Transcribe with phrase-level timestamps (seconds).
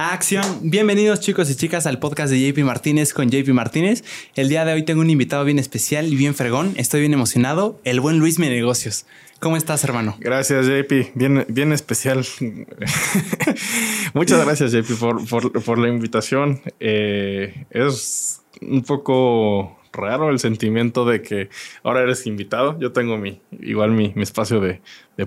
[0.00, 0.44] Acción.
[0.62, 4.04] Bienvenidos chicos y chicas al podcast de JP Martínez con JP Martínez.
[4.36, 6.72] El día de hoy tengo un invitado bien especial y bien fregón.
[6.76, 7.80] Estoy bien emocionado.
[7.82, 9.06] El buen Luis Mi Negocios.
[9.40, 10.16] ¿Cómo estás, hermano?
[10.20, 11.16] Gracias, JP.
[11.16, 12.24] Bien, bien especial.
[14.14, 16.60] Muchas gracias, JP, por, la invitación.
[16.78, 21.50] Eh, es un poco raro el sentimiento de que
[21.82, 22.78] ahora eres invitado.
[22.78, 24.80] Yo tengo mi, igual mi, espacio de,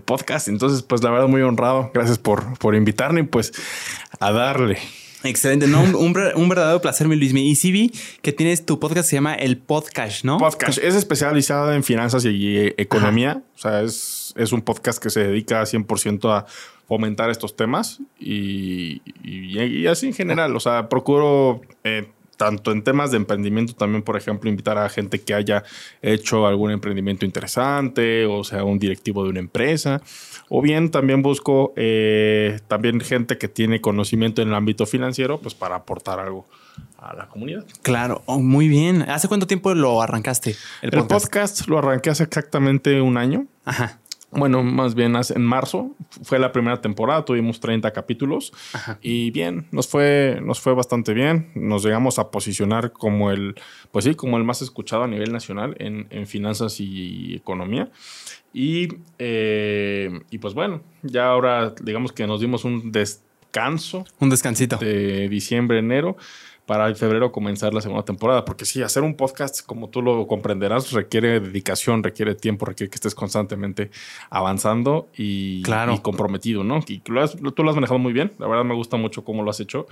[0.05, 0.47] podcast.
[0.47, 1.91] Entonces, pues la verdad, muy honrado.
[1.93, 3.51] Gracias por, por invitarme y pues
[4.19, 4.79] a darle.
[5.23, 6.13] Excelente, no, un,
[6.49, 7.33] verdadero placer, mi Luis.
[7.33, 10.39] Y sí vi que tienes tu podcast, se llama El Podcast, ¿no?
[10.39, 10.79] Podcast.
[10.79, 13.43] Es especializado en finanzas y, economía.
[13.55, 16.45] O sea, es, es, un podcast que se dedica 100% a
[16.87, 20.55] fomentar estos temas y, y, así en general.
[20.55, 22.09] O sea, procuro eh,
[22.41, 25.63] tanto en temas de emprendimiento, también, por ejemplo, invitar a gente que haya
[26.01, 30.01] hecho algún emprendimiento interesante, o sea, un directivo de una empresa,
[30.49, 35.53] o bien también busco eh, también gente que tiene conocimiento en el ámbito financiero, pues
[35.53, 36.47] para aportar algo
[36.97, 37.63] a la comunidad.
[37.83, 39.03] Claro, oh, muy bien.
[39.03, 40.55] ¿Hace cuánto tiempo lo arrancaste?
[40.81, 41.03] El podcast?
[41.03, 43.45] el podcast lo arranqué hace exactamente un año.
[43.65, 43.99] Ajá.
[44.31, 45.93] Bueno, más bien en marzo
[46.23, 48.53] fue la primera temporada, tuvimos 30 capítulos
[49.01, 51.51] y bien, nos fue, nos fue bastante bien.
[51.53, 53.55] Nos llegamos a posicionar como el,
[53.91, 57.89] pues sí, como el más escuchado a nivel nacional en, finanzas y economía.
[58.53, 58.87] Y,
[59.19, 64.05] eh, y pues bueno, ya ahora digamos que nos dimos un descanso.
[64.19, 64.77] Un descansito.
[64.77, 66.15] De diciembre, enero
[66.71, 68.45] para en febrero comenzar la segunda temporada.
[68.45, 72.95] Porque sí, hacer un podcast, como tú lo comprenderás, requiere dedicación, requiere tiempo, requiere que
[72.95, 73.91] estés constantemente
[74.29, 75.93] avanzando y, claro.
[75.93, 76.79] y comprometido, ¿no?
[76.87, 78.31] Y tú lo, has, tú lo has manejado muy bien.
[78.39, 79.85] La verdad me gusta mucho cómo lo has hecho.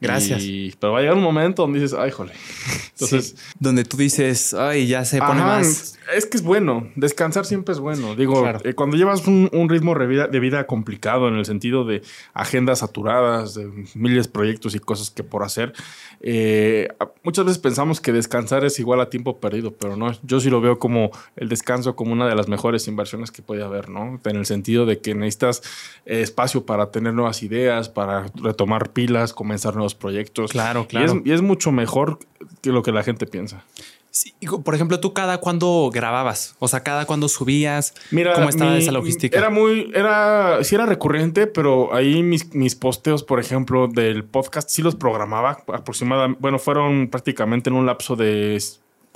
[0.00, 0.42] Gracias.
[0.78, 2.32] pero va a llegar un momento donde dices, ay, jole.
[2.92, 5.98] Entonces, donde tú dices, ay, ya se pone más.
[6.14, 6.90] Es que es bueno.
[6.96, 8.14] Descansar siempre es bueno.
[8.14, 12.02] Digo, eh, cuando llevas un, ritmo de vida, complicado en el sentido de
[12.34, 15.72] agendas saturadas, de miles de proyectos y cosas que por hacer,
[16.20, 16.88] eh,
[17.22, 20.12] muchas veces pensamos que descansar es igual a tiempo perdido, pero no.
[20.22, 23.64] Yo sí lo veo como el descanso como una de las mejores inversiones que puede
[23.64, 24.20] haber, ¿no?
[24.24, 25.62] En el sentido de que necesitas
[26.06, 30.50] eh, espacio para tener nuevas ideas, para retomar pilas, comenzar nuevos proyectos.
[30.50, 31.22] Claro, claro.
[31.24, 32.18] Y es, mucho mejor
[32.62, 33.64] que lo que la gente piensa.
[34.10, 34.32] Sí,
[34.64, 38.92] por ejemplo, tú cada cuándo grababas, o sea, cada cuándo subías, Mira, cómo estaba esa
[38.92, 39.36] logística.
[39.36, 44.70] Era muy, era, sí era recurrente, pero ahí mis, mis posteos, por ejemplo, del podcast,
[44.70, 48.62] sí los programaba aproximadamente, bueno, fueron prácticamente en un lapso de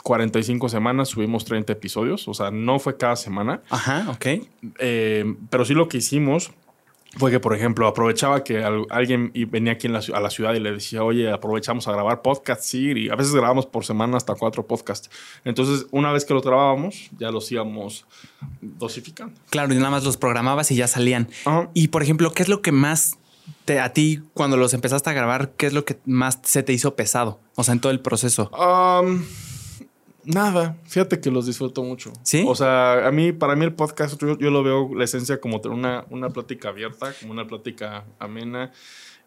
[0.03, 3.63] 45 semanas subimos 30 episodios, o sea, no fue cada semana.
[3.71, 4.27] Ajá, ok.
[4.81, 6.51] Eh, pero sí lo que hicimos
[7.17, 11.03] fue que, por ejemplo, aprovechaba que alguien venía aquí a la ciudad y le decía,
[11.03, 15.11] oye, aprovechamos a grabar podcast, sí, y a veces grabamos por semana hasta cuatro podcasts.
[15.45, 18.05] Entonces, una vez que los grabábamos, ya los íbamos
[18.61, 19.41] dosificando.
[19.49, 21.29] Claro, y nada más los programabas y ya salían.
[21.73, 23.19] Y, por ejemplo, ¿qué es lo que más
[23.65, 26.75] te, a ti, cuando los empezaste a grabar, qué es lo que más se te
[26.75, 27.41] hizo pesado?
[27.57, 28.51] O sea, en todo el proceso.
[30.29, 32.13] Nada, fíjate que los disfruto mucho.
[32.23, 32.45] Sí.
[32.47, 35.77] O sea, a mí, para mí el podcast, yo, lo veo la esencia como tener
[35.77, 38.71] una, una plática abierta, como una plática amena.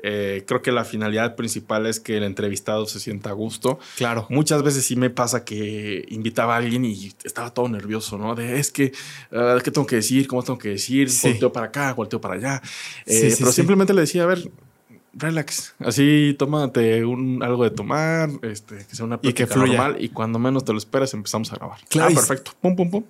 [0.04, 3.80] Eh, creo que la finalidad principal es que el entrevistado se sienta a gusto.
[3.98, 4.28] Claro.
[4.30, 8.36] Muchas veces sí me pasa que invitaba a alguien y estaba todo nervioso, ¿no?
[8.36, 8.92] De es que,
[9.32, 10.28] uh, ¿qué tengo que decir?
[10.28, 11.10] ¿Cómo tengo que decir?
[11.24, 12.62] Volteo para acá, volteo para allá.
[13.08, 14.52] Eh, pero simplemente le decía, a ver,
[15.14, 15.76] relax.
[15.80, 20.66] Así tómate un, algo de tomar, este, que sea una plática normal y cuando menos
[20.66, 21.80] te lo esperas empezamos a grabar.
[21.90, 22.12] Claro.
[22.12, 22.52] Ah, perfecto.
[22.62, 23.04] Pum, pum, pum.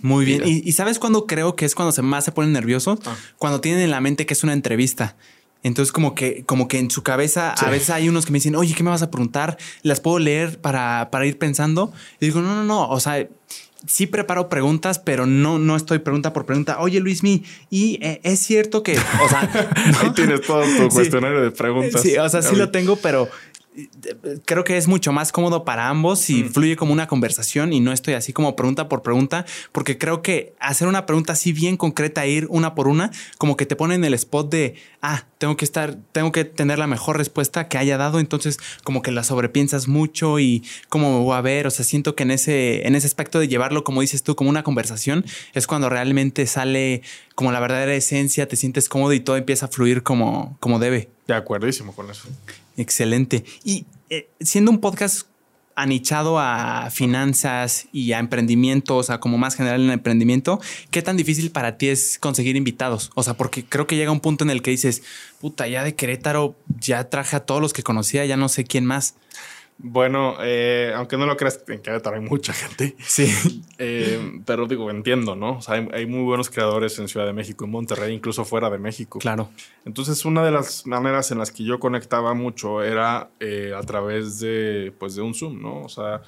[0.00, 0.42] Muy bien.
[0.44, 3.00] ¿Y, sabes cuándo creo que es cuando se más se ponen nerviosos?
[3.04, 3.16] Ah.
[3.38, 5.16] Cuando tienen en la mente que es una entrevista.
[5.64, 8.56] Entonces, como que, como que en su cabeza, a veces hay unos que me dicen,
[8.56, 9.58] oye, ¿qué me vas a preguntar?
[9.82, 11.92] ¿Las puedo leer para, para ir pensando?
[12.20, 12.88] Y digo, no, no, no.
[12.88, 13.28] O sea,
[13.86, 16.78] sí preparo preguntas, pero no, no estoy pregunta por pregunta.
[16.80, 19.50] Oye, Luismi, y eh, es cierto que, o sea,
[20.00, 22.02] ahí tienes todo tu cuestionario de preguntas.
[22.02, 23.28] Sí, o sea, sí lo tengo, pero
[24.44, 26.52] creo que es mucho más cómodo para ambos y mm.
[26.52, 30.54] fluye como una conversación y no estoy así como pregunta por pregunta, porque creo que
[30.60, 34.04] hacer una pregunta así bien concreta, ir una por una, como que te pone en
[34.04, 37.96] el spot de, ah, tengo que estar, tengo que tener la mejor respuesta que haya
[37.96, 41.84] dado, entonces como que la sobrepiensas mucho y cómo me voy a ver, o sea,
[41.84, 45.24] siento que en ese, en ese aspecto de llevarlo, como dices tú, como una conversación,
[45.54, 47.02] es cuando realmente sale
[47.34, 51.08] como la verdadera esencia, te sientes cómodo y todo empieza a fluir como, como debe.
[51.26, 52.28] De acuerdísimo con eso.
[52.82, 53.44] Excelente.
[53.62, 55.28] Y eh, siendo un podcast
[55.76, 61.16] anichado a finanzas y a emprendimiento, o sea, como más general en emprendimiento, ¿qué tan
[61.16, 63.12] difícil para ti es conseguir invitados?
[63.14, 65.04] O sea, porque creo que llega un punto en el que dices,
[65.40, 68.84] puta, ya de Querétaro ya traje a todos los que conocía, ya no sé quién
[68.84, 69.14] más.
[69.78, 72.96] Bueno, eh, aunque no lo creas, en Querétaro hay mucha gente.
[72.98, 73.32] Sí.
[73.84, 75.56] Eh, pero digo, entiendo, ¿no?
[75.56, 78.70] O sea, hay, hay, muy buenos creadores en Ciudad de México, en Monterrey, incluso fuera
[78.70, 79.18] de México.
[79.18, 79.50] Claro.
[79.84, 84.38] Entonces, una de las maneras en las que yo conectaba mucho era eh, a través
[84.38, 85.80] de, pues, de un Zoom, ¿no?
[85.80, 86.22] O sea,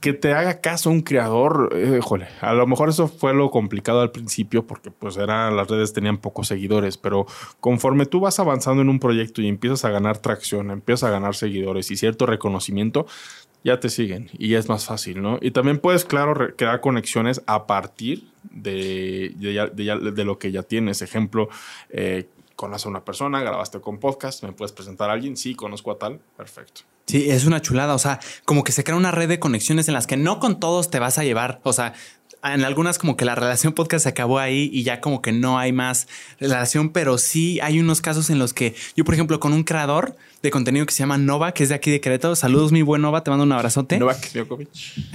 [0.00, 4.00] que te haga caso un creador, eh, híjole, a lo mejor eso fue lo complicado
[4.00, 7.26] al principio porque pues eran, las redes tenían pocos seguidores, pero
[7.60, 11.36] conforme tú vas avanzando en un proyecto y empiezas a ganar tracción, empiezas a ganar
[11.36, 13.06] seguidores y cierto reconocimiento,
[13.62, 15.38] ya te siguen y es más fácil, ¿no?
[15.40, 20.64] Y también puedes, claro, crear conexiones a partir de, de, de, de lo que ya
[20.64, 21.00] tienes.
[21.00, 21.48] Ejemplo,
[21.90, 22.26] eh,
[22.56, 25.98] conoces a una persona, grabaste con podcast, me puedes presentar a alguien, sí, conozco a
[25.98, 26.82] tal, perfecto.
[27.06, 27.94] Sí, es una chulada.
[27.94, 30.60] O sea, como que se crea una red de conexiones en las que no con
[30.60, 31.60] todos te vas a llevar.
[31.64, 31.94] O sea,
[32.44, 35.58] en algunas como que la relación podcast se acabó ahí y ya como que no
[35.58, 36.08] hay más
[36.40, 40.16] relación, pero sí hay unos casos en los que yo, por ejemplo, con un creador
[40.42, 42.34] de contenido que se llama Nova, que es de aquí de Querétaro.
[42.34, 43.98] Saludos, mi buen Nova, te mando un abrazote.
[43.98, 44.68] Novak Djokovic.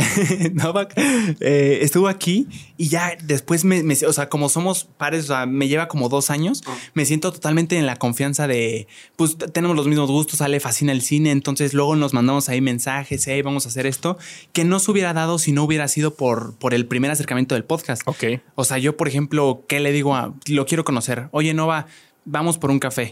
[0.54, 0.94] Novak
[1.42, 2.48] eh, estuvo aquí
[2.78, 6.08] y ya después me, me, o sea, como somos pares, o sea, me lleva como
[6.08, 6.72] dos años, oh.
[6.94, 8.88] me siento totalmente en la confianza de,
[9.18, 13.28] pues tenemos los mismos gustos, sale fascina el cine, entonces luego nos mandamos ahí mensajes,
[13.28, 14.18] hey, vamos a hacer esto,
[14.54, 17.66] que no se hubiera dado si no hubiera sido por, por el primer acercamiento del
[17.66, 18.02] podcast.
[18.06, 18.24] Ok.
[18.56, 21.28] O sea, yo, por ejemplo, ¿qué le digo a, lo quiero conocer?
[21.32, 21.88] Oye, Nova,
[22.24, 23.12] vamos por un café.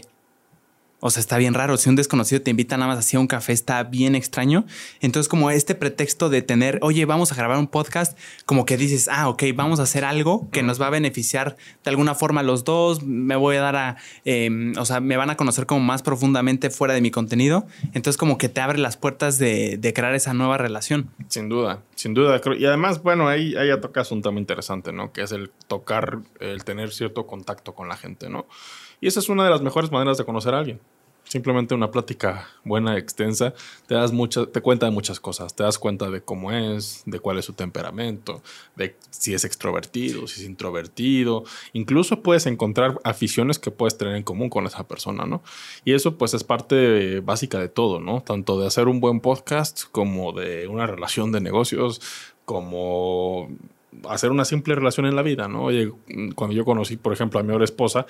[1.00, 1.76] O sea, está bien raro.
[1.76, 4.64] Si un desconocido te invita nada más así a un café, está bien extraño.
[5.00, 9.08] Entonces, como este pretexto de tener, oye, vamos a grabar un podcast, como que dices,
[9.12, 12.64] ah, ok, vamos a hacer algo que nos va a beneficiar de alguna forma los
[12.64, 13.02] dos.
[13.02, 16.70] Me voy a dar a, eh, o sea, me van a conocer como más profundamente
[16.70, 17.66] fuera de mi contenido.
[17.92, 21.10] Entonces, como que te abre las puertas de, de crear esa nueva relación.
[21.28, 22.40] Sin duda, sin duda.
[22.58, 25.12] Y además, bueno, ahí, ahí ya tocas un tema interesante, ¿no?
[25.12, 28.46] Que es el tocar, el tener cierto contacto con la gente, ¿no?
[29.00, 30.80] Y esa es una de las mejores maneras de conocer a alguien.
[31.28, 33.52] Simplemente una plática buena, extensa,
[33.88, 35.56] te das mucha, te cuenta de muchas cosas.
[35.56, 38.42] Te das cuenta de cómo es, de cuál es su temperamento,
[38.76, 41.42] de si es extrovertido, si es introvertido.
[41.72, 45.42] Incluso puedes encontrar aficiones que puedes tener en común con esa persona, ¿no?
[45.84, 48.22] Y eso pues es parte básica de todo, ¿no?
[48.22, 52.00] Tanto de hacer un buen podcast como de una relación de negocios,
[52.44, 53.48] como
[54.08, 55.64] hacer una simple relación en la vida, ¿no?
[55.64, 55.92] Oye,
[56.34, 58.06] cuando yo conocí, por ejemplo, a mi ahora esposa,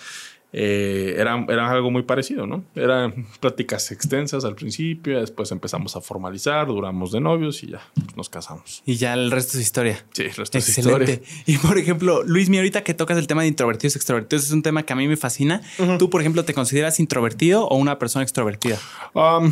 [0.52, 2.64] eh, era, era, algo muy parecido, ¿no?
[2.74, 8.16] Eran pláticas extensas al principio, después empezamos a formalizar, duramos de novios y ya pues,
[8.16, 8.82] nos casamos.
[8.86, 10.04] Y ya el resto es historia.
[10.12, 11.12] Sí, el resto Excelente.
[11.12, 11.44] es historia.
[11.46, 14.62] Y por ejemplo, Luis, mi ahorita que tocas el tema de introvertidos, extrovertidos, es un
[14.62, 15.60] tema que a mí me fascina.
[15.78, 15.98] Uh -huh.
[15.98, 18.78] ¿Tú, por ejemplo, te consideras introvertido o una persona extrovertida?
[19.14, 19.50] Um,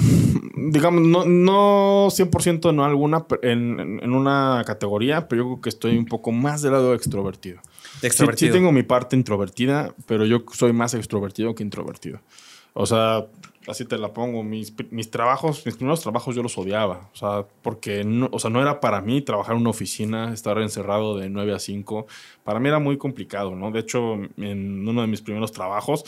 [0.70, 5.98] digamos, no, no 100% no alguna en, en una categoría, pero yo creo que estoy
[5.98, 7.60] un poco más del lado extrovertido.
[8.00, 8.48] De extrovertido.
[8.48, 12.20] Sí, sí, tengo mi parte introvertida, pero yo soy más extrovertido que introvertido.
[12.72, 13.26] O sea,
[13.68, 14.42] así te la pongo.
[14.42, 17.08] Mis, mis trabajos, mis primeros trabajos yo los odiaba.
[17.12, 20.58] O sea, porque no, o sea, no era para mí trabajar en una oficina, estar
[20.58, 22.06] encerrado de 9 a 5.
[22.42, 23.70] Para mí era muy complicado, ¿no?
[23.70, 26.04] De hecho, en uno de mis primeros trabajos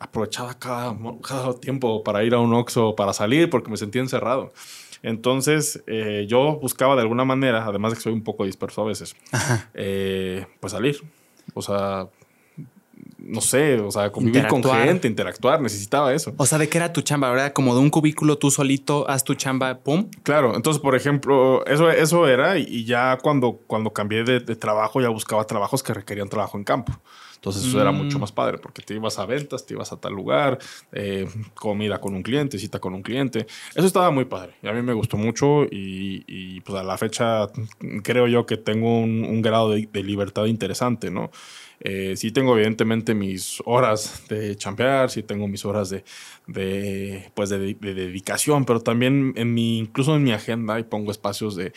[0.00, 0.96] aprovechaba cada,
[1.26, 4.52] cada tiempo para ir a un Oxxo, para salir, porque me sentía encerrado.
[5.02, 8.84] Entonces, eh, yo buscaba de alguna manera, además de que soy un poco disperso a
[8.84, 9.16] veces,
[9.74, 11.00] eh, pues salir.
[11.54, 12.08] O sea,
[13.18, 16.32] no sé, o sea, convivir con gente, interactuar, necesitaba eso.
[16.36, 17.30] O sea, ¿de qué era tu chamba?
[17.30, 17.52] ¿Verdad?
[17.52, 20.08] Como de un cubículo, tú solito, haz tu chamba, pum.
[20.22, 25.00] Claro, entonces, por ejemplo, eso, eso era, y ya cuando, cuando cambié de, de trabajo,
[25.00, 26.92] ya buscaba trabajos que requerían trabajo en campo.
[27.38, 27.80] Entonces eso mm.
[27.80, 30.58] era mucho más padre porque te ibas a ventas, te ibas a tal lugar,
[30.92, 33.46] eh, comida con un cliente, cita con un cliente.
[33.74, 36.98] Eso estaba muy padre y a mí me gustó mucho y, y pues a la
[36.98, 37.46] fecha
[38.02, 41.30] creo yo que tengo un, un grado de, de, libertad interesante, ¿no?
[41.80, 46.02] Eh, sí tengo evidentemente mis horas de champear, sí tengo mis horas de,
[46.48, 51.12] de pues de, de, dedicación, pero también en mi, incluso en mi agenda y pongo
[51.12, 51.72] espacios de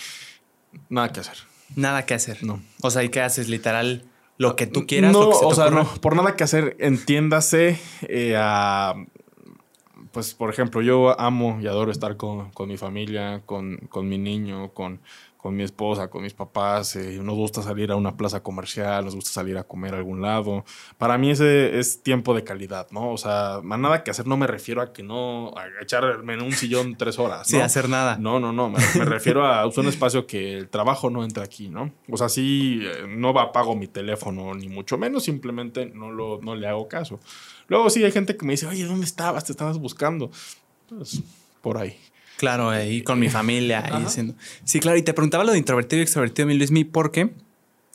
[0.90, 1.38] nada que hacer.
[1.76, 2.44] Nada que hacer.
[2.44, 2.62] No.
[2.82, 3.48] O sea, ¿y qué haces?
[3.48, 4.04] Literal
[4.42, 5.14] lo que tú quieras.
[5.14, 7.80] No, que o sea, no, por nada que hacer, entiéndase
[8.10, 8.96] eh, a,
[10.12, 14.18] pues, por ejemplo, yo amo y adoro estar con, con mi familia, con, con, mi
[14.18, 15.00] niño, con,
[15.42, 16.96] con mi esposa, con mis papás.
[16.96, 20.22] Eh, nos gusta salir a una plaza comercial, nos gusta salir a comer a algún
[20.22, 20.64] lado.
[20.98, 23.12] Para mí ese es tiempo de calidad, ¿no?
[23.12, 26.44] O sea, más nada que hacer no me refiero a que no, a echarme en
[26.44, 27.48] un sillón tres horas.
[27.48, 28.18] Sin hacer nada.
[28.18, 28.70] No, no, no.
[28.70, 31.92] Me, me refiero a usar un espacio que el trabajo no entra aquí, ¿no?
[32.10, 36.56] O sea, sí, no va, apago mi teléfono, ni mucho menos, simplemente no, lo, no
[36.56, 37.20] le hago caso.
[37.68, 39.46] Luego sí hay gente que me dice, oye, ¿dónde estabas?
[39.46, 40.30] Te estabas buscando.
[40.88, 41.24] Pues
[41.62, 41.98] por ahí.
[42.42, 43.86] Claro, ahí con mi familia.
[43.86, 44.34] Ahí haciendo...
[44.64, 44.98] Sí, claro.
[44.98, 47.30] Y te preguntaba lo de introvertido y extrovertido, mi Luismi, porque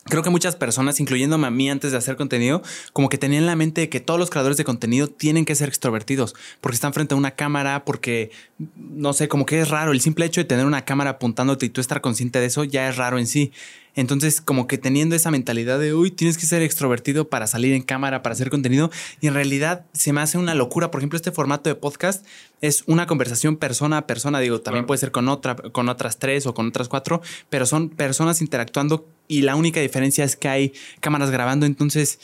[0.05, 2.63] creo que muchas personas, incluyéndome a mí antes de hacer contenido,
[2.93, 5.69] como que tenían en la mente que todos los creadores de contenido tienen que ser
[5.69, 8.31] extrovertidos, porque están frente a una cámara, porque,
[8.77, 9.91] no sé, como que es raro.
[9.91, 12.89] El simple hecho de tener una cámara apuntándote y tú estar consciente de eso ya
[12.89, 13.51] es raro en sí.
[13.97, 17.83] Entonces, como que teniendo esa mentalidad de, uy, tienes que ser extrovertido para salir en
[17.83, 18.91] cámara, para hacer contenido,
[19.23, 20.91] y en realidad se me hace una locura.
[20.91, 22.25] Por ejemplo, este formato de podcast
[22.67, 26.47] es una conversación persona a persona, digo, también puede ser con, otra, con otras tres
[26.47, 30.73] o con otras cuatro, pero son personas interactuando y la única diferencia es que hay
[31.01, 32.21] cámaras grabando, entonces,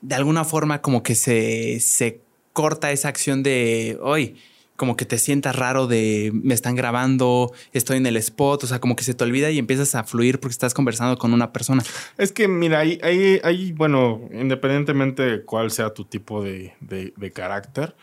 [0.00, 2.20] de alguna forma como que se, se
[2.52, 4.36] corta esa acción de, hoy
[4.76, 8.80] como que te sientas raro de me están grabando, estoy en el spot, o sea,
[8.80, 11.84] como que se te olvida y empiezas a fluir porque estás conversando con una persona.
[12.18, 17.12] Es que, mira, ahí, ahí, ahí bueno, independientemente de cuál sea tu tipo de, de,
[17.16, 17.94] de carácter,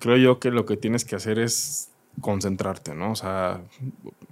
[0.00, 1.90] creo yo que lo que tienes que hacer es
[2.20, 3.12] concentrarte, ¿no?
[3.12, 3.62] O sea,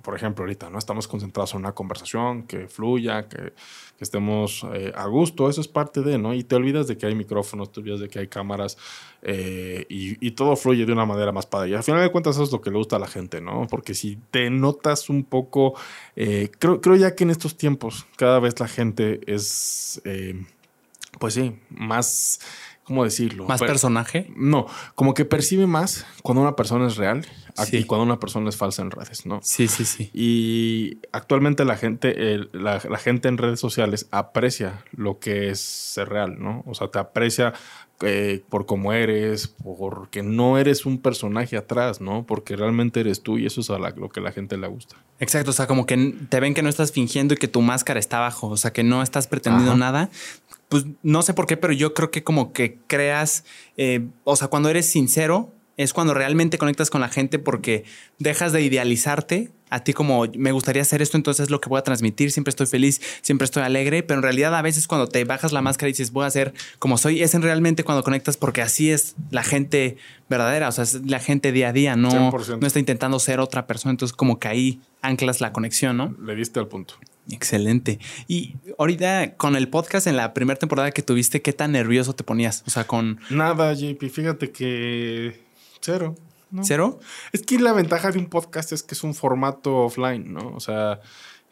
[0.03, 0.79] por ejemplo, ahorita, ¿no?
[0.79, 3.53] Estamos concentrados en una conversación que fluya, que,
[4.01, 6.33] estemos eh, a gusto, eso es parte de, ¿no?
[6.33, 8.79] Y te olvidas de que hay micrófonos, te olvidas de que hay cámaras
[9.23, 11.71] eh, y, y, todo fluye de una manera más padre.
[11.71, 13.67] Y al final de cuentas eso es lo que le gusta a la gente, ¿no?
[13.69, 15.75] Porque si te notas un poco,
[16.15, 20.01] eh, creo, creo ya que en estos tiempos cada vez la gente es,
[21.19, 22.41] pues sí, más
[22.89, 23.45] ¿cómo decirlo?
[23.45, 24.33] ¿Más personaje?
[24.35, 27.27] No, como que percibe más cuando una persona es real
[27.67, 27.77] sí.
[27.77, 29.41] y cuando una persona es falsa en redes, ¿no?
[29.43, 30.11] Sí, sí, sí.
[30.15, 35.61] Y actualmente la gente, el, la, la, gente en redes sociales aprecia lo que es
[35.61, 36.65] ser real, ¿no?
[36.67, 37.53] O sea, te aprecia
[38.01, 42.25] eh, por cómo eres, porque no eres un personaje atrás, ¿no?
[42.25, 44.95] Porque realmente eres tú y eso es a la, lo que la gente le gusta.
[45.19, 47.99] Exacto, o sea, como que te ven que no estás fingiendo y que tu máscara
[47.99, 49.81] está abajo, o sea, que no estás pretendiendo Ajá.
[49.81, 50.11] nada,
[50.69, 53.45] pues no sé por qué, pero yo creo que como que creas,
[53.77, 57.85] eh, o sea, cuando eres sincero, es cuando realmente conectas con la gente porque
[58.19, 61.79] dejas de idealizarte a ti como me gustaría hacer esto, entonces es lo que voy
[61.79, 65.25] a transmitir, siempre estoy feliz, siempre estoy alegre, pero en realidad a veces cuando te
[65.25, 68.37] bajas la máscara y dices voy a ser como soy, es en realmente cuando conectas
[68.37, 69.97] porque así es la gente
[70.29, 73.67] verdadera, o sea, es la gente día a día, no, no está intentando ser otra
[73.67, 76.17] persona, entonces como que ahí anclas la conexión, ¿no?
[76.25, 76.95] Le diste al punto.
[77.31, 77.99] Excelente.
[78.27, 82.25] Y ahorita con el podcast en la primera temporada que tuviste, ¿qué tan nervioso te
[82.25, 82.65] ponías?
[82.67, 83.21] O sea, con...
[83.31, 85.41] Nada, JP, fíjate que
[85.81, 86.15] cero.
[86.51, 86.65] ¿no?
[86.65, 86.99] ¿Cero?
[87.33, 90.55] Es que la ventaja de un podcast es que es un formato offline, ¿no?
[90.55, 91.01] O sea,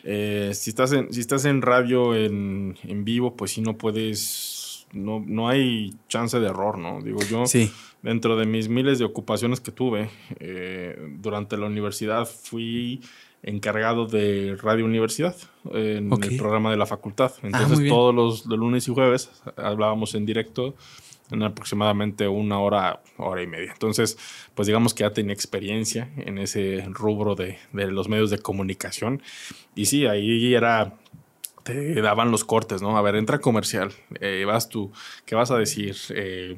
[0.04, 4.86] eh, si, estás en, si estás en radio en, en vivo, pues sí no puedes,
[4.92, 7.02] no, no hay chance de error, ¿no?
[7.02, 7.70] Digo yo, sí.
[8.02, 13.02] dentro de mis miles de ocupaciones que tuve eh, durante la universidad, fui
[13.42, 15.36] encargado de Radio Universidad
[15.72, 16.32] en okay.
[16.32, 17.32] el programa de la facultad.
[17.42, 20.74] Entonces ah, todos los de lunes y jueves hablábamos en directo
[21.30, 23.72] en aproximadamente una hora, hora y media.
[23.72, 24.16] Entonces,
[24.54, 29.22] pues digamos que ya tenía experiencia en ese rubro de, de los medios de comunicación.
[29.74, 30.94] Y sí, ahí era
[31.66, 32.96] te daban los cortes, ¿no?
[32.96, 34.92] A ver, entra comercial, eh, vas tú,
[35.24, 35.96] ¿qué vas a decir?
[36.10, 36.56] Eh,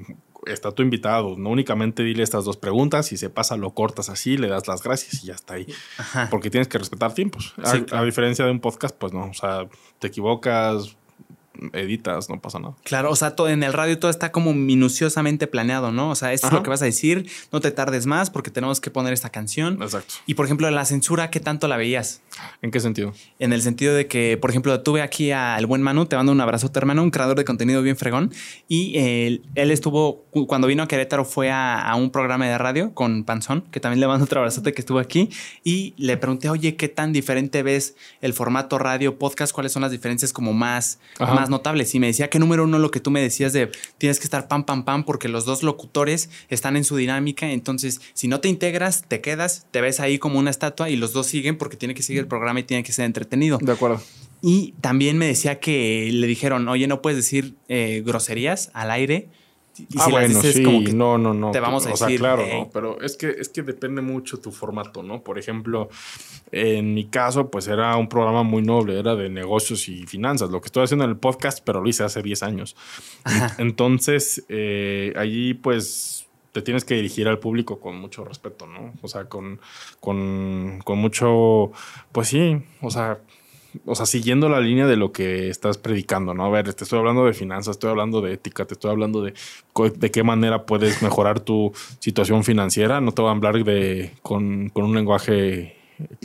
[0.53, 4.37] está tu invitado, no únicamente dile estas dos preguntas, si se pasa lo cortas así,
[4.37, 5.67] le das las gracias y ya está ahí.
[5.97, 6.29] Ajá.
[6.31, 7.55] Porque tienes que respetar tiempos.
[7.65, 8.03] Sí, a, claro.
[8.03, 10.98] a, diferencia de un podcast, pues no, o sea, te equivocas,
[11.73, 12.75] editas, no pasa nada.
[12.85, 16.11] Claro, o sea, todo en el radio todo está como minuciosamente planeado, ¿no?
[16.11, 18.81] O sea, esto es lo que vas a decir, no te tardes más porque tenemos
[18.81, 19.83] que poner esta canción.
[19.83, 20.15] Exacto.
[20.27, 22.23] Y por ejemplo, la censura, ¿qué tanto la veías?
[22.63, 23.13] ¿En qué sentido?
[23.39, 26.41] En el sentido de que, por ejemplo, tuve aquí al buen Manu, te mando un
[26.41, 28.33] abrazo, hermano, un creador de contenido bien fregón.
[28.69, 32.95] Y él, él estuvo, cuando vino a Querétaro, fue a, a, un programa de radio
[32.95, 35.31] con Panzón, que también le mando otro abrazote que estuvo aquí.
[35.65, 39.53] Y le pregunté, oye, ¿qué tan diferente ves el formato radio, podcast?
[39.53, 41.95] ¿Cuáles son las diferencias como más, más notables?
[41.95, 44.49] Y me decía que número uno, lo que tú me decías de tienes que estar
[44.49, 47.51] pam, pam, pam, porque los dos locutores están en su dinámica.
[47.51, 51.13] Entonces, si no te integras, te quedas, te ves ahí como una estatua y los
[51.13, 53.59] dos siguen porque tiene que seguir el programa y tiene que ser entretenido.
[53.61, 54.03] De acuerdo.
[54.41, 59.29] Y también me decía que le dijeron, oye, no puedes decir eh, groserías al aire.
[59.81, 61.51] Y ah, si bueno, dices, sí, como que no, no, no.
[61.51, 62.09] Te vamos a o decir.
[62.09, 62.71] Sea, claro, ¿no?
[62.71, 65.23] Pero es que, es que depende mucho tu formato, ¿no?
[65.23, 65.89] Por ejemplo,
[66.53, 70.51] en mi caso, pues era un programa muy noble, era de negocios y finanzas.
[70.51, 72.77] Lo que estoy haciendo en el podcast, pero lo hice hace 10 años.
[73.25, 73.55] Ajá.
[73.59, 78.93] Entonces, eh, allí, pues te tienes que dirigir al público con mucho respeto, ¿no?
[79.03, 79.61] O sea, con,
[80.01, 81.73] con, con mucho,
[82.13, 83.19] pues sí, o sea,
[83.87, 86.45] o sea, siguiendo la línea de lo que estás predicando, ¿no?
[86.45, 89.35] A ver, te estoy hablando de finanzas, estoy hablando de ética, te estoy hablando de,
[89.97, 93.01] de qué manera puedes mejorar tu situación financiera.
[93.01, 95.79] No te voy a hablar de con, con un lenguaje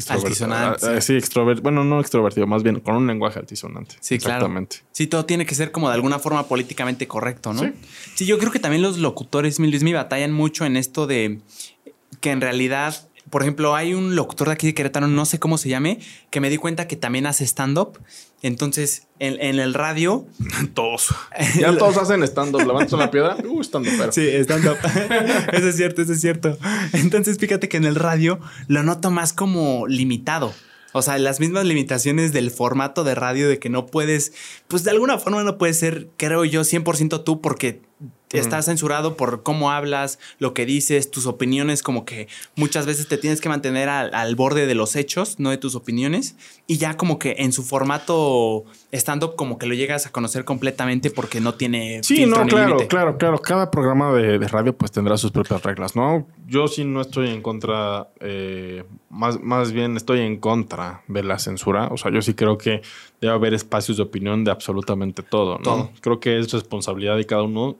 [0.07, 0.97] Altisonante.
[0.97, 1.63] Uh, sí, extrovertido.
[1.63, 3.95] Bueno, no extrovertido, más bien con un lenguaje altisonante.
[4.01, 4.77] Sí, Exactamente.
[4.77, 4.89] Claro.
[4.91, 7.61] Sí, todo tiene que ser como de alguna forma políticamente correcto, ¿no?
[7.61, 7.71] Sí.
[8.15, 11.39] Sí, yo creo que también los locutores, Luis, me batallan mucho en esto de
[12.21, 15.57] que en realidad por ejemplo, hay un locutor de aquí de Querétaro, no sé cómo
[15.57, 15.99] se llame,
[16.29, 17.99] que me di cuenta que también hace stand-up.
[18.41, 20.25] Entonces, en, el radio.
[20.73, 21.15] todos.
[21.59, 22.65] Ya todos hacen stand-up.
[22.65, 23.37] Levantas una piedra.
[23.43, 23.93] Uh, stand-up.
[23.97, 24.11] Pero.
[24.11, 24.77] Sí, stand-up.
[25.53, 26.57] eso es cierto, eso es cierto.
[26.91, 30.53] Entonces, fíjate que en el radio lo noto más como limitado.
[30.91, 34.33] O sea, las mismas limitaciones del formato de radio de que no puedes,
[34.67, 37.81] pues de alguna forma no puedes ser, creo yo, 100% tú porque
[38.33, 43.17] estás censurado por cómo hablas, lo que dices, tus opiniones, como que muchas veces te
[43.17, 46.35] tienes que mantener al, borde de los hechos, no de tus opiniones.
[46.67, 51.11] Y ya como que en su formato stand-up como que lo llegas a conocer completamente
[51.11, 52.01] porque no tiene...
[52.03, 53.39] Sí, no, claro, claro, claro.
[53.39, 56.27] Cada programa de, radio pues tendrá sus propias reglas, ¿no?
[56.47, 61.39] Yo sí no estoy en contra, eh, más, más bien estoy en contra de la
[61.39, 61.87] censura.
[61.91, 62.81] O sea, yo sí creo que
[63.21, 65.91] debe haber espacios de opinión de absolutamente todo, ¿no?
[66.01, 67.77] Creo que es responsabilidad de cada uno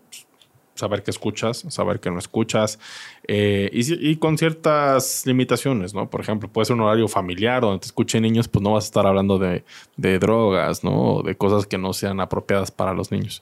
[0.76, 2.80] saber qué escuchas, saber qué no escuchas,
[3.26, 6.10] eh, y, con ciertas limitaciones, ¿no?
[6.10, 8.88] Por ejemplo, puede ser un horario familiar donde te escuchen niños, pues no vas a
[8.88, 9.64] estar hablando de,
[9.96, 11.16] de drogas, ¿no?
[11.16, 13.42] O de cosas que no sean apropiadas para los niños.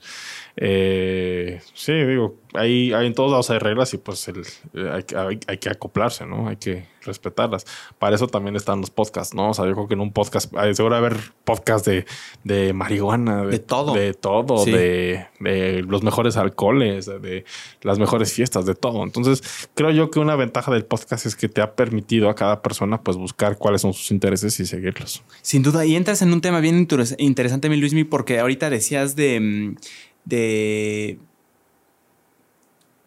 [0.56, 5.58] Eh, sí, digo, hay, hay, en todos lados hay reglas y pues el, hay, hay,
[5.58, 6.48] que acoplarse, ¿no?
[6.48, 7.66] Hay que respetarlas.
[7.98, 9.50] Para eso también están los podcasts, ¿no?
[9.50, 12.04] O sea, yo creo que en un podcast, hay, seguro haber podcast de,
[12.44, 17.44] de marihuana, de, todo, de todo, de, de, los mejores alcoholes, de
[17.80, 19.02] las mejores fiestas, de todo.
[19.04, 22.62] Entonces, creo yo que una ventaja del podcast es que te ha permitido a cada
[22.62, 25.22] persona pues buscar cuáles son sus intereses y seguirlos.
[25.42, 26.86] Sin duda, y entras en un tema bien
[27.18, 29.76] interesante, mi Luismi, porque ahorita decías de mm,
[30.24, 31.18] de,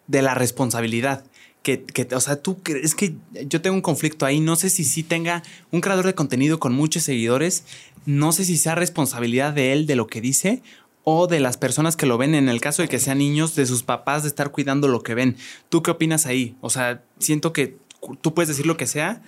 [0.08, 1.26] de la responsabilidad.
[1.64, 3.16] Que, que, o sea, tú crees que
[3.48, 4.40] yo tengo un conflicto ahí.
[4.40, 5.42] No sé si sí tenga
[5.72, 7.66] un creador de contenido con muchos seguidores.
[8.06, 10.62] No sé si sea responsabilidad de él de lo que dice
[11.06, 13.66] o de las personas que lo ven, en el caso de que sean niños, de
[13.68, 15.38] sus papás, de estar cuidando lo que ven.
[15.70, 16.58] ¿Tú qué opinas ahí?
[16.62, 17.78] O sea, siento que
[18.22, 19.22] tú puedes decir lo que sea,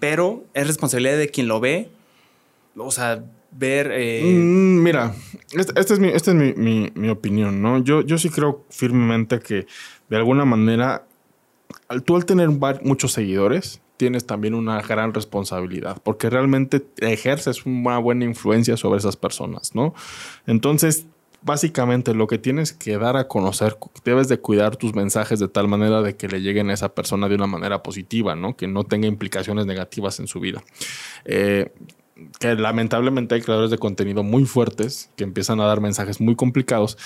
[0.00, 1.88] pero es responsabilidad de quien lo ve.
[2.76, 3.92] O sea, ver.
[3.94, 5.14] Eh, mm, mira,
[5.52, 7.82] esta este es, mi, este es mi, opinión, ¿no?
[7.82, 9.66] Yo, yo sí creo firmemente que
[10.08, 11.06] de alguna manera,
[12.04, 12.50] tú al tener
[12.82, 19.16] muchos seguidores, tienes también una gran responsabilidad, porque realmente ejerces una buena influencia sobre esas
[19.16, 19.94] personas, ¿no?
[20.46, 21.06] Entonces,
[21.42, 25.68] básicamente lo que tienes que dar a conocer, debes de cuidar tus mensajes de tal
[25.68, 28.56] manera de que le lleguen a esa persona de una manera positiva, ¿no?
[28.56, 30.64] Que no tenga implicaciones negativas en su vida.
[31.26, 31.70] Eh,
[32.38, 36.96] que lamentablemente hay creadores de contenido muy fuertes que empiezan a dar mensajes muy complicados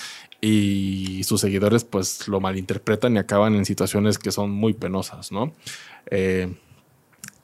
[0.41, 5.53] y sus seguidores pues lo malinterpretan y acaban en situaciones que son muy penosas, ¿no?
[6.11, 6.55] Eh,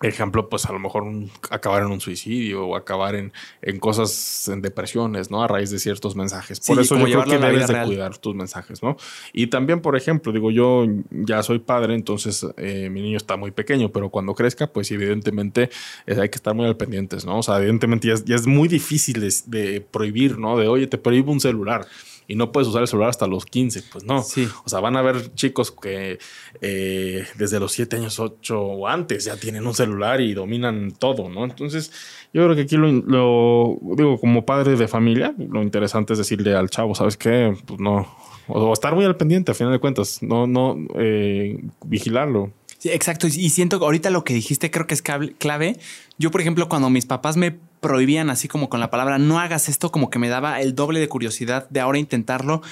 [0.08, 1.04] ejemplo, pues a lo mejor
[1.50, 5.42] acabar en un suicidio o acabar en, en, cosas, en depresiones, ¿no?
[5.42, 6.60] A raíz de ciertos mensajes.
[6.60, 8.96] Por eso yo creo que debes de cuidar tus mensajes, ¿no?
[9.32, 13.50] Y también, por ejemplo, digo, yo ya soy padre, entonces eh, mi niño está muy
[13.50, 15.70] pequeño, pero cuando crezca, pues evidentemente
[16.06, 17.38] eh, hay que estar muy al pendientes, ¿no?
[17.38, 20.56] O sea, evidentemente ya es, muy difícil de, de prohibir, ¿no?
[20.58, 21.86] De, oye, te prohíbo un celular
[22.26, 23.82] y no puedes usar el celular hasta los 15.
[23.92, 24.22] Pues no.
[24.22, 24.48] Sí.
[24.64, 26.18] O sea, van a haber chicos que
[26.60, 31.28] eh, desde los 7 años, 8 o antes ya tienen un celular y dominan todo,
[31.28, 31.44] ¿no?
[31.44, 31.92] Entonces,
[32.32, 36.70] yo creo que aquí lo, digo, como padre de familia, lo interesante es decirle al
[36.70, 37.56] chavo, ¿sabes qué?
[37.66, 38.06] Pues no.
[38.46, 42.52] O, estar muy al pendiente, a final de cuentas, no, no eh, vigilarlo.
[42.78, 43.26] Sí, exacto.
[43.26, 45.78] Y siento que ahorita lo que dijiste creo que es clave.
[46.18, 49.68] Yo, por ejemplo, cuando mis papás me prohibían así como con la palabra no hagas
[49.68, 52.62] esto, como que me daba el doble de curiosidad de ahora intentarlo,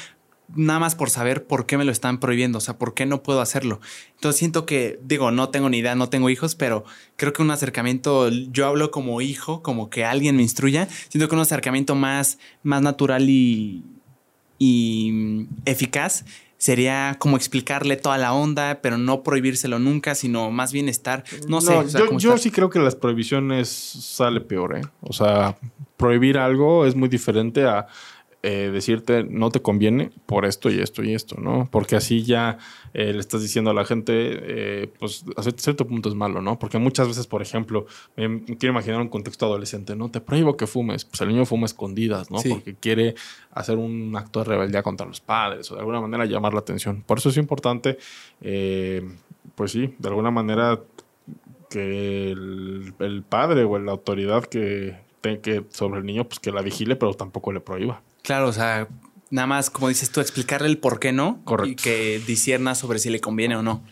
[0.55, 3.23] nada más por saber por qué me lo están prohibiendo, o sea, por qué no
[3.23, 3.81] puedo hacerlo.
[4.15, 6.85] Entonces siento que, digo, no tengo ni idea, no tengo hijos, pero
[7.17, 11.35] creo que un acercamiento, yo hablo como hijo, como que alguien me instruya, siento que
[11.35, 13.83] un acercamiento más, más natural y,
[14.59, 16.25] y eficaz
[16.63, 21.61] sería como explicarle toda la onda, pero no prohibírselo nunca, sino más bien estar, no,
[21.61, 21.75] sé.
[22.19, 24.83] yo, sí creo que las prohibiciones sale peor, ¿eh?
[25.01, 25.57] O sea,
[25.97, 27.89] prohibir algo es muy diferente a
[28.45, 31.69] eh, decirte no te conviene por esto y esto y esto, ¿no?
[31.71, 32.59] Porque así ya
[32.93, 36.59] eh, le estás diciendo a la gente, eh, pues a cierto punto es malo, ¿no?
[36.59, 40.11] Porque muchas veces, por ejemplo, me quiero imaginar un contexto adolescente, ¿no?
[40.11, 42.39] Te prohíbo que fumes, pues el niño fuma escondidas, ¿no?
[42.43, 43.15] Porque quiere
[43.53, 47.05] hacer un acto de rebeldía contra los padres o de alguna manera llamar la atención.
[47.07, 47.97] Por eso es importante,
[48.41, 50.81] pues sí, de alguna manera
[51.71, 56.61] que el, el padre o la autoridad que, que sobre el niño, pues que la
[56.61, 58.03] vigile, pero tampoco le prohíba.
[58.23, 58.89] Claro, o sea,
[59.31, 61.41] nada más, como dices tú, explicarle el por qué no.
[61.45, 61.73] Correcto.
[61.73, 63.83] Y que disierna sobre si le conviene o no.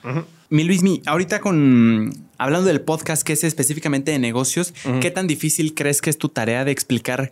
[0.49, 5.75] Mi Luismi, ahorita con hablando del podcast que es específicamente de negocios, ¿qué tan difícil
[5.75, 7.31] crees que es tu tarea de explicar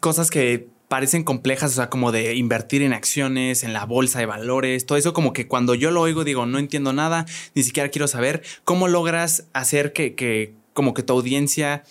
[0.00, 4.26] cosas que parecen complejas, o sea, como de invertir en acciones, en la bolsa de
[4.26, 7.88] valores, todo eso como que cuando yo lo oigo digo, no entiendo nada, ni siquiera
[7.88, 11.84] quiero saber cómo logras hacer que, que como que tu audiencia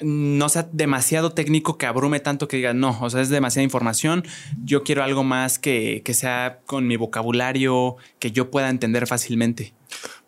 [0.00, 4.24] no sea demasiado técnico que abrume tanto que diga, no, o sea, es demasiada información,
[4.64, 9.74] yo quiero algo más que, que sea con mi vocabulario, que yo pueda entender fácilmente.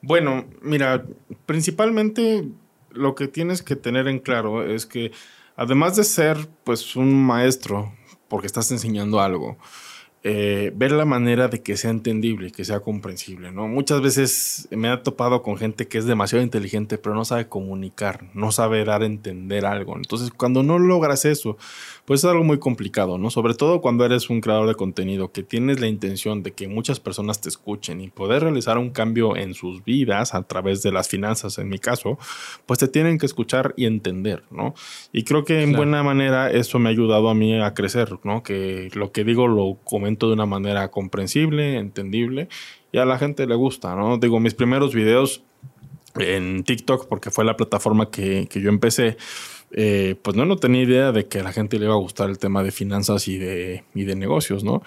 [0.01, 1.05] Bueno, mira,
[1.47, 2.49] principalmente
[2.91, 5.13] lo que tienes que tener en claro es que
[5.57, 7.93] además de ser pues un maestro,
[8.29, 9.57] porque estás enseñando algo,
[10.25, 13.67] eh, ver la manera de que sea entendible, que sea comprensible, ¿no?
[13.67, 18.31] Muchas veces me ha topado con gente que es demasiado inteligente, pero no sabe comunicar,
[18.33, 19.97] no sabe dar a entender algo.
[19.97, 21.57] Entonces, cuando no logras eso,
[22.13, 23.31] pues es algo muy complicado, ¿no?
[23.31, 27.01] Sobre todo cuando eres un creador de contenido que tienes la intención de que muchas
[27.01, 31.09] personas te escuchen y poder realizar un cambio en sus vidas a través de las
[31.09, 32.19] finanzas, en mi caso,
[32.67, 34.75] pues te tienen que escuchar y entender, ¿no?
[35.11, 38.43] Y creo que en buena manera eso me ha ayudado a mí a crecer, ¿no?
[38.43, 42.51] Que lo que digo lo comento de una manera comprensible, entendible
[42.93, 44.19] y a la gente le gusta, ¿no?
[44.19, 45.45] Digo, mis primeros videos
[46.17, 49.17] en TikTok, porque fue la plataforma que, yo empecé,
[49.75, 52.29] eh, pues no, no tenía idea de que a la gente le iba a gustar
[52.29, 54.83] el tema de finanzas y de, y de negocios, ¿no?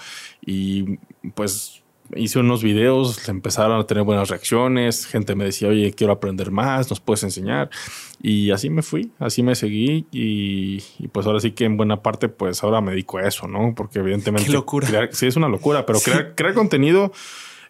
[0.45, 0.99] Y
[1.33, 6.51] pues hice unos videos, empezaron a tener buenas reacciones, gente me decía, oye, quiero aprender
[6.51, 7.69] más, nos puedes enseñar.
[8.21, 12.29] Y así me fui, así me seguí y, pues ahora sí que en buena parte
[12.29, 13.73] pues ahora me dedico a eso, ¿no?
[13.75, 14.47] Porque evidentemente...
[14.47, 15.09] Qué locura.
[15.11, 17.11] sí, es una locura, pero crear, crear contenido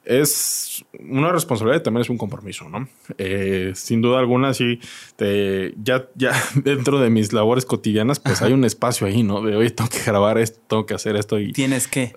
[0.05, 2.87] es una responsabilidad y también es un compromiso, ¿no?
[3.17, 4.79] Eh, sin duda alguna, sí,
[5.15, 9.41] te, ya, ya dentro de mis labores cotidianas, pues hay un espacio ahí, ¿no?
[9.41, 11.51] De hoy tengo que grabar esto, tengo que hacer esto y...
[11.51, 12.13] Tienes que.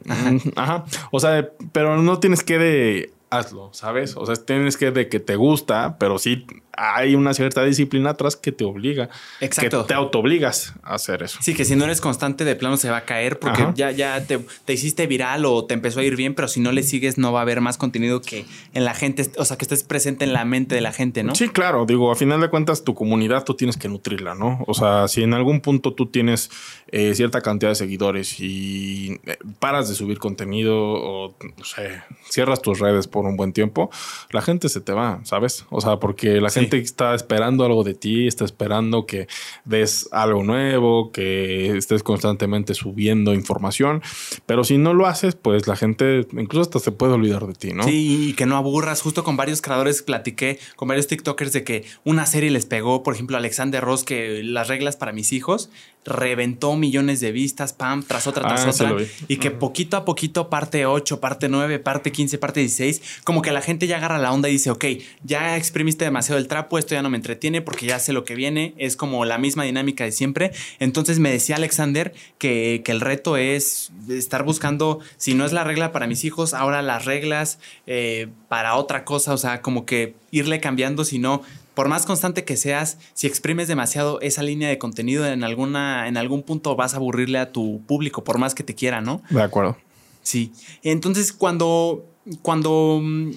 [0.57, 0.85] Ajá.
[1.11, 4.17] O sea, pero no tienes que de hazlo, ¿sabes?
[4.17, 6.47] O sea, tienes que de que te gusta, pero sí
[6.79, 9.09] hay una cierta disciplina atrás que te obliga.
[9.41, 9.83] Exacto.
[9.83, 11.39] Que te autoobligas a hacer eso.
[11.43, 14.25] Sí, que si no eres constante de plano se va a caer porque ya, ya
[14.25, 14.41] te,
[14.73, 17.41] hiciste viral o te empezó a ir bien, pero si no le sigues no va
[17.41, 20.45] a haber más contenido que en la gente, o sea, que estés presente en la
[20.45, 21.35] mente de la gente, ¿no?
[21.35, 21.85] Sí, claro.
[21.87, 24.65] Digo, a final de cuentas tu comunidad tú tienes que nutrirla, ¿no?
[24.67, 26.51] O sea, si en algún punto tú tienes
[26.91, 32.63] eh, cierta cantidad de seguidores y eh, paras de subir contenido o, no sé, cierras
[32.63, 33.91] tus redes por un buen tiempo,
[34.31, 35.67] la gente se te va, ¿sabes?
[35.71, 39.29] O sea, porque la gente está esperando algo de ti, está esperando que
[39.65, 44.03] des algo nuevo, que estés constantemente subiendo información.
[44.47, 47.73] Pero si no lo haces, pues la gente incluso hasta se puede olvidar de ti,
[47.73, 47.85] ¿no?
[47.85, 49.01] Sí, y que no aburras.
[49.01, 53.15] Justo con varios creadores platiqué, con varios TikTokers de que una serie les pegó, por
[53.15, 55.71] ejemplo, Alexander Ross, que las reglas para mis hijos
[56.09, 59.07] reventó millones de vistas, pam, tras otra, tras ah, otra.
[59.29, 63.53] Y que poquito a poquito, parte 8, parte 9, parte 15, parte 16, como que
[63.53, 64.85] la gente ya agarra la onda y dice, ok,
[65.23, 68.35] ya exprimiste demasiado el trapo, esto ya no me entretiene porque ya sé lo que
[68.35, 70.51] viene, es como la misma dinámica de siempre.
[70.81, 75.63] Entonces me decía Alexander que, que el reto es estar buscando, si no es la
[75.63, 80.17] regla para mis hijos, ahora las reglas eh, para otra cosa, o sea, como que
[80.33, 81.43] irle cambiando, si no
[81.75, 86.17] por más constante que seas, si exprimes demasiado esa línea de contenido, en, alguna, en
[86.17, 89.23] algún punto vas a aburrirle a tu público, por más que te quiera, ¿no?
[89.31, 89.77] De acuerdo.
[90.25, 90.51] Sí.
[90.83, 92.05] Entonces, cuando,
[92.43, 93.31] cuando mm,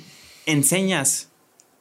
[0.47, 1.30] enseñas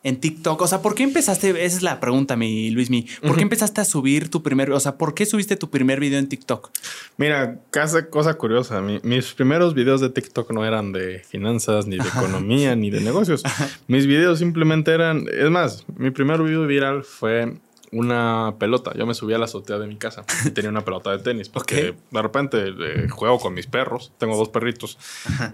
[0.03, 0.61] en TikTok?
[0.61, 1.51] O sea, ¿por qué empezaste?
[1.51, 3.07] Esa es la pregunta, mi Luismi.
[3.23, 6.19] ¿Por qué empezaste a subir tu primer, o sea, ¿por qué subiste tu primer video
[6.19, 6.71] en TikTok?
[7.17, 8.81] Mira, casa, cosa curiosa.
[8.81, 13.43] mis primeros videos de TikTok no eran de finanzas, ni de economía, ni de negocios.
[13.89, 17.55] Mis videos simplemente eran, es más, mi primer video viral fue
[17.93, 18.93] una pelota.
[18.97, 21.49] Yo me subí a la azotea de mi casa y tenía una pelota de tenis.
[21.51, 24.13] Porque de repente eh, juego con mis perros.
[24.19, 24.99] Tengo dos perritos.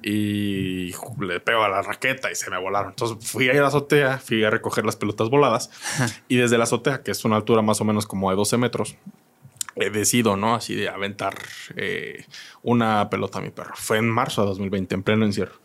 [0.03, 2.91] Y le pego a la raqueta y se me volaron.
[2.91, 5.71] Entonces fui a ir a la azotea, fui a recoger las pelotas voladas.
[6.29, 8.97] Y desde la azotea, que es una altura más o menos como de 12 metros,
[9.77, 10.55] he decidido, ¿no?
[10.55, 11.37] Así de aventar
[11.77, 12.25] eh,
[12.63, 13.75] una pelota a mi perro.
[13.77, 15.61] Fue en marzo de 2020, en pleno encierro.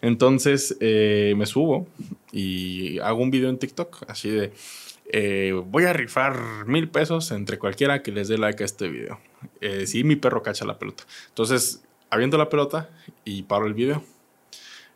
[0.00, 1.86] Entonces eh, me subo
[2.32, 4.52] y hago un video en TikTok, así de
[5.12, 9.20] eh, voy a rifar mil pesos entre cualquiera que les dé like a este video.
[9.60, 11.04] Eh, si mi perro cacha la pelota.
[11.28, 12.88] Entonces, aviento la pelota
[13.24, 14.02] y paro el video.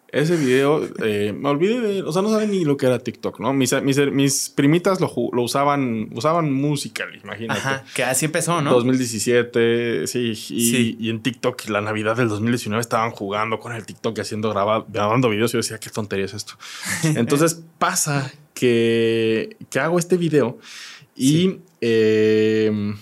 [0.09, 3.41] Ese video, eh, me olvidé de, o sea, no saben ni lo que era TikTok,
[3.41, 3.53] ¿no?
[3.53, 7.61] Mis, mis, primitas lo, lo, usaban, usaban musical, imagínate.
[7.61, 8.73] Ajá, que así empezó, ¿no?
[8.73, 14.17] 2017, sí y, y, en TikTok, la Navidad del 2019 estaban jugando con el TikTok
[14.19, 16.55] y haciendo grabando videos y yo decía, ¿qué tontería es esto?
[17.03, 20.59] Entonces pasa que, hago este video
[21.17, 22.95] y, eh,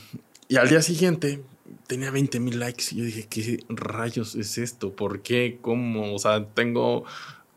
[0.48, 1.42] y al día siguiente
[1.86, 4.92] tenía 20 mil likes y yo dije, ¿qué rayos es esto?
[4.92, 5.58] ¿Por qué?
[5.60, 6.14] ¿Cómo?
[6.14, 7.04] O sea, tengo...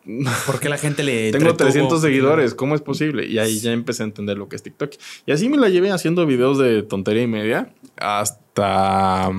[0.45, 1.31] ¿Por qué la gente le...
[1.33, 3.25] Tengo 300 seguidores, ¿cómo es posible?
[3.25, 4.93] Y ahí ya empecé a entender lo que es TikTok.
[5.25, 9.31] Y así me la llevé haciendo videos de tontería y media hasta hasta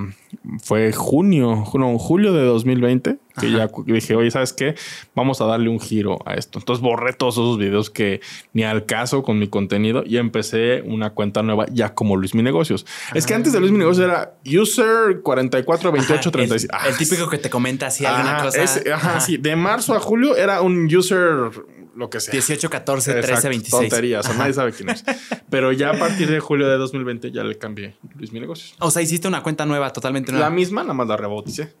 [0.63, 4.75] fue junio, no, julio de 2020, que ya dije, oye, ¿sabes qué?
[5.15, 6.59] Vamos a darle un giro a esto.
[6.59, 8.21] Entonces borré todos esos videos que
[8.53, 12.43] ni al caso con mi contenido y empecé una cuenta nueva ya como Luis Mi
[12.43, 12.85] Negocios.
[13.13, 16.67] Es que antes de Luis Mi Negocios era user 442836.
[16.71, 18.63] El, el, típico que te comenta así alguna cosa.
[18.93, 19.37] ajá, sí.
[19.37, 21.51] De marzo a julio era un user
[21.99, 22.31] lo que sea.
[22.31, 23.89] 18, 14, 13, 26.
[23.89, 25.03] Tonterías, o nadie sabe quién es.
[25.49, 28.73] Pero ya a partir de julio de 2020 ya le cambié Luis Mi Negocios.
[28.79, 30.47] O sea, hiciste una cuenta nueva, totalmente nueva.
[30.47, 31.73] La misma, nada más la rebauticé.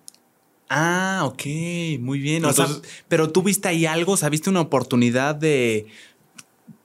[0.69, 1.43] Ah, ok,
[1.99, 2.45] muy bien.
[2.45, 2.67] o sea,
[3.07, 5.87] pero tú viste ahí algo, o sea, viste una oportunidad de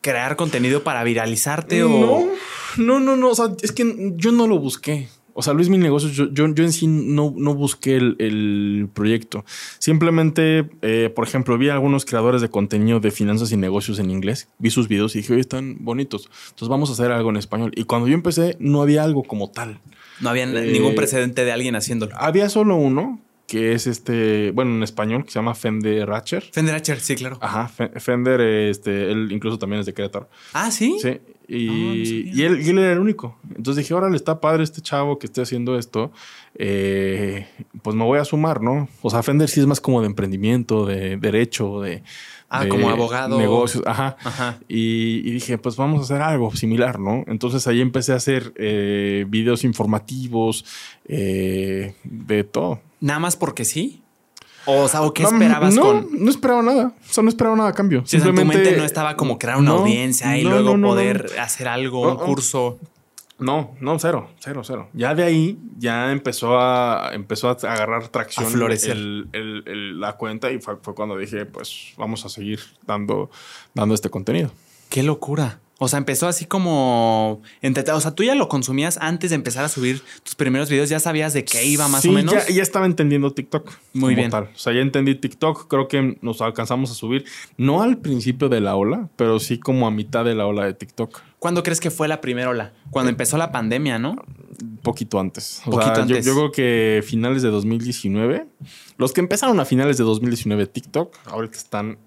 [0.01, 2.29] crear contenido para viralizarte no, o.
[2.77, 3.31] No, no, no.
[3.31, 5.09] O sea, es que yo no lo busqué.
[5.35, 9.45] O sea, Luis Mi Negocios, yo, yo, en sí no, no busqué el, proyecto.
[9.79, 14.11] Simplemente, eh, por ejemplo, vi a algunos creadores de contenido de finanzas y negocios en
[14.11, 16.31] inglés, vi sus videos y dije, oye, están bonitos.
[16.51, 17.73] Entonces vamos a hacer algo en español.
[17.75, 19.81] Y cuando yo empecé, no había algo como tal.
[20.21, 22.15] No había ningún eh, precedente de alguien haciéndolo.
[22.17, 26.43] Había solo uno, que es este, bueno, en español, que se llama Fender Ratcher.
[26.53, 27.39] Fender Ratcher, sí, claro.
[27.41, 30.29] Ajá, Fender, este, él incluso también es de Querétaro.
[30.53, 30.97] Ah, sí.
[31.01, 33.39] Sí, y, y, él, y él era el único.
[33.55, 36.11] Entonces dije, órale, está padre este chavo que esté haciendo esto.
[36.57, 37.47] Eh,
[37.83, 38.89] pues me voy a sumar, ¿no?
[39.03, 42.03] O sea, Fender sí es más como de emprendimiento, de derecho, de.
[42.49, 43.39] Ah, como abogado.
[43.39, 44.17] Negocios, ajá.
[44.23, 44.61] ajá.
[44.69, 47.25] Y, dije, pues vamos a hacer algo similar, ¿no?
[47.27, 50.65] Entonces ahí empecé a hacer eh, videos informativos,
[51.07, 52.81] eh, de todo.
[53.05, 54.03] Nada más porque sí.
[54.65, 56.09] O, sea, ¿o qué esperabas no, con.?
[56.11, 56.95] No esperaba nada.
[57.07, 58.03] O sea, no esperaba nada a cambio.
[58.07, 58.55] Simplemente.
[58.57, 62.79] tu mente no estaba como crear una audiencia y luego poder hacer algo, un curso.
[63.39, 64.89] No, no, cero, cero, cero.
[64.95, 68.47] Ya de ahí ya empezó a empezó a agarrar tracción.
[68.47, 68.97] A florecer.
[68.97, 73.31] la cuenta y fue, fue, cuando dije, pues vamos a seguir dando,
[73.75, 74.51] dando este contenido.
[74.89, 75.61] Qué locura.
[75.79, 77.43] O sea, empezó así como...
[77.63, 80.89] O sea, tú ya lo consumías antes de empezar a subir tus primeros videos.
[80.89, 82.33] ¿Ya sabías de qué iba más o menos?
[82.33, 83.73] Ya, ya estaba entendiendo TikTok.
[83.93, 84.33] Muy bien.
[84.33, 85.67] O sea, ya entendí TikTok.
[85.69, 87.25] Creo que nos alcanzamos a subir,
[87.57, 90.75] no al principio de la ola, pero sí como a mitad de la ola de
[90.75, 91.21] TikTok.
[91.41, 92.73] ¿Cuándo crees que fue la primera ola?
[92.91, 94.17] Cuando empezó la pandemia, ¿no?
[94.83, 95.61] Poquito antes.
[95.65, 96.25] Poquito antes.
[96.25, 98.47] Yo, yo, creo que finales de 2019.
[98.97, 101.99] Los que empezaron a finales de 2019 TikTok, ahorita están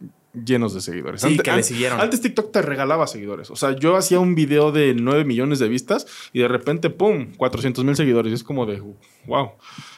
[0.45, 1.21] llenos de seguidores.
[1.21, 1.99] Sí, que le siguieron.
[1.99, 3.49] Antes TikTok te regalaba seguidores.
[3.51, 7.33] O sea, yo hacía un video de 9 millones de vistas y de repente, ¡pum!
[7.37, 8.31] 400 mil seguidores.
[8.31, 8.81] Y es como de,
[9.25, 9.51] wow.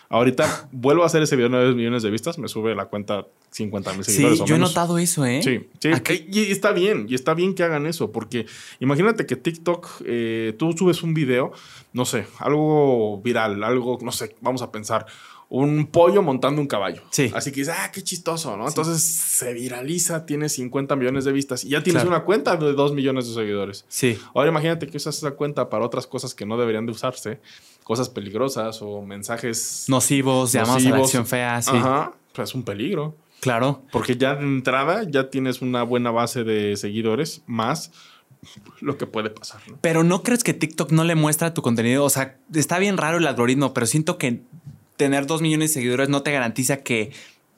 [0.09, 3.27] Ahorita vuelvo a hacer ese video de 9 millones de vistas, me sube la cuenta
[3.51, 4.39] 50 mil seguidores.
[4.39, 5.41] Sí, yo he notado eso, ¿eh?
[5.43, 5.89] Sí, sí.
[6.31, 8.45] Y está bien, y está bien que hagan eso, porque
[8.79, 11.51] imagínate que TikTok, eh, tú subes un video,
[11.93, 15.05] no sé, algo viral, algo, no sé, vamos a pensar,
[15.49, 17.01] un pollo montando un caballo.
[17.09, 17.31] Sí.
[17.33, 18.67] Así que dices, ah, qué chistoso, ¿no?
[18.67, 22.93] Entonces se viraliza, tiene 50 millones de vistas y ya tienes una cuenta de 2
[22.93, 23.83] millones de seguidores.
[23.87, 24.17] Sí.
[24.35, 27.41] Ahora imagínate que usas esa cuenta para otras cosas que no deberían de usarse,
[27.83, 31.71] cosas peligrosas o mensajes nocivos, llamados a la acción fea, sí.
[31.73, 33.15] Ajá, pues es un peligro.
[33.39, 33.81] Claro.
[33.91, 37.91] Porque ya de entrada ya tienes una buena base de seguidores más
[38.79, 39.61] lo que puede pasar.
[39.67, 39.77] ¿no?
[39.81, 42.05] Pero no crees que TikTok no le muestra tu contenido.
[42.05, 44.43] O sea, está bien raro el algoritmo, pero siento que
[44.99, 47.11] tener dos millones de seguidores no te garantiza que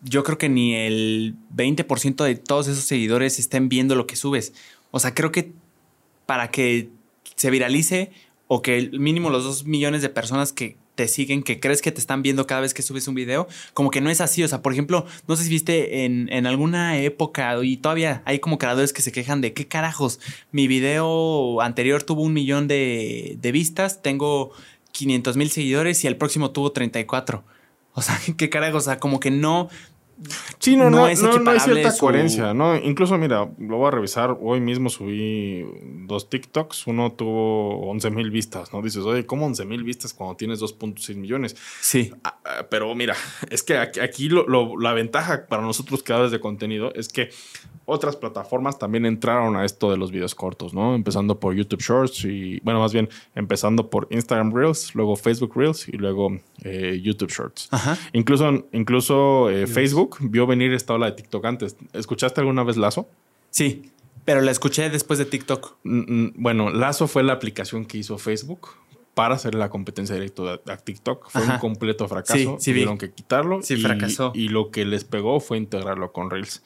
[0.03, 4.53] yo creo que ni el 20% de todos esos seguidores estén viendo lo que subes.
[4.91, 5.51] O sea, creo que
[6.27, 6.89] para que
[7.35, 8.11] se viralice
[8.45, 11.91] o que el mínimo los dos millones de personas que te siguen, que crees que
[11.91, 14.43] te están viendo cada vez que subes un video, como que no es así.
[14.43, 18.37] O sea, por ejemplo, no sé si viste en, en alguna época y todavía hay
[18.37, 20.19] como creadores que se quejan de qué carajos,
[20.51, 24.51] mi video anterior tuvo un millón de, de vistas, tengo
[25.01, 27.43] 500 mil seguidores y el próximo tuvo 34.
[27.93, 29.69] O sea, qué carajo, o sea, como que no.
[30.59, 32.75] Sí, no, no, es, no, hay cierta coherencia, ¿no?
[32.77, 34.37] Incluso, mira, lo voy a revisar.
[34.39, 35.65] Hoy mismo subí
[36.05, 36.85] dos TikToks.
[36.85, 38.83] Uno tuvo 11 mil vistas, ¿no?
[38.83, 41.55] Dices, oye, ¿cómo 11 mil vistas cuando tienes 2.6 millones?
[41.81, 42.13] Sí.
[42.23, 42.37] Ah,
[42.69, 43.15] pero mira,
[43.49, 47.29] es que aquí, la ventaja para nosotros creadores de contenido es que
[47.85, 50.95] otras plataformas también entraron a esto de los videos cortos, ¿no?
[50.95, 55.87] Empezando por YouTube Shorts y, bueno, más bien empezando por Instagram Reels, luego Facebook Reels
[55.87, 57.67] y luego eh, YouTube Shorts.
[57.71, 57.97] Ajá.
[58.13, 61.75] Incluso, incluso eh, Facebook vio venir esta ola de TikTok antes.
[61.93, 63.09] ¿Escuchaste alguna vez Lazo?
[63.49, 63.91] Sí,
[64.25, 65.77] pero la escuché después de TikTok.
[65.83, 68.69] Mm, bueno, Lazo fue la aplicación que hizo Facebook
[69.13, 71.29] para hacer la competencia directa a TikTok.
[71.29, 72.57] Fue un completo fracaso.
[72.59, 73.61] Sí, Tuvieron que quitarlo.
[73.61, 74.31] Sí, fracasó.
[74.33, 76.63] Y lo que les pegó fue integrarlo con Reels.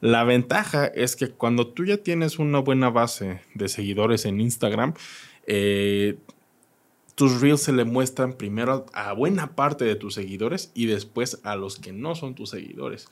[0.00, 4.94] La ventaja es que cuando tú ya tienes una buena base de seguidores en Instagram,
[5.46, 6.18] eh,
[7.14, 11.56] tus reels se le muestran primero a buena parte de tus seguidores y después a
[11.56, 13.08] los que no son tus seguidores.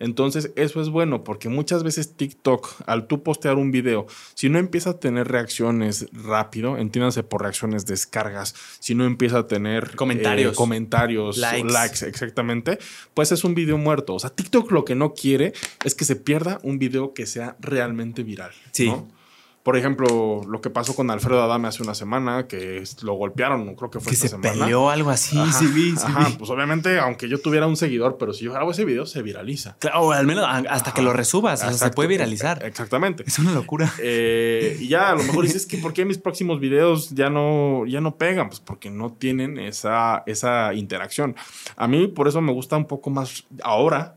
[0.00, 4.58] Entonces, eso es bueno porque muchas veces TikTok, al tú postear un video, si no
[4.58, 10.54] empieza a tener reacciones rápido, entiéndase por reacciones, descargas, si no empieza a tener comentarios,
[10.54, 11.72] eh, comentarios likes.
[11.72, 12.78] likes, exactamente,
[13.12, 14.14] pues es un video muerto.
[14.14, 15.52] O sea, TikTok lo que no quiere
[15.84, 18.52] es que se pierda un video que sea realmente viral.
[18.72, 18.86] Sí.
[18.88, 19.19] ¿no?
[19.62, 23.90] Por ejemplo, lo que pasó con Alfredo Adame hace una semana, que lo golpearon, creo
[23.90, 24.52] que fue que esta se semana.
[24.64, 26.36] peleó algo así, Ajá, sí vi, sí ajá, vi.
[26.36, 29.76] pues obviamente, aunque yo tuviera un seguidor, pero si yo grabo ese video, se viraliza.
[29.78, 32.64] Claro, o al menos hasta que lo resubas, o sea, se puede viralizar.
[32.64, 33.24] Exactamente.
[33.26, 33.92] Es una locura.
[33.98, 37.84] Eh, y ya a lo mejor dices que por qué mis próximos videos ya no,
[37.86, 41.36] ya no pegan, pues porque no tienen esa, esa interacción.
[41.76, 44.14] A mí por eso me gusta un poco más ahora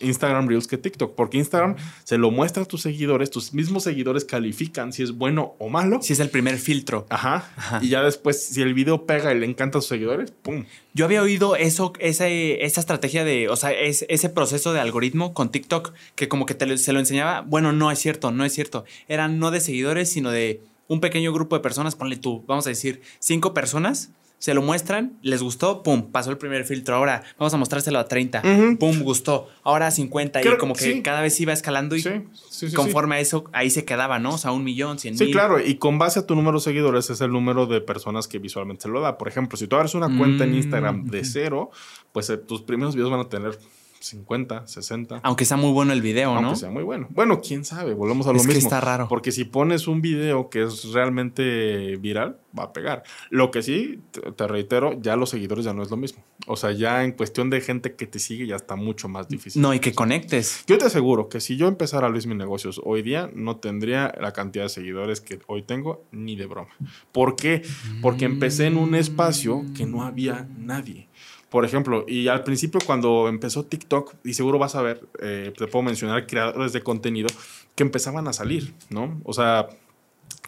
[0.00, 4.24] Instagram Reels que TikTok, porque Instagram se lo muestra a tus seguidores, tus mismos seguidores
[4.26, 6.00] califican si es bueno o malo.
[6.02, 7.06] Si es el primer filtro.
[7.10, 7.48] Ajá.
[7.56, 7.78] Ajá.
[7.82, 10.64] Y ya después, si el video pega y le encanta a sus seguidores, ¡pum!
[10.94, 15.34] Yo había oído eso, esa, esa estrategia de, o sea, es- ese proceso de algoritmo
[15.34, 17.42] con TikTok que como que te lo- se lo enseñaba.
[17.42, 18.84] Bueno, no es cierto, no es cierto.
[19.08, 21.94] Eran no de seguidores, sino de un pequeño grupo de personas.
[21.94, 24.10] Ponle tú, vamos a decir, cinco personas.
[24.42, 26.96] Se lo muestran, les gustó, pum, pasó el primer filtro.
[26.96, 28.76] Ahora vamos a mostrárselo a 30, Ujú.
[28.76, 29.48] pum, gustó.
[29.62, 31.00] Ahora a 50 y como que sí.
[31.00, 32.10] cada vez iba escalando y Sí,
[32.50, 34.30] sí, sí, conforme a eso, ahí se quedaba, ¿no?
[34.34, 35.32] O sea, un millón, cien Sí, mil.
[35.32, 38.40] claro, y con base a tu número de seguidores es el número de personas que
[38.40, 39.16] visualmente se lo da.
[39.16, 40.56] Por ejemplo, si tú abres una cuenta en Mm.
[40.56, 41.70] Instagram de cero,
[42.10, 43.56] pues eh, tus primeros videos van a tener
[44.02, 45.20] 50, 60.
[45.22, 46.56] Aunque sea muy bueno el video, Aunque ¿no?
[46.56, 47.06] sea muy bueno.
[47.10, 48.66] Bueno, quién sabe, volvemos a lo Es que mismo.
[48.68, 49.06] está raro.
[49.08, 53.02] Porque si pones un video que es realmente viral, va a pegar.
[53.30, 56.22] Lo que sí, te, te reitero, ya los seguidores ya no es lo mismo.
[56.46, 59.62] O sea, ya en cuestión de gente que te sigue, ya está mucho más difícil.
[59.62, 60.64] No, y que conectes.
[60.66, 64.32] Yo te aseguro que si yo empezara Luis mis negocios hoy día, no tendría la
[64.32, 66.70] cantidad de seguidores que hoy tengo ni de broma.
[67.12, 67.62] ¿Por qué?
[68.00, 71.08] Porque empecé en un espacio que no había nadie.
[71.52, 75.66] Por ejemplo, y al principio cuando empezó TikTok, y seguro vas a ver, eh, te
[75.66, 77.28] puedo mencionar creadores de contenido
[77.74, 79.20] que empezaban a salir, ¿no?
[79.22, 79.68] O sea,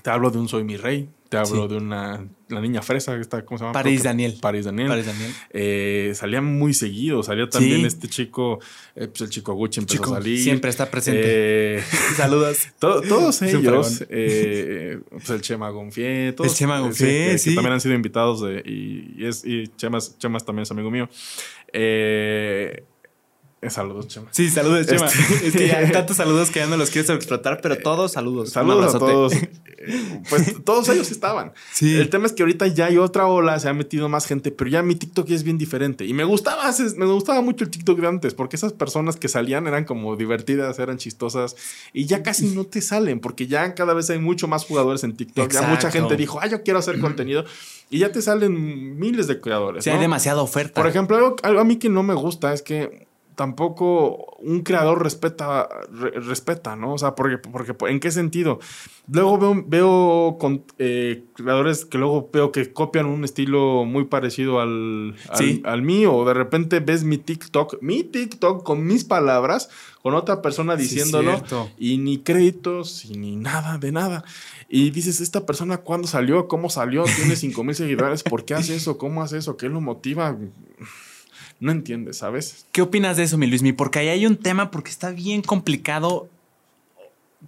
[0.02, 1.68] te hablo de un Soy Mi Rey, te hablo Sí.
[1.68, 3.82] de una, la niña fresa, esta, ¿cómo se llama?
[3.82, 4.36] Que- Daniel.
[4.40, 4.88] Paris Daniel.
[4.88, 5.30] Paris Daniel.
[5.50, 7.86] Eh, salía muy seguido, salía también Sí.
[7.86, 8.60] este chico,
[8.96, 10.38] eh, pues el chico Gucci empezó Chico, a salir.
[10.40, 11.76] siempre está presente.
[11.78, 11.82] Eh,
[12.16, 12.68] Saludos.
[12.78, 17.54] to- todos ellos, eh, pues el Chema Gonfié, todos, El Chema Gonfié, que- que, sí.
[17.54, 21.08] también han sido invitados de, y, y es, y Chemas, Chemas también es amigo mío.
[21.72, 22.84] Eh,
[23.70, 24.28] saludos, Chema.
[24.30, 25.06] Sí, saludos, Chema.
[25.06, 28.12] Este- Es que ya hay tantos saludos que ya no los quiero explotar, pero todos
[28.12, 28.50] saludos.
[28.50, 29.32] Saludos a todos.
[29.86, 31.52] Eh, Pues todos ellos estaban.
[31.74, 31.94] Sí.
[31.98, 34.70] El tema es que ahorita ya hay otra ola, se ha metido más gente, pero
[34.70, 36.06] ya mi TikTok es bien diferente.
[36.06, 39.66] Y me gustaba, me gustaba mucho el TikTok de antes, porque esas personas que salían
[39.66, 41.54] eran como divertidas, eran chistosas,
[41.92, 45.16] y ya casi no te salen, porque ya cada vez hay mucho más jugadores en
[45.16, 45.52] TikTok.
[45.52, 45.98] Ya mucha Exacto.
[45.98, 47.44] gente dijo, ah, yo quiero hacer contenido,
[47.90, 49.84] y ya te salen miles de creadores.
[49.84, 49.96] Sí, ¿no?
[49.96, 50.80] hay demasiada oferta.
[50.80, 55.02] Por ejemplo, algo, algo a mí que no me gusta es que tampoco un creador
[55.02, 56.94] respeta, re- respeta, ¿no?
[56.94, 58.58] O sea, porque, porque, ¿en qué sentido?
[59.10, 64.60] Luego veo, veo con, eh, creadores que luego veo que copian un estilo muy parecido
[64.60, 65.62] al, al, Sí.
[65.64, 66.14] al mío.
[66.14, 69.68] O de repente ves mi TikTok, mi TikTok con mis palabras,
[70.02, 71.42] con otra persona diciéndolo.
[71.78, 74.24] y ni créditos, y ni nada de nada.
[74.68, 76.48] Y dices, ¿esta persona cuándo salió?
[76.48, 77.04] ¿Cómo salió?
[77.04, 78.22] Tiene 5 mil seguidores.
[78.22, 78.98] ¿Por qué hace eso?
[78.98, 79.56] ¿Cómo hace eso?
[79.56, 80.36] ¿Qué lo motiva?
[81.64, 82.66] No entiendes, ¿sabes?
[82.72, 83.72] ¿Qué opinas de eso, mi Luismi?
[83.72, 86.28] Porque ahí hay un tema, porque está bien complicado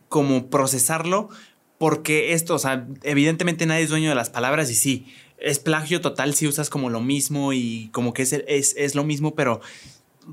[0.08, 1.28] como procesarlo,
[1.76, 6.00] porque esto, o sea, evidentemente nadie es dueño de las palabras y sí, es plagio
[6.00, 9.60] total si usas como lo mismo y como que es, es, es lo mismo, pero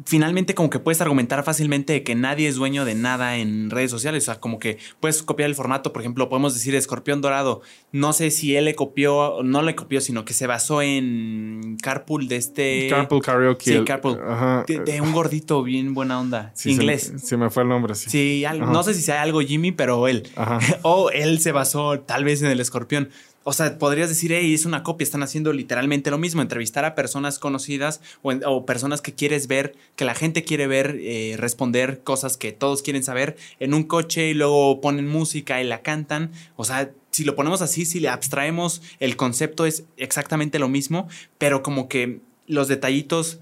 [0.06, 3.92] finalmente como que puedes argumentar fácilmente de que nadie es dueño de nada en redes
[3.92, 4.24] sociales.
[4.24, 5.94] O sea, como que puedes copiar el formato.
[5.94, 7.62] Por ejemplo, podemos decir Escorpión Dorado.
[7.92, 12.28] No sé si él le copió, no le copió, sino que se basó en Carpool
[12.28, 12.88] de este...
[12.90, 13.64] Carpool Karaoke.
[13.80, 14.20] Sí, Carpool.
[14.28, 14.64] Ajá.
[14.68, 16.52] De, de un gordito bien buena onda.
[16.56, 17.14] Sí, inglés.
[17.18, 18.10] Se, se me fue el nombre, sí.
[18.10, 20.28] Sí, al- no sé si sea algo Jimmy, pero él.
[20.36, 20.60] Ajá.
[20.84, 23.10] o él se basó tal vez en el escorpión.
[23.44, 26.96] O sea, podrías decir, hey, es una copia, están haciendo literalmente lo mismo, entrevistar a
[26.96, 32.38] personas conocidas o, personas que quieres ver, que la gente quiere ver, eh, responder cosas
[32.38, 36.32] que todos quieren saber en un coche y luego ponen música y la cantan.
[36.56, 41.08] O sea, si lo ponemos así, si le abstraemos, el concepto es exactamente lo mismo,
[41.38, 43.40] pero como que los detallitos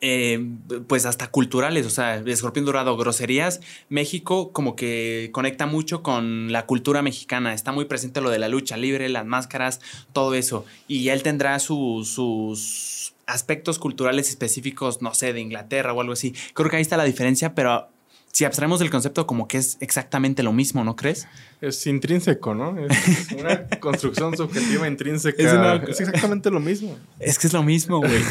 [0.00, 0.46] eh,
[0.86, 6.66] pues hasta culturales, o sea, Escorpión Dorado, groserías, México como que conecta mucho con la
[6.66, 9.80] cultura mexicana, está muy presente lo de la lucha libre, las máscaras,
[10.12, 16.00] todo eso, y él tendrá su- sus aspectos culturales específicos, no sé, de Inglaterra o
[16.00, 16.34] algo así.
[16.54, 17.88] Creo que ahí está la diferencia, pero
[18.32, 21.26] si abstraemos del concepto como que es exactamente lo mismo, ¿no crees?
[21.60, 22.76] Es intrínseco, ¿no?
[22.78, 25.82] Es una construcción subjetiva intrínseca.
[25.82, 26.96] Es, exactamente lo mismo.
[27.18, 28.22] Es que es lo mismo, güey.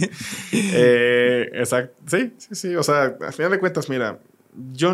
[0.52, 1.94] eh, exacto.
[2.06, 2.76] Sí, sí, sí.
[2.76, 4.18] O sea, al final de cuentas, mira,
[4.72, 4.92] yo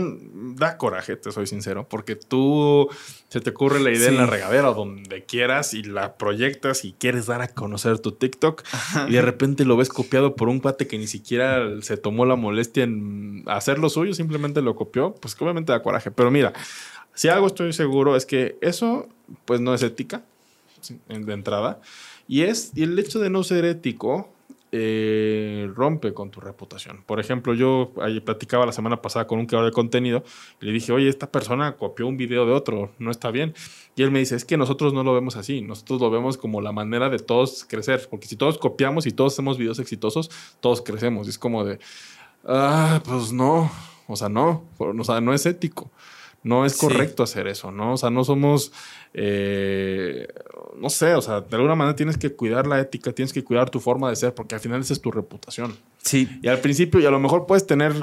[0.57, 2.89] da coraje, te soy sincero, porque tú
[3.29, 6.93] se te ocurre la idea en la regadera o donde quieras y la proyectas y
[6.93, 8.63] quieres dar a conocer tu TikTok
[9.09, 12.37] y de repente lo ves copiado por un cuate que ni siquiera se tomó la
[12.37, 16.11] molestia en hacer lo suyo, simplemente lo copió, pues obviamente da coraje.
[16.11, 16.53] Pero mira,
[17.15, 19.09] si algo estoy seguro es que eso
[19.45, 20.23] pues no es ética
[21.09, 21.81] de entrada
[22.29, 24.34] y es y el hecho de no ser ético
[24.77, 27.05] eh, rompe con tu reputación.
[27.07, 30.25] Por ejemplo, yo ahí platicaba la semana pasada con un creador de contenido
[30.61, 33.55] y le dije, oye, esta persona copió un video de otro, no está bien.
[33.95, 36.61] Y él me dice, es que nosotros no lo vemos así, nosotros lo vemos como
[36.61, 40.83] la manera de todos crecer, porque si todos copiamos y todos hacemos videos exitosos, todos
[40.83, 41.29] crecemos.
[41.29, 41.79] Y es como de,
[42.45, 43.71] ah, pues no,
[44.09, 45.93] o sea, no, o sea, no es ético.
[46.45, 47.95] No es correcto hacer eso, ¿no?
[47.95, 48.71] O sea, no somos,
[49.15, 50.29] eh,
[50.77, 53.71] no sé, o sea, de alguna manera tienes que cuidar la ética, tienes que cuidar
[53.71, 55.75] tu forma de ser, porque al final esa es tu reputación.
[56.03, 56.29] Sí.
[56.43, 57.95] Y al principio, y a lo mejor puedes tener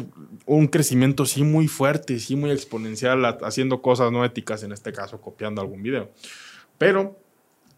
[0.47, 5.21] un crecimiento sí muy fuerte, sí muy exponencial, haciendo cosas no éticas, en este caso,
[5.21, 6.09] copiando algún video.
[6.79, 7.19] Pero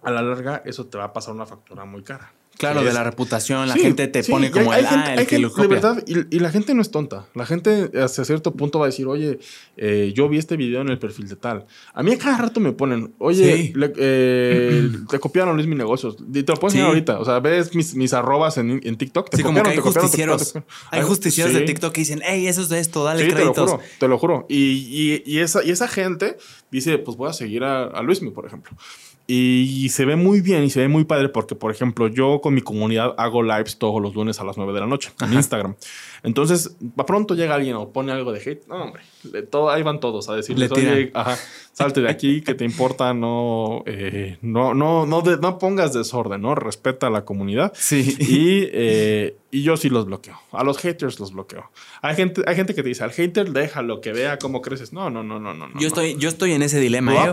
[0.01, 2.31] a la larga, eso te va a pasar una factura muy cara.
[2.57, 5.63] Claro, de la reputación, la gente te pone como el, ah, el que lo copia.
[5.63, 7.25] De verdad, y, la gente no es tonta.
[7.33, 9.39] La gente hasta cierto punto va a decir, oye,
[9.75, 11.65] eh, yo vi este video en el perfil de tal.
[11.93, 16.17] A mí a cada rato me ponen, oye, eh, te copiaron Luis mis negocios.
[16.33, 17.19] Y te lo ponen ahorita.
[17.19, 19.29] O sea, ves mis, mis arrobas en, en TikTok.
[19.29, 20.53] Te sí, como que hay justicieros.
[20.91, 23.55] hay justicieros de TikTok que dicen, hey, eso es de esto, dale créditos.
[23.55, 24.45] te lo juro, te lo juro.
[24.47, 26.37] Y, y, esa, y esa gente
[26.71, 28.77] dice, pues voy a seguir a, a Luismi, por ejemplo.
[29.25, 32.53] Y se ve muy bien y se ve muy padre porque, por ejemplo, yo con
[32.53, 35.75] mi comunidad hago lives todos los lunes a las 9 de la noche en Instagram.
[36.23, 38.67] Entonces, va pronto llega alguien o pone algo de hate.
[38.67, 39.01] No, hombre,
[39.49, 41.37] todo, ahí van todos a oye, ajá,
[41.71, 46.55] salte de aquí, que te importa, no, eh, no, no, no, no pongas desorden, ¿no?
[46.55, 47.71] Respeta a la comunidad.
[47.75, 48.17] Sí.
[48.19, 50.37] Y, eh, y yo sí los bloqueo.
[50.51, 51.69] A los haters los bloqueo.
[52.01, 54.91] Hay gente, hay gente que te dice, al hater déjalo, que vea cómo creces.
[54.91, 55.67] No, no, no, no, no.
[55.79, 57.13] Yo, estoy, yo estoy en ese dilema.
[57.13, 57.31] ¿eh?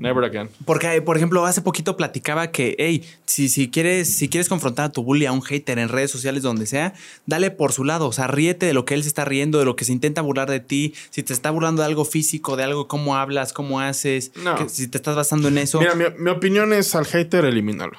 [0.00, 0.48] Never again.
[0.64, 4.88] Porque, por ejemplo, hace poquito platicaba que, hey, si, si, quieres, si quieres confrontar a
[4.92, 6.94] tu bully, a un hater en redes sociales, donde sea,
[7.26, 8.08] dale por su lado.
[8.08, 10.22] O sea, ríete de lo que él se está riendo, de lo que se intenta
[10.22, 10.94] burlar de ti.
[11.10, 14.32] Si te está burlando de algo físico, de algo, cómo hablas, cómo haces,
[14.68, 15.80] si te estás basando en eso.
[15.80, 17.98] Mira, mi, opinión es al hater, elimínalo.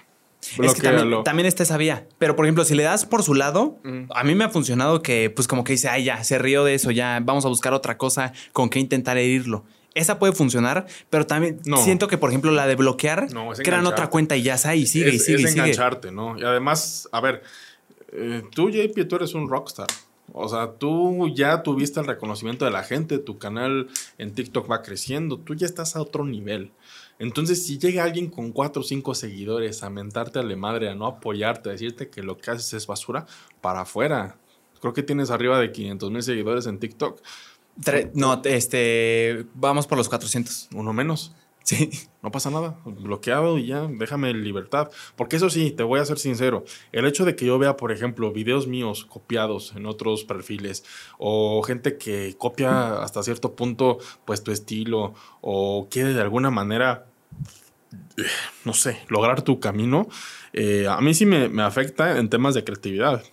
[0.58, 0.90] Es que
[1.24, 2.08] también, está esa vía.
[2.18, 4.06] Pero, por ejemplo, si le das por su lado, mm.
[4.16, 6.74] a mí me ha funcionado que, pues, como que dice, ay, ya, se rió de
[6.74, 11.28] eso, ya, vamos a buscar otra cosa con que intentar herirlo esa puede funcionar, pero
[11.28, 13.28] también siento que, por ejemplo, la de bloquear,
[13.58, 16.38] crean otra cuenta y ya está, y sigue, y sigue, es engancharte, ¿no?
[16.40, 17.44] Y además, a ver,
[18.14, 19.88] eh, tú, JP, tú eres un rockstar.
[20.34, 24.82] O sea, tú ya tuviste el reconocimiento de la gente, tu canal en TikTok va
[24.82, 26.72] creciendo, tú ya estás a otro nivel.
[27.20, 30.96] Entonces, si llega alguien con cuatro o cinco seguidores a mentarte a la madre, a
[30.96, 33.26] no apoyarte, a decirte que lo que haces es basura,
[33.60, 34.38] para afuera.
[34.80, 37.22] Creo que tienes arriba de 500 mil seguidores en TikTok
[38.14, 40.70] no, este, vamos por los 400.
[40.74, 41.36] Uno menos.
[41.64, 41.90] Sí.
[42.22, 42.78] No pasa nada.
[42.86, 44.90] Bloqueado y ya, déjame libertad.
[45.16, 46.66] Porque eso sí, te voy a ser sincero.
[46.92, 50.84] El hecho de que yo vea, por ejemplo, videos míos copiados en otros perfiles
[51.18, 57.08] o gente que copia hasta cierto punto, pues tu estilo o quiere de alguna manera,
[58.66, 60.08] no sé, lograr tu camino,
[60.54, 63.24] eh, a mí sí me, me afecta en temas de creatividad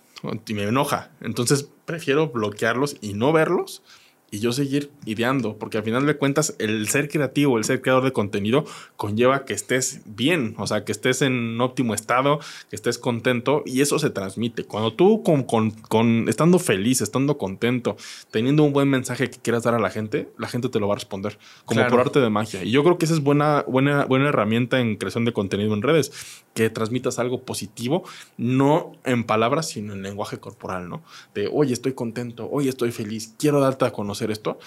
[0.47, 1.11] y me enoja.
[1.21, 3.83] Entonces prefiero bloquearlos y no verlos
[4.31, 8.03] y yo seguir ideando, porque al final de cuentas el ser creativo, el ser creador
[8.03, 8.65] de contenido
[8.95, 13.81] conlleva que estés bien, o sea, que estés en óptimo estado, que estés contento y
[13.81, 14.63] eso se transmite.
[14.63, 17.97] Cuando tú con, con, estando feliz, estando contento,
[18.31, 20.93] teniendo un buen mensaje que quieras dar a la gente, la gente te lo va
[20.93, 22.63] a responder, como por arte de magia.
[22.63, 25.81] Y yo creo que esa es buena, buena, buena herramienta en creación de contenido en
[25.81, 26.11] redes,
[26.53, 28.03] que transmitas algo positivo,
[28.37, 31.03] no en palabras, sino en lenguaje corporal, ¿no?
[31.33, 34.59] De, oye, estoy contento, hoy estoy feliz, quiero darte a conocer esto,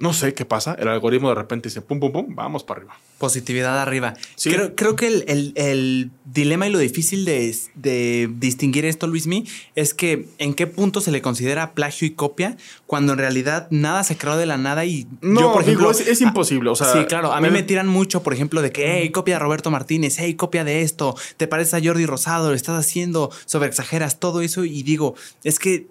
[0.00, 0.74] no sé qué pasa.
[0.78, 2.98] El algoritmo de repente dice pum, pum, pum, vamos para arriba.
[3.18, 4.14] Positividad arriba.
[4.42, 10.54] Creo, creo, que el, dilema y lo difícil de, distinguir esto, Luismi, es que en
[10.54, 14.46] qué punto se le considera plagio y copia cuando en realidad nada se creó de
[14.46, 15.90] la nada y no, yo, por ejemplo.
[15.90, 16.70] es, imposible.
[16.70, 17.34] O sea, sí, claro.
[17.34, 20.34] A mí me tiran mucho, por ejemplo, de que, hey, copia de Roberto Martínez, hey,
[20.34, 24.64] copia de esto, te parece a Jordi Rosado, lo estás haciendo, sobre exageras todo eso
[24.64, 25.88] y digo, es que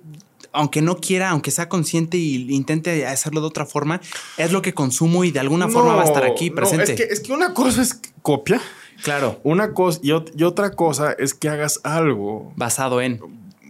[0.52, 4.02] aunque no quiera, aunque sea consciente y intente hacerlo de otra forma,
[4.38, 7.12] es lo que consumo y de alguna forma va a estar aquí presente.
[7.12, 8.62] es, que, una cosa es copia.
[9.04, 9.40] Claro.
[9.44, 13.22] Una cosa y, otra cosa es que hagas algo basado en.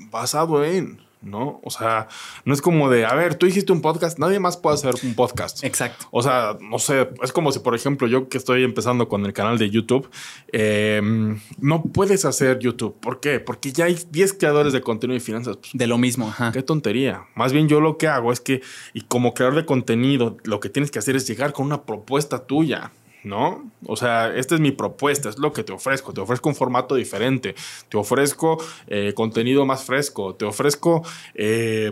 [0.10, 1.00] Basado en.
[1.22, 1.60] ¿No?
[1.64, 2.08] O sea,
[2.46, 5.16] no es como de, a ver, tú hiciste un podcast, nadie más puede hacer un
[5.16, 5.64] podcast.
[5.64, 6.06] Exacto.
[6.12, 9.34] O sea, no sé, es como si, por ejemplo, yo que estoy empezando con el
[9.34, 10.10] canal de YouTube,
[10.52, 11.02] eh,
[11.60, 12.96] no puedes hacer YouTube.
[13.00, 13.40] ¿Por qué?
[13.40, 15.58] Porque ya hay 10 creadores de contenido y finanzas.
[15.58, 16.52] Pues, de lo mismo, ajá.
[16.52, 17.26] Qué tontería.
[17.36, 18.62] Más bien yo lo que hago es que,
[18.94, 22.46] y como creador de contenido, lo que tienes que hacer es llegar con una propuesta
[22.46, 22.92] tuya.
[23.24, 23.72] ¿No?
[23.86, 26.14] O sea, esta es mi propuesta, es lo que te ofrezco.
[26.14, 27.56] Te ofrezco un formato diferente,
[27.90, 31.04] te ofrezco eh, contenido más fresco, te ofrezco
[31.36, 31.92] eh,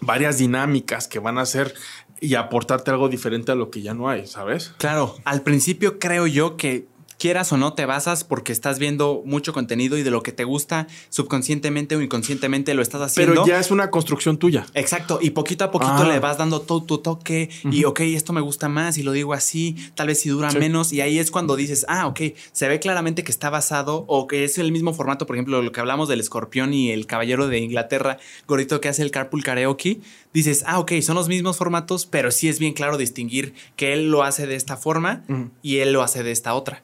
[0.00, 1.74] varias dinámicas que van a ser
[2.20, 4.74] y aportarte algo diferente a lo que ya no hay, ¿sabes?
[4.78, 6.86] Claro, al principio creo yo que
[7.18, 10.44] quieras o no, te basas porque estás viendo mucho contenido y de lo que te
[10.44, 13.32] gusta subconscientemente o inconscientemente lo estás haciendo.
[13.32, 14.66] Pero ya es una construcción tuya.
[14.74, 15.18] Exacto.
[15.20, 18.68] Y poquito a poquito le vas dando todo tu toque y, ok, esto me gusta
[18.68, 20.92] más y lo digo así, tal vez si dura menos.
[20.92, 22.20] Y ahí es cuando dices, ah, ok,
[22.52, 25.72] se ve claramente que está basado o que es el mismo formato, por ejemplo, lo
[25.72, 30.00] que hablamos del escorpión y el caballero de Inglaterra, gordito que hace el carpool karaoke.
[30.32, 34.10] Dices, ah, ok, son los mismos formatos, pero sí es bien claro distinguir que él
[34.10, 35.24] lo hace de esta forma
[35.62, 36.82] y él lo hace de esta otra.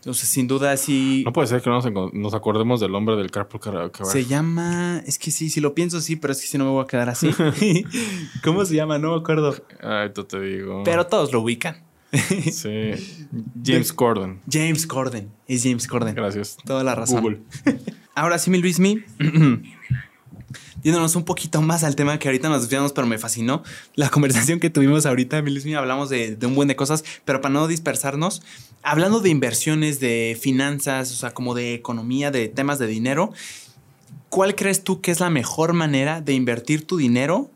[0.00, 1.22] Entonces, sin duda, sí.
[1.26, 1.78] No puede ser que no
[2.14, 4.06] nos, acordemos del hombre del Carpool Karaoke.
[4.06, 5.02] Se llama.
[5.06, 6.86] Es que sí, si lo pienso, sí, pero es que si no me voy a
[6.86, 7.30] quedar así.
[8.42, 8.98] ¿Cómo se llama?
[8.98, 9.54] No me acuerdo.
[9.82, 10.84] Ay, tú te digo.
[10.84, 11.82] Pero todos lo ubican.
[12.50, 12.92] sí.
[13.62, 14.40] James Corden.
[14.50, 15.30] James Corden.
[15.46, 16.14] Es James Corden.
[16.14, 16.56] Gracias.
[16.64, 17.20] Toda la razón.
[17.20, 17.40] Google.
[18.14, 19.04] Ahora sí, mi Luis, mi.
[20.82, 23.62] yéndonos un poquito más al tema que ahorita nos desviamos, pero me fascinó
[23.94, 27.66] la conversación que tuvimos ahorita, Milismi, hablamos de, un buen de cosas, pero para no
[27.66, 28.42] dispersarnos,
[28.82, 33.32] hablando de inversiones, de finanzas, o sea, como de economía, de temas de dinero,
[34.28, 37.50] ¿cuál crees tú que es la mejor manera de invertir tu dinero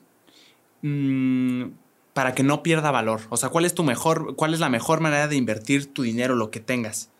[0.83, 1.64] mmm,
[2.12, 3.22] para que no pierda valor?
[3.31, 6.35] O sea, ¿cuál es tu mejor, cuál es la mejor manera de invertir tu dinero,
[6.35, 7.11] lo que tengas?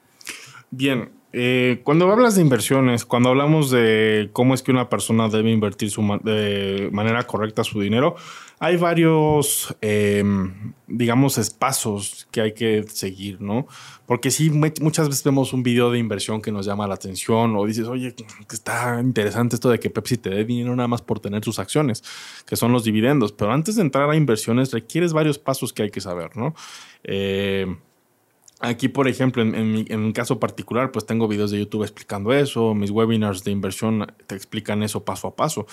[0.71, 5.51] Bien, eh, cuando hablas de inversiones, cuando hablamos de cómo es que una persona debe
[5.51, 8.15] invertir su de manera correcta su dinero,
[8.61, 13.67] hay varios, em, digamos, pasos que hay que seguir, ¿no?
[14.07, 17.67] Porque sí, muchas veces vemos un video de inversión que nos llama la atención o
[17.67, 18.25] dices, oye, que
[18.55, 22.05] está interesante esto de que Pepsi te dé dinero nada más por tener sus acciones,
[22.47, 23.33] que son los dividendos.
[23.33, 26.55] Pero antes de entrar a inversiones, requieres varios pasos que hay que saber, ¿no?
[27.03, 27.67] Eh,
[28.65, 32.91] Aquí, por ejemplo, en, mi, caso particular, pues tengo videos de YouTube explicando eso, mis
[32.91, 35.67] webinars de inversión te explican eso paso a paso.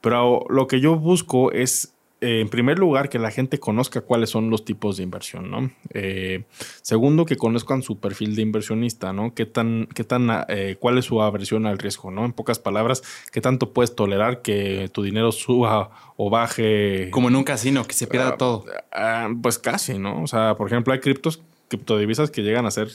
[0.00, 1.92] Pero lo que yo busco es,
[2.22, 5.70] eh, en primer lugar, que la gente conozca cuáles son los tipos de inversión, ¿no?
[5.92, 6.44] Eh,
[6.80, 9.34] segundo, que conozcan su perfil de inversionista, ¿no?
[9.34, 12.24] ¿Qué tan, qué tan, eh, cuál es su aversión al riesgo, ¿no?
[12.24, 17.10] En pocas palabras, ¿qué tanto puedes tolerar que tu dinero suba o baje?
[17.10, 18.64] Como en un casino, que se pierda ah, todo.
[18.90, 20.22] Ah, pues casi, ¿no?
[20.22, 22.88] O sea, por ejemplo, hay criptos criptodivisas que llegan a ser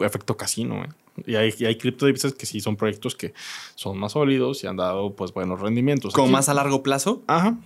[0.00, 0.84] efecto casino.
[0.84, 0.88] ¿eh?
[1.26, 3.34] Y hay, y hay criptodivisas que sí son proyectos que
[3.74, 6.14] son más sólidos y han dado pues buenos rendimientos.
[6.14, 7.22] ¿Con más a largo plazo?
[7.26, 7.58] Ajá.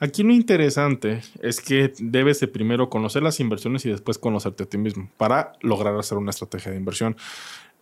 [0.00, 4.66] Aquí lo interesante es que debes de primero conocer las inversiones y después conocerte a
[4.66, 7.16] ti mismo para lograr hacer una estrategia de inversión.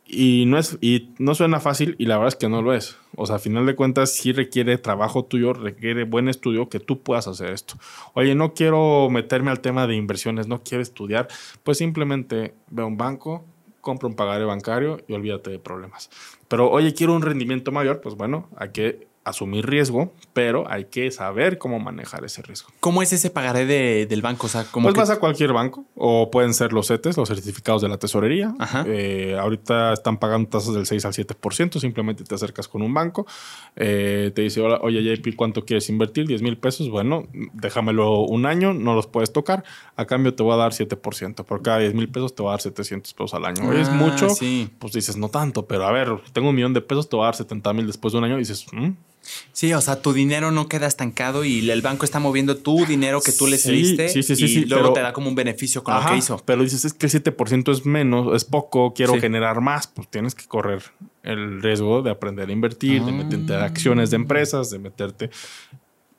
[0.09, 2.97] Y no, es, y no suena fácil y la verdad es que no lo es.
[3.17, 7.03] O sea, a final de cuentas sí requiere trabajo tuyo, requiere buen estudio que tú
[7.03, 7.75] puedas hacer esto.
[8.15, 11.27] Oye, no quiero meterme al tema de inversiones, no quiero estudiar,
[11.65, 13.45] pues simplemente ve a un banco,
[13.81, 16.09] compra un pagaré bancario y olvídate de problemas.
[16.47, 21.11] Pero oye, quiero un rendimiento mayor, pues bueno, hay que asumir riesgo, pero hay que
[21.11, 22.70] saber cómo manejar ese riesgo.
[22.79, 23.66] ¿Cómo es ese pagaré
[24.07, 24.47] del banco?
[24.47, 27.89] O sea, pues vas a cualquier banco o pueden ser los CETES, los certificados de
[27.89, 28.55] la tesorería.
[28.87, 33.27] Eh, ahorita están pagando tasas del 6 al 7%, simplemente te acercas con un banco,
[33.74, 36.29] eh, te dice, oye JP, ¿cuánto quieres invertir?
[36.29, 39.64] 10 mil pesos, bueno, déjamelo un año, no los puedes tocar,
[39.97, 42.53] a cambio te voy a dar 7%, por cada 10 mil pesos te voy a
[42.53, 43.72] dar 700 pesos al año.
[43.72, 44.29] es ah, mucho,
[44.79, 47.27] pues dices, no tanto, pero a ver, tengo un millón de pesos, te voy a
[47.27, 48.91] dar 70 mil después de un año dices, ¿Mm?
[49.53, 53.20] Sí, o sea, tu dinero no queda estancado y el banco está moviendo tu dinero
[53.20, 55.95] que tú le cediste sí, sí, sí, y luego te da como un beneficio con
[55.95, 56.43] lo que hizo.
[56.45, 60.35] Pero dices, es que el 7% es menos, es poco, quiero generar más, pues tienes
[60.35, 60.83] que correr
[61.22, 65.31] el riesgo de aprender a invertir, de meterte a acciones de empresas, de meterte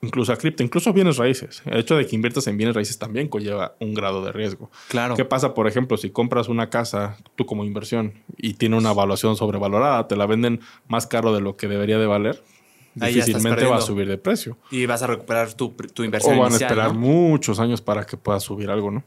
[0.01, 1.61] incluso a cripto, incluso a bienes raíces.
[1.65, 4.69] El hecho de que inviertas en bienes raíces también conlleva un grado de riesgo.
[4.89, 5.15] Claro.
[5.15, 9.35] ¿Qué pasa, por ejemplo, si compras una casa tú como inversión y tiene una evaluación
[9.35, 12.43] sobrevalorada, te la venden más caro de lo que debería de valer?
[13.05, 14.57] Difícilmente va a subir de precio.
[14.71, 16.37] Y vas a recuperar tu, tu inversión.
[16.37, 19.03] O van a esperar muchos años para que pueda subir algo, ¿no?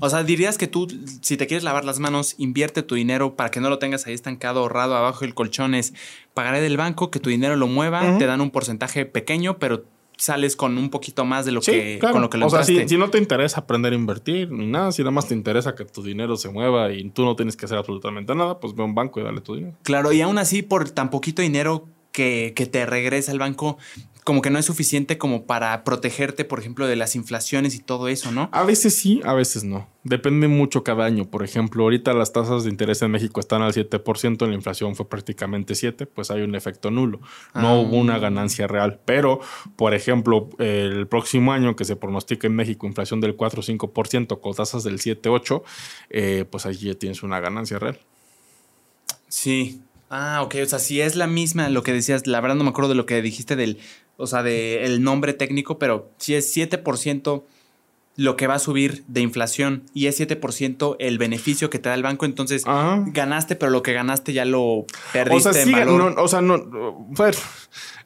[0.00, 0.86] O sea, dirías que tú,
[1.20, 4.14] si te quieres lavar las manos, invierte tu dinero para que no lo tengas ahí
[4.14, 5.94] estancado, ahorrado abajo del colchón, es
[6.32, 9.84] pagaré del banco, que tu dinero lo mueva, te dan un porcentaje pequeño, pero
[10.16, 12.96] sales con un poquito más de lo que con lo que lo O sea, si,
[12.96, 16.02] no te interesa aprender a invertir ni nada, si nada más te interesa que tu
[16.02, 18.94] dinero se mueva y tú no tienes que hacer absolutamente nada, pues ve a un
[18.94, 19.76] banco y dale tu dinero.
[19.82, 23.78] Claro, y aún así, por tan poquito dinero, que, te regrese al banco,
[24.24, 28.08] como que no es suficiente como para protegerte, por ejemplo, de las inflaciones y todo
[28.08, 28.50] eso, ¿no?
[28.52, 29.88] A veces sí, a veces no.
[30.04, 31.24] Depende mucho cada año.
[31.30, 35.08] Por ejemplo, ahorita las tasas de interés en México están al 7%, la inflación fue
[35.08, 37.20] prácticamente 7, pues hay un efecto nulo.
[37.54, 37.78] No Ah.
[37.78, 39.00] hubo una ganancia real.
[39.06, 39.40] Pero,
[39.76, 44.40] por ejemplo, el próximo año que se pronostica en México inflación del 4 o 5%
[44.40, 45.62] con tasas del 7, 8,
[46.10, 47.98] eh, pues allí ya tienes una ganancia real.
[49.28, 49.80] Sí.
[50.10, 50.56] Ah, ok.
[50.62, 52.94] O sea, si es la misma lo que decías, la verdad no me acuerdo de
[52.96, 53.78] lo que dijiste del,
[54.16, 57.42] o sea, del nombre técnico, pero si es 7%
[58.16, 61.94] lo que va a subir de inflación y es 7% el beneficio que te da
[61.94, 63.04] el banco, entonces Ajá.
[63.06, 66.14] ganaste, pero lo que ganaste ya lo perdiste O sea, en valor.
[66.16, 66.58] no, o sea, no,
[67.10, 67.36] bueno,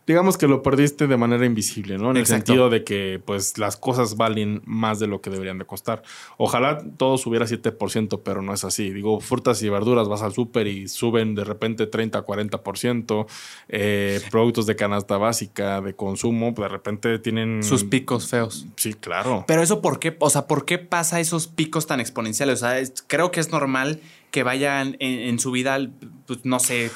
[0.07, 2.11] digamos que lo perdiste de manera invisible, ¿no?
[2.11, 2.35] En Exacto.
[2.35, 6.03] el sentido de que, pues, las cosas valen más de lo que deberían de costar.
[6.39, 8.91] Ojalá todo subiera 7%, pero no es así.
[8.91, 13.27] Digo, frutas y verduras, vas al súper y suben de repente 30, 40%.
[13.69, 17.63] Eh, productos de canasta básica, de consumo, de repente tienen...
[17.63, 18.67] Sus picos feos.
[18.77, 19.45] Sí, claro.
[19.47, 20.17] Pero eso, ¿por qué?
[20.19, 22.63] O sea, ¿por qué pasa esos picos tan exponenciales?
[22.63, 24.01] O sea, es- creo que es normal
[24.31, 25.79] que vayan en, en su vida,
[26.27, 26.91] pues, no sé,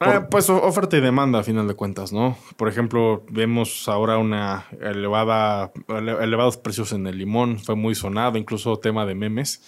[0.00, 2.36] Ah, pues oferta y demanda, a final de cuentas, ¿no?
[2.56, 8.36] Por ejemplo, vemos ahora una elevada, ele- elevados precios en el limón, fue muy sonado,
[8.38, 9.62] incluso tema de memes.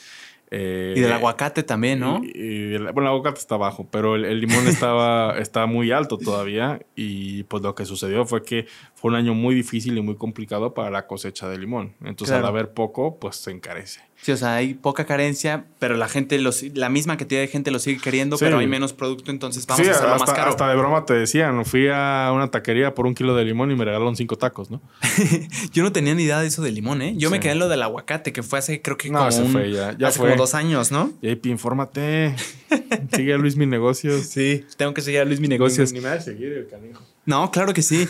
[0.52, 2.20] Eh, y del aguacate también, ¿no?
[2.22, 5.90] y- y el- bueno, el aguacate está bajo, pero el, el limón estaba, está muy
[5.90, 6.80] alto todavía.
[6.94, 10.72] Y pues lo que sucedió fue que fue un año muy difícil y muy complicado
[10.72, 11.94] para la cosecha de limón.
[12.00, 12.46] Entonces, Claro.
[12.46, 14.02] al haber poco, pues se encarece.
[14.22, 17.70] Sí, o sea, hay poca carencia, pero la gente, los, la misma cantidad de gente
[17.70, 18.44] lo sigue queriendo, Sí.
[18.44, 20.50] pero hay menos producto, entonces vamos Sí, a hacerlo hasta, más caro.
[20.50, 23.76] hasta de broma te decían, fui a una taquería por un kilo de limón y
[23.76, 24.80] me regalaron cinco tacos, ¿no?
[25.72, 27.14] Yo no tenía ni idea de eso del limón, ¿eh?
[27.16, 29.42] Yo me quedé en lo del aguacate, que fue hace, creo que No, como, ese
[29.42, 30.30] un- fue ya- ya hace fue.
[30.30, 31.12] como dos años, ¿no?
[31.22, 32.34] JP, infórmate.
[33.14, 34.22] Sigue a Luis Mi Negocios.
[34.26, 35.92] Sí, tengo que seguir a Luis Mi Negocios.
[35.92, 37.02] Ni, ni me va a seguir el canijo.
[37.26, 38.06] No, claro que sí.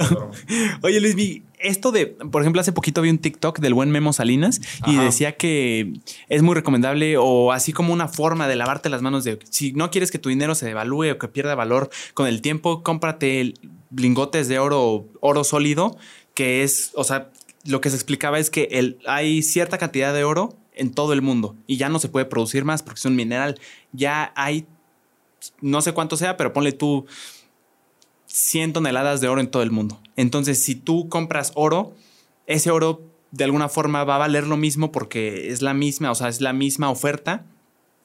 [0.82, 4.60] Oye, Luis, esto de, por ejemplo, hace poquito vi un TikTok del buen Memo Salinas
[4.86, 5.04] y Ajá.
[5.04, 5.92] decía que
[6.28, 9.90] es muy recomendable o así como una forma de lavarte las manos de si no
[9.90, 13.54] quieres que tu dinero se devalúe o que pierda valor con el tiempo, cómprate
[13.94, 15.96] lingotes de oro, oro sólido,
[16.34, 17.30] que es, o sea,
[17.64, 21.22] lo que se explicaba es que el, hay cierta cantidad de oro en todo el
[21.22, 23.58] mundo y ya no se puede producir más porque es un mineral.
[23.92, 24.64] Ya hay,
[25.60, 27.06] no sé cuánto sea, pero ponle tú
[28.28, 30.00] 100 toneladas de oro en todo el mundo.
[30.16, 31.94] Entonces, si tú compras oro,
[32.46, 36.14] ese oro de alguna forma va a valer lo mismo porque es la misma, o
[36.14, 37.44] sea, es la misma oferta.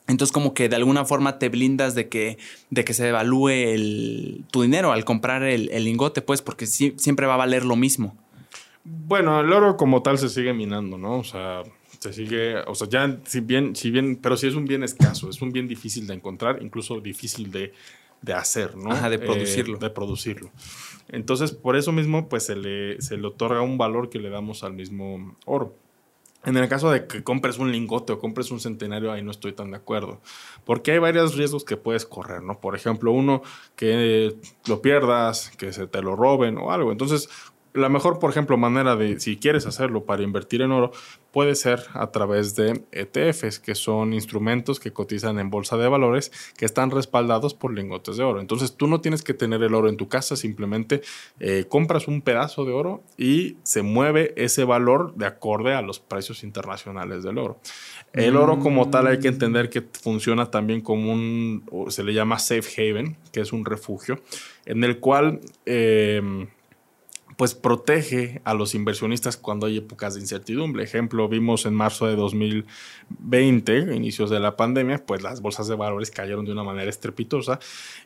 [0.08, 2.38] Entonces, como que de alguna forma te blindas de que,
[2.70, 7.36] de que se devalúe el, tu dinero al comprar el, lingote, pues, porque siempre va
[7.36, 8.18] a valer lo mismo.
[8.84, 11.20] Bueno, el oro como tal se sigue minando, ¿no?
[11.20, 11.64] O sea,
[12.00, 15.30] se sigue, o sea, ya si bien, si bien, pero sí es un bien escaso,
[15.30, 17.72] es un bien difícil de encontrar, incluso difícil de,
[18.24, 18.92] de hacer, ¿no?
[18.92, 19.78] Ajá, de Eh, producirlo.
[19.78, 20.50] de producirlo.
[21.10, 24.64] Entonces, por eso mismo, pues se le, se le otorga un valor que le damos
[24.64, 25.76] al mismo oro.
[26.46, 29.54] En el caso de que compres un lingote o compres un centenario, ahí no estoy
[29.54, 30.20] tan de acuerdo.
[30.66, 32.60] Porque hay varios riesgos que puedes correr, ¿no?
[32.60, 33.44] Por ejemplo, uno,
[33.78, 34.36] que
[34.68, 36.92] lo pierdas, que se te lo roben o algo.
[36.92, 37.30] Entonces,
[37.74, 40.92] la mejor, por ejemplo, manera de, si quieres hacerlo para invertir en oro,
[41.32, 46.32] puede ser a través de ETFs, que son instrumentos que cotizan en bolsa de valores,
[46.56, 48.40] que están respaldados por lingotes de oro.
[48.40, 51.02] Entonces tú no tienes que tener el oro en tu casa, simplemente
[51.40, 56.00] eh, compras un pedazo de oro y se mueve ese valor de acorde a los
[56.00, 57.60] precios internacionales del oro.
[58.14, 62.38] El oro como tal hay que entender que funciona también como un, se le llama
[62.38, 64.22] safe haven, que es un refugio,
[64.66, 65.42] en el cual...
[65.66, 66.48] eh,
[67.36, 70.84] pues protege a los inversionistas cuando hay épocas de incertidumbre.
[70.84, 76.12] Ejemplo, vimos en marzo de 2020, inicios de la pandemia, pues las bolsas de valores
[76.12, 77.60] cayeron de una manera estrepitosa.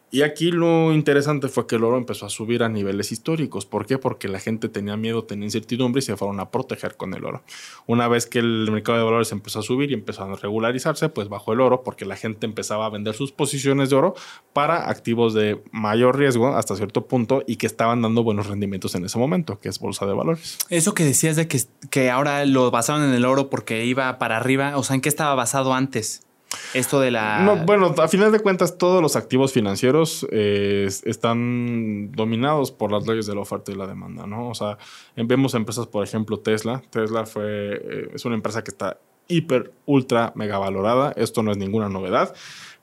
[0.09, 3.65] Y aquí lo interesante fue que el oro empezó a subir a niveles históricos.
[3.65, 3.97] ¿Por qué?
[3.97, 7.43] Porque la gente tenía miedo, tenía incertidumbre y se fueron a proteger con el oro.
[7.87, 11.27] Una vez que el mercado de valores empezó a subir y empezó a regularizarse, pues
[11.27, 14.15] bajó el oro porque la gente empezaba a vender sus posiciones de oro
[14.53, 19.03] para activos de mayor riesgo hasta cierto punto y que estaban dando buenos rendimientos en
[19.03, 20.57] ese momento, que es bolsa de valores.
[20.69, 24.37] Eso que decías de que, que ahora lo basaron en el oro porque iba para
[24.37, 26.26] arriba, o sea, ¿en qué estaba basado antes?
[26.73, 27.39] Esto de la...
[27.39, 33.05] No, bueno, a final de cuentas, todos los activos financieros eh, están dominados por las
[33.07, 34.49] leyes de la oferta y la demanda, ¿no?
[34.49, 34.77] O sea,
[35.15, 36.81] vemos empresas, por ejemplo, Tesla.
[36.89, 41.13] Tesla fue, eh, es una empresa que está hiper, ultra, mega valorada.
[41.17, 42.33] Esto no es ninguna novedad.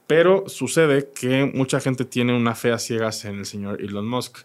[0.06, 4.38] Pero sucede que mucha gente tiene una fe a ciegas en el señor Elon Musk.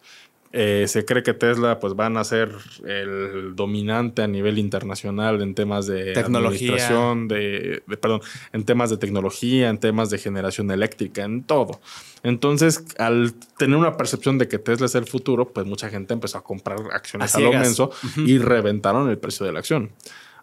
[0.51, 2.49] Eh, se cree que Tesla pues van a ser
[2.83, 6.69] el dominante a nivel internacional en temas de Tecnología.
[6.71, 8.21] administración, de, de- perdón,
[8.51, 11.79] en temas de tecnología, en temas de generación eléctrica, en todo.
[12.23, 16.39] Entonces, al tener una percepción de que Tesla es el futuro, pues mucha gente empezó
[16.39, 19.91] a comprar acciones A a, lo menso y reventaron el precio de la acción.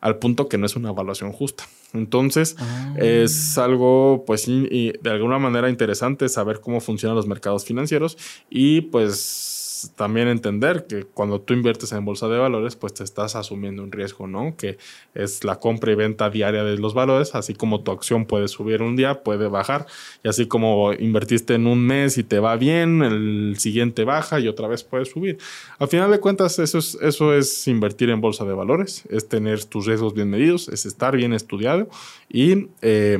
[0.00, 1.64] Al punto que no es una evaluación justa.
[1.94, 2.94] Entonces, Ah.
[2.98, 8.16] es algo, pues y de alguna manera interesante saber cómo funcionan los mercados financieros
[8.50, 9.54] y pues
[9.94, 13.92] también entender que cuando tú inviertes en bolsa de valores, pues te estás asumiendo un
[13.92, 14.56] riesgo, ¿no?
[14.56, 14.78] Que
[15.14, 18.82] es la compra y venta diaria de los valores, así como tu acción puede subir
[18.82, 19.86] un día, puede bajar,
[20.22, 24.48] y así como invertiste en un mes y te va bien, el siguiente baja y
[24.48, 25.38] otra vez puede subir.
[25.78, 29.64] Al final de cuentas, eso es, eso es invertir en bolsa de valores, es tener
[29.64, 31.88] tus riesgos bien medidos, es estar bien estudiado
[32.28, 33.18] y eh,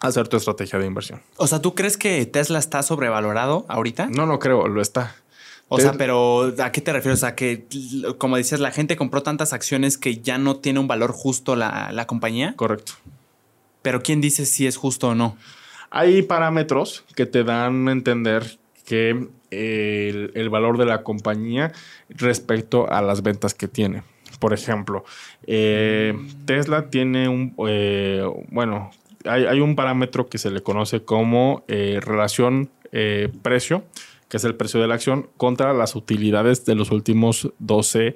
[0.00, 1.20] hacer tu estrategia de inversión.
[1.36, 4.08] O sea, ¿tú crees que Tesla está sobrevalorado ahorita?
[4.08, 5.16] No, no creo, lo está.
[5.68, 7.18] O sea, pero ¿a qué te refieres?
[7.18, 7.66] O sea, que
[8.18, 11.90] como dices, la gente compró tantas acciones que ya no tiene un valor justo la,
[11.92, 12.54] la compañía.
[12.54, 12.92] Correcto.
[13.82, 15.36] Pero ¿quién dice si es justo o no?
[15.90, 21.72] Hay parámetros que te dan a entender que el, el valor de la compañía
[22.08, 24.02] respecto a las ventas que tiene.
[24.38, 25.04] Por ejemplo,
[25.46, 26.14] eh,
[26.44, 28.90] Tesla tiene un, eh, bueno,
[29.24, 32.70] hay, hay un parámetro que se le conoce como eh, relación
[33.42, 33.84] precio,
[34.36, 38.14] que es el precio de la acción, contra las utilidades de los últimos 12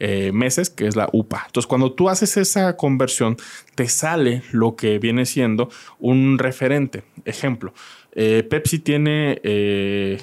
[0.00, 1.44] eh, meses, que es la UPA.
[1.46, 3.36] Entonces, cuando tú haces esa conversión,
[3.76, 5.68] te sale lo que viene siendo
[6.00, 7.04] un referente.
[7.24, 7.72] Ejemplo,
[8.12, 9.40] eh, Pepsi tiene...
[9.44, 10.18] eh,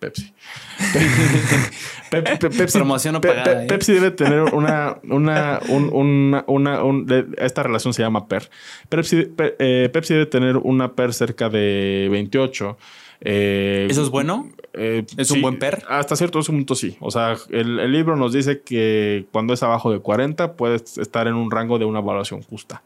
[0.00, 0.32] Pepsi.
[2.10, 3.66] Pe- pe- Pepsi, Promoción pagada, ¿eh?
[3.68, 7.06] Pepsi debe tener una, una, un- una, una- un-
[7.38, 8.50] esta relación se llama PER.
[8.88, 12.76] Pepsi, Pe- eh, Pepsi debe tener una PER cerca de 28.
[13.20, 14.48] Eh, ¿Eso es bueno?
[14.72, 15.82] eh, ¿Es un buen PER?
[15.88, 16.96] Hasta cierto punto sí.
[17.00, 21.26] O sea, el, el libro nos dice que cuando es abajo de 40 puedes estar
[21.26, 22.82] en un rango de una evaluación justa.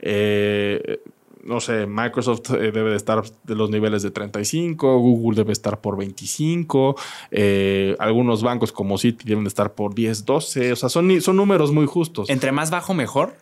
[0.00, 1.00] Eh,
[1.44, 5.96] no sé, Microsoft debe de estar de los niveles de 35, Google debe estar por
[5.96, 6.96] 25,
[7.30, 11.36] eh, algunos bancos como Citi deben de estar por 10, 12, o sea, son, son
[11.36, 12.30] números muy justos.
[12.30, 13.36] Entre más bajo, mejor.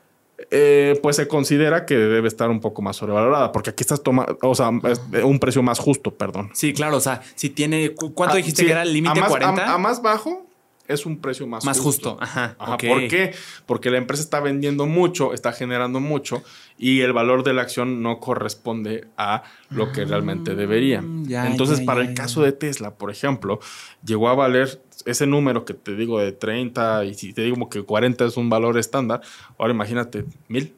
[0.50, 4.36] Eh, pues se considera que debe estar un poco más sobrevalorada, porque aquí estás tomando,
[4.42, 6.50] o sea, un precio más justo, perdón.
[6.54, 6.96] Sí, claro.
[6.96, 7.94] O sea, si tiene.
[7.94, 9.64] ¿cu- ¿Cuánto Ah, dijiste sí, que era el límite a más- 40?
[9.64, 10.46] A, a más bajo
[10.92, 12.84] es un precio más, Más justo, ajá, ok.
[12.86, 13.34] ¿Por qué?
[13.66, 16.42] Porque la empresa está vendiendo mucho, está generando mucho
[16.78, 21.02] y el valor de la acción no corresponde a lo que realmente debería.
[21.02, 23.60] Mm, ya, Entonces, ya, para ya, el caso de Tesla, por ejemplo,
[24.04, 27.82] llegó a valer ese número que te digo de 30 y si te digo que
[27.82, 29.20] 40 es un valor estándar,
[29.58, 30.74] ahora imagínate, mil,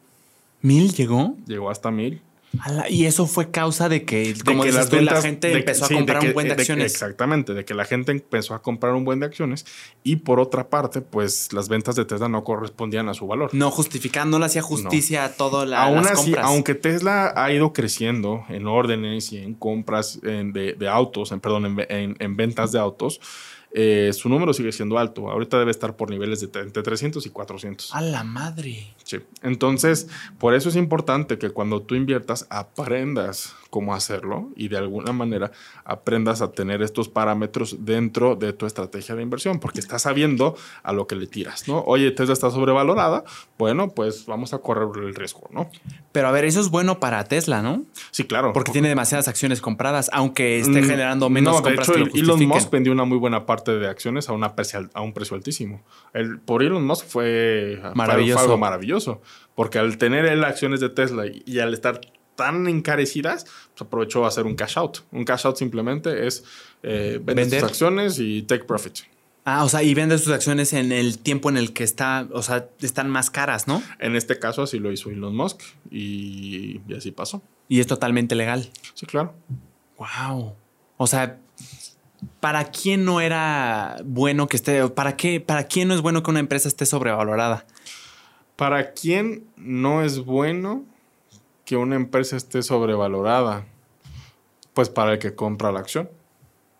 [0.63, 1.37] ¿Mil llegó?
[1.47, 2.23] llegó hasta mil.
[2.89, 5.49] Y eso fue causa de que, de como que dices las tú, la ventas- gente
[5.49, 6.93] de empezó sí, a comprar que- un buen de acciones.
[6.93, 9.67] exactamente, de que la gente empezó a comprar un buen de acciones
[10.03, 13.51] y por otra parte, pues las ventas de Tesla no correspondían a su valor.
[13.53, 16.47] No justificando, no hacía justicia a todas la, Aún las así, compras.
[16.47, 21.81] aunque Tesla ha ido creciendo en órdenes y en compras en- de, autos, en, perdón,
[21.89, 23.21] en- en ventas de autos,
[23.77, 25.29] eh, su número sigue siendo alto.
[25.29, 27.93] Ahorita debe estar por niveles de tre- entre 300 y 400.
[27.95, 28.95] A la madre.
[29.03, 29.19] Sí.
[29.43, 30.09] Entonces,
[30.39, 35.51] por eso es importante que cuando tú inviertas aprendas cómo hacerlo y de alguna manera
[35.85, 40.55] aprendas a tener estos parámetros dentro de tu estrategia de inversión, porque estás sabiendo
[40.85, 41.81] a lo que le tiras, ¿no?
[41.85, 43.25] Oye, Tesla está sobrevalorada,
[43.59, 45.69] bueno, pues vamos a correr el riesgo, ¿no?
[46.13, 47.83] Pero a ver, eso es bueno para Tesla, ¿no?
[48.13, 48.53] Sí, claro.
[48.53, 52.23] Porque tiene demasiadas acciones compradas, aunque esté Mm, generando menos no, de compras hecho, que
[52.23, 52.47] lo Elon.
[52.47, 55.83] Musk vendió una muy buena parte de acciones a, una precio, a un precio altísimo.
[56.13, 58.35] El, por Elon Musk fue- Maravilloso.
[58.39, 59.21] fue algo maravilloso.
[59.57, 62.01] Porque al tener él acciones de Tesla y, y al estar
[62.37, 64.99] tan encarecidas, pues aprovechó a hacer un cash out.
[65.13, 66.45] Un cash out simplemente es
[66.83, 67.61] eh, vender Vender.
[67.61, 68.99] tus acciones y take profit.
[69.47, 72.43] Ah, o sea, y vende sus acciones en el tiempo en el que está, o
[72.43, 73.83] sea, están más caras, ¿no?
[73.99, 75.61] En este caso así lo hizo Elon Musk
[75.91, 77.43] y, y así pasó.
[77.69, 78.71] Y es totalmente legal.
[78.95, 79.35] Sí, claro.
[79.99, 80.55] Wow.
[80.97, 81.39] O sea,
[82.41, 86.31] ¿para quién no era bueno que esté, para qué, para quién no es bueno que
[86.31, 87.67] una empresa esté sobrevalorada?
[88.57, 90.87] ¿Para quién no es bueno
[91.65, 93.67] que una empresa esté sobrevalorada?
[94.75, 96.11] Pues para el que compra la acción.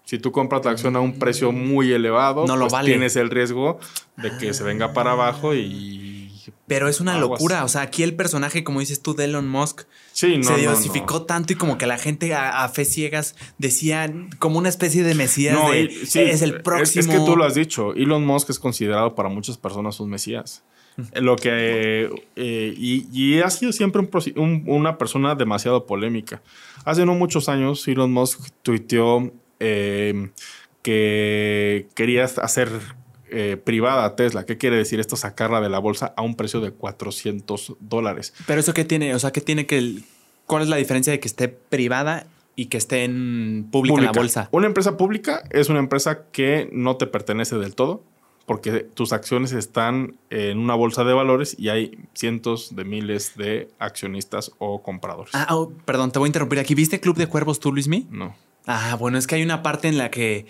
[0.05, 2.91] Si tú compras la acción a un precio muy elevado, No lo pues vale.
[2.91, 3.79] tienes el riesgo
[4.17, 6.31] de que se venga para abajo y...
[6.67, 7.65] Pero es una locura.
[7.65, 9.83] O sea, aquí el personaje, como dices tú, de Elon Musk,
[10.13, 11.23] Sí, no, se diversificó no.
[11.23, 15.15] tanto y como que la gente a, a fe ciegas decía como una especie de
[15.15, 17.01] mesías No, de y- sí, es el próximo.
[17.01, 17.95] Es, que tú lo has dicho.
[17.95, 20.63] Elon Musk es considerado para muchas personas un mesías.
[21.15, 22.11] Lo que.
[22.37, 24.01] eh, y, y ha sido siempre
[24.37, 26.43] un una persona demasiado polémica.
[26.85, 30.31] Hace no muchos años, Elon Musk tuiteó eh,
[30.83, 32.69] que querías hacer
[33.31, 34.45] eh, privada Tesla.
[34.45, 35.17] ¿Qué quiere decir esto?
[35.17, 38.35] Sacarla de la bolsa a un precio de 400 dólares.
[38.47, 40.03] Pero eso qué tiene, o sea, ¿qué tiene que...
[40.47, 44.13] ¿Cuál es la diferencia de que esté privada y que esté en pública, en la
[44.13, 44.49] bolsa?
[44.53, 48.05] Una empresa pública es una empresa que no te pertenece del todo
[48.47, 53.69] porque tus acciones están en una bolsa de valores y hay cientos de miles de
[53.79, 55.35] accionistas o compradores.
[55.35, 56.75] Ah, oh, perdón, te voy a interrumpir aquí.
[56.75, 58.07] ¿Viste Club de Cuervos tú, Luismi?
[58.11, 58.35] No.
[58.67, 60.47] Ah, bueno, es que hay una parte en la que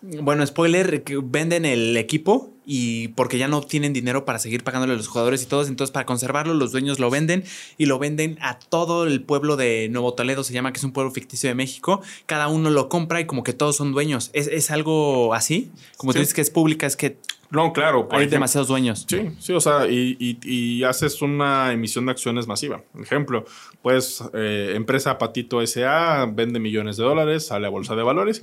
[0.00, 4.92] bueno, spoiler, que venden el equipo y porque ya no tienen dinero para seguir pagándole
[4.92, 7.42] a los jugadores y todos, entonces para conservarlo los dueños lo venden
[7.78, 10.92] y lo venden a todo el pueblo de Nuevo Toledo, se llama que es un
[10.92, 14.28] pueblo ficticio de México, cada uno lo compra y como que todos son dueños.
[14.34, 15.70] ¿Es, algo así?
[15.96, 17.16] Como tú dices que es pública, es que
[17.50, 18.08] no, claro.
[18.10, 19.06] Hay demasiados dueños.
[19.08, 22.82] Sí, sí, o sea, y, haces una emisión de acciones masiva.
[23.00, 23.44] Ejemplo,
[23.82, 28.42] pues eh, empresa Patito SA vende millones de dólares, sale a bolsa de valores,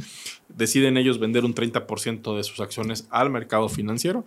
[0.49, 4.25] deciden ellos vender un 30% de sus acciones al mercado financiero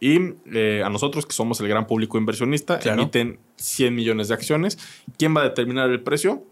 [0.00, 0.18] y
[0.52, 4.78] eh, a nosotros, que somos el gran público inversionista, emiten 100 millones de acciones.
[5.18, 6.44] ¿Quién va a determinar el precio?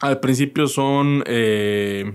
[0.00, 2.12] Al principio son eh,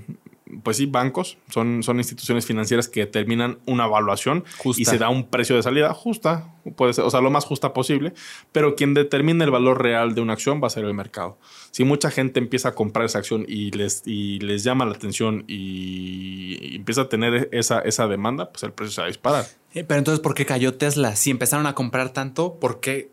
[0.64, 4.44] pues sí, bancos, son, son instituciones financieras que determinan una evaluación
[4.76, 7.74] y se da un precio de salida justa, puede ser, o sea, lo más justa
[7.74, 8.14] posible,
[8.52, 11.38] pero quien determina el valor real de una acción va a ser el mercado.
[11.72, 15.44] Si mucha gente empieza a comprar esa acción y les, y les llama la atención
[15.48, 19.46] y, empieza a tener esa, esa demanda, pues el precio se va a disparar.
[19.74, 21.16] Eh, pero entonces, ¿por qué cayó Tesla?
[21.16, 23.12] Si empezaron a comprar tanto, ¿por qué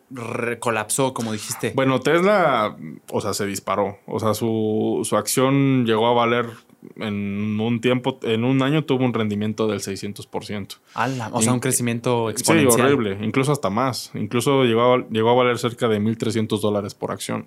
[0.59, 1.72] colapsó, como dijiste?
[1.74, 2.76] Bueno, Tesla,
[3.11, 3.99] o sea, se disparó.
[4.07, 6.47] O sea, su, su acción llegó a valer
[6.97, 10.77] en un tiempo, en un año tuvo un rendimiento del 600%.
[11.33, 12.72] o sea, un crecimiento exponencial.
[12.72, 14.11] Sí, horrible, incluso hasta más.
[14.14, 17.47] Incluso llegó a, llegó a valer cerca de 1.300 dólares por acción.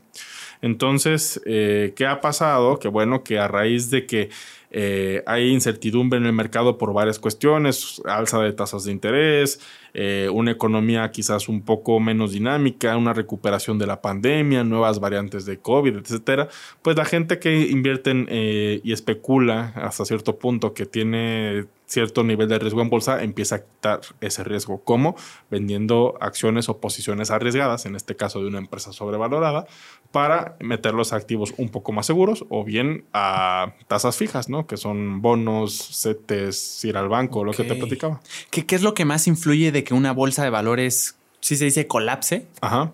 [0.61, 2.80] Entonces, eh, ¿qué ha pasado?
[2.80, 4.30] Que bueno, que a raíz de que
[4.72, 9.59] eh, hay incertidumbre en el mercado por varias cuestiones, alza de tasas de interés,
[9.93, 15.45] eh, una economía quizás un poco menos dinámica, una recuperación de la pandemia, nuevas variantes
[15.45, 16.49] de COVID, etcétera,
[16.82, 22.47] pues la gente que invierte eh, y especula hasta cierto punto que tiene cierto nivel
[22.47, 24.83] de riesgo en bolsa, empieza a quitar ese riesgo.
[24.83, 25.15] como
[25.49, 29.65] Vendiendo acciones o posiciones arriesgadas, en este caso de una empresa sobrevalorada,
[30.11, 34.67] para meter los activos un poco más seguros o bien a tasas fijas, ¿no?
[34.67, 38.21] Que son bonos, CETES, ir al banco, lo que te platicaba.
[38.51, 41.65] ¿Qué, ¿Qué es lo que más influye de que una bolsa de valores, si se
[41.65, 42.45] dice, colapse?
[42.61, 42.93] Ajá.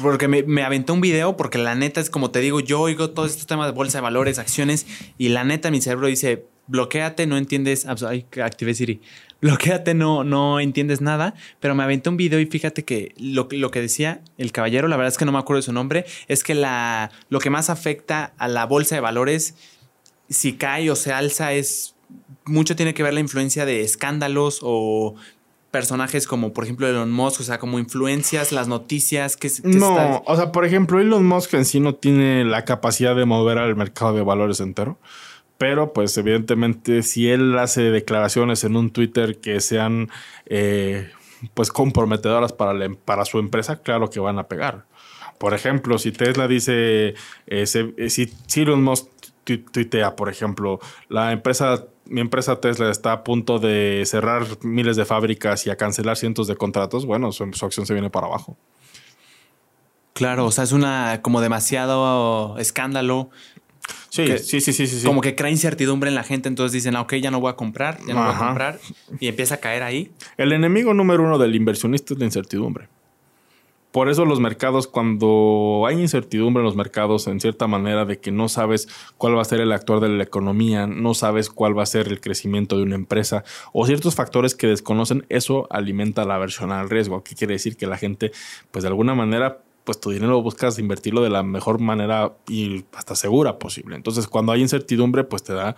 [0.00, 3.10] Porque me, me, aventó un video, porque la neta es como te digo, yo oigo
[3.10, 4.86] todos estos temas de bolsa de valores, acciones,
[5.18, 9.00] y la neta mi cerebro dice, bloqueate, no entiendes, ay, activé Siri,
[9.40, 13.70] bloqueate, no, no entiendes nada, pero me aventé un video y fíjate que lo, lo,
[13.70, 16.42] que decía el caballero, la verdad es que no me acuerdo de su nombre, es
[16.42, 19.54] que la, lo que más afecta a la bolsa de valores,
[20.28, 21.94] si cae o se alza, es
[22.44, 25.14] mucho tiene que ver la influencia de escándalos o
[25.70, 29.50] personajes como por ejemplo Elon Musk, o sea, como influencias, las noticias que...
[29.64, 33.58] no, o sea, por ejemplo, Elon Musk en sí no tiene la capacidad de mover
[33.58, 34.98] al mercado de valores entero.
[35.58, 40.10] Pero, pues, evidentemente, si él hace declaraciones en un Twitter que sean
[40.46, 41.10] eh,
[41.54, 44.86] pues comprometedoras para, para su empresa, claro que van a pegar.
[45.38, 47.14] Por ejemplo, si Tesla dice, eh,
[47.46, 49.08] eh, si Elon Musk
[49.44, 55.04] tuitea, por ejemplo, la empresa, mi empresa Tesla está a punto de cerrar miles de
[55.04, 58.56] fábricas y a cancelar cientos de contratos, bueno, su, su acción se viene para abajo.
[60.14, 63.30] Claro, o sea, es una como demasiado escándalo
[64.08, 67.00] Sí, sí, sí, sí, sí, Como que crea incertidumbre en la gente, entonces dicen, ah,
[67.00, 68.78] ok, ya no voy a comprar, ya no voy a comprar,
[69.18, 70.12] y empieza a caer ahí.
[70.36, 72.88] El enemigo número uno del inversionista es la incertidumbre.
[73.94, 78.32] Por eso los mercados, cuando hay incertidumbre en los mercados, en cierta manera de que
[78.32, 81.84] no sabes cuál va a ser el actor de la economía, no sabes cuál va
[81.84, 86.34] a ser el crecimiento de una empresa o ciertos factores que desconocen, eso alimenta la
[86.34, 87.22] aversión al riesgo.
[87.22, 87.76] ¿Qué quiere decir?
[87.76, 88.32] Que la gente,
[88.72, 93.14] pues de alguna manera, pues tu dinero buscas invertirlo de la mejor manera y hasta
[93.14, 93.96] segura posible.
[93.96, 95.76] Entonces, cuando hay incertidumbre, pues te da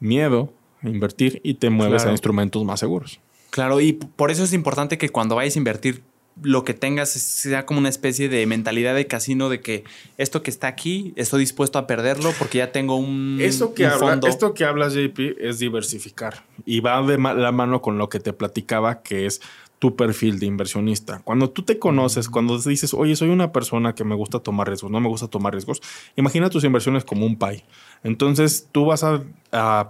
[0.00, 3.20] miedo invertir y te mueves a instrumentos más seguros.
[3.50, 6.02] Claro, y por eso es importante que cuando vayas a invertir,
[6.42, 9.84] lo que tengas sea como una especie de mentalidad de casino de que
[10.16, 13.86] esto que está aquí, estoy dispuesto a perderlo porque ya tengo un, esto que
[14.26, 18.32] Esto que hablas, JP, es diversificar y va de la mano con lo que te
[18.32, 19.42] platicaba, que es
[19.82, 21.22] tu perfil de inversionista.
[21.24, 24.92] Cuando tú te conoces, cuando dices, oye, soy una persona que me gusta tomar riesgos,
[24.92, 25.82] no me gusta tomar riesgos,
[26.14, 27.64] imagina tus inversiones como un pie.
[28.02, 29.22] Entonces tú vas a,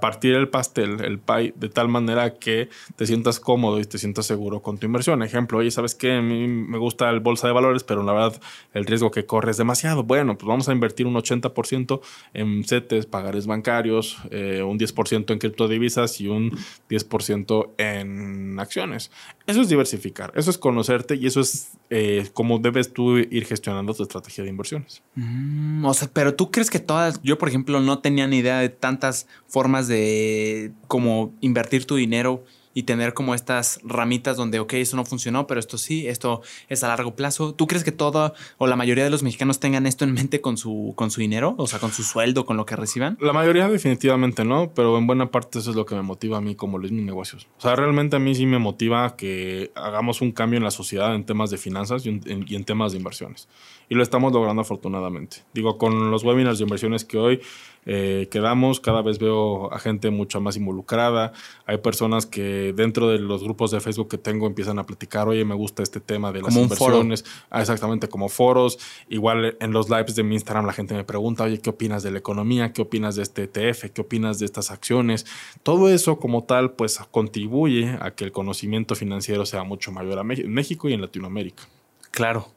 [0.01, 4.27] partir el pastel, el pie, de tal manera que te sientas cómodo y te sientas
[4.27, 5.23] seguro con tu inversión.
[5.23, 6.15] Ejemplo, oye, ¿sabes qué?
[6.15, 8.41] A mí me gusta el bolsa de valores, pero la verdad
[8.75, 10.03] el riesgo que corre es demasiado.
[10.03, 12.01] Bueno, pues vamos a invertir un 80%
[12.35, 16.59] en CETES, pagares bancarios, eh, un 10% en criptodivisas y un
[16.89, 19.13] 10% en acciones.
[19.47, 23.93] Eso es diversificar, eso es conocerte y eso es eh, cómo debes tú ir gestionando
[23.93, 25.03] tu estrategia de inversiones.
[25.15, 28.59] Mm, o sea, pero tú crees que todas, yo por ejemplo no tenía ni idea
[28.59, 32.45] de tantas formas de cómo invertir tu dinero
[32.75, 36.83] y tener como estas ramitas donde, ok, eso no funcionó, pero esto sí, esto es
[36.85, 37.55] a largo plazo.
[37.55, 40.57] ¿Tú crees que todo o la mayoría de los mexicanos tengan esto en mente con
[40.57, 41.55] su, con su dinero?
[41.59, 43.19] O sea, con su sueldo, con lo que reciban.
[43.21, 46.41] La mayoría definitivamente no, pero en buena parte eso es lo que me motiva a
[46.41, 47.47] mí como Luis Mis Negocios.
[47.59, 51.15] O sea, realmente a mí sí me motiva que hagamos un cambio en la sociedad
[51.15, 53.49] en temas de finanzas y en temas de inversiones.
[53.89, 55.39] Y lo estamos logrando afortunadamente.
[55.53, 57.41] Digo, con los webinars de inversiones que hoy
[57.85, 61.33] eh, quedamos, cada vez veo a gente mucho más involucrada.
[61.67, 65.45] Hay personas que dentro de los grupos de Facebook que tengo empiezan a platicar, oye,
[65.45, 67.25] me gusta este tema de las inversiones.
[67.51, 68.79] Ah, exactamente, como foros.
[69.09, 72.13] Igual en los lives de mi Instagram la gente me pregunta, oye, ¿qué opinas de
[72.13, 72.73] la economía?
[72.73, 73.91] ¿Qué opinas de este ETF?
[73.93, 75.27] ¿Qué opinas de estas acciones?
[75.63, 80.53] Todo eso como tal, pues contribuye a que el conocimiento financiero sea mucho mayor en
[80.53, 81.65] México y en Latinoamérica.
[82.11, 82.49] Claro.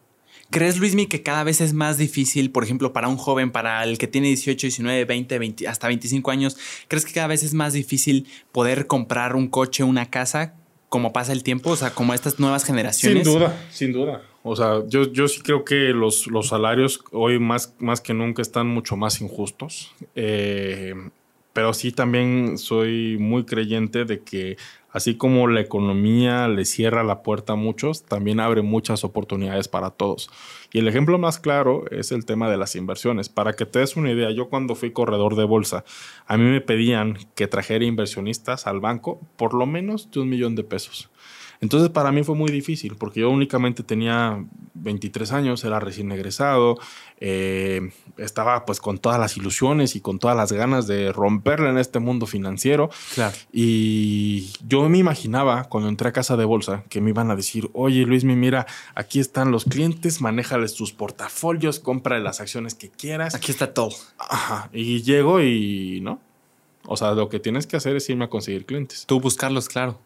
[0.52, 3.98] ¿Crees, Luismi, que cada vez es más difícil, por ejemplo, para un joven, para el
[3.98, 7.74] que tiene 18, 19, 20, 20 hasta 25 años, ¿crees que cada vez es más
[7.74, 10.54] difícil poder comprar un coche, una casa,
[10.90, 11.72] como pasa el tiempo?
[11.72, 13.24] O sea, como estas nuevas generaciones.
[13.24, 14.22] Sin duda, sin duda.
[14.44, 18.44] O sea, yo, yo sí creo que los, los salarios hoy más, más que nunca
[18.44, 19.94] están mucho más injustos.
[20.16, 20.94] Eh,
[21.56, 24.58] pero sí también soy muy creyente de que
[24.96, 29.90] Así como la economía le cierra la puerta a muchos, también abre muchas oportunidades para
[29.90, 30.30] todos.
[30.72, 33.28] Y el ejemplo más claro es el tema de las inversiones.
[33.28, 35.84] Para que te des una idea, yo cuando fui corredor de bolsa,
[36.28, 40.56] a mí me pedían que trajera inversionistas al banco por lo menos de un millón
[40.56, 41.10] de pesos.
[41.62, 44.44] Entonces para mí fue muy difícil porque yo únicamente tenía
[44.74, 46.78] 23 años, era recién egresado,
[47.20, 51.78] eh, estaba pues con todas las ilusiones y con todas las ganas de romperle en
[51.78, 52.90] este mundo financiero.
[53.14, 53.36] Claro.
[53.52, 57.70] Y yo me imaginaba cuando entré a casa de bolsa que me iban a decir,
[57.74, 63.36] oye Luis, mira, aquí están los clientes, manéjales tus portafolios, compra las acciones que quieras.
[63.36, 63.96] Aquí está todo.
[64.18, 64.70] Ajá.
[64.74, 66.20] Y llego y no.
[66.88, 69.06] O sea, lo que tienes que hacer es irme a conseguir clientes.
[69.08, 70.00] Tú buscarlos, claro.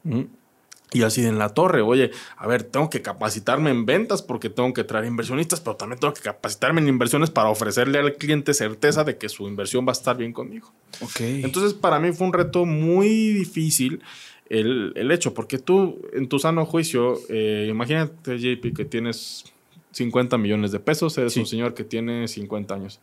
[0.91, 4.73] Y así en la torre, oye, a ver, tengo que capacitarme en ventas porque tengo
[4.73, 9.03] que traer inversionistas, pero también tengo que capacitarme en inversiones para ofrecerle al cliente certeza
[9.03, 10.71] de que su inversión va a estar bien conmigo.
[11.01, 11.19] Ok.
[11.19, 14.01] Entonces, para mí fue un reto muy difícil
[14.49, 19.45] el, el hecho, porque tú, en tu sano juicio, eh, imagínate, JP, que tienes
[19.91, 22.99] 50 millones de pesos, eres un señor que tiene 50 años.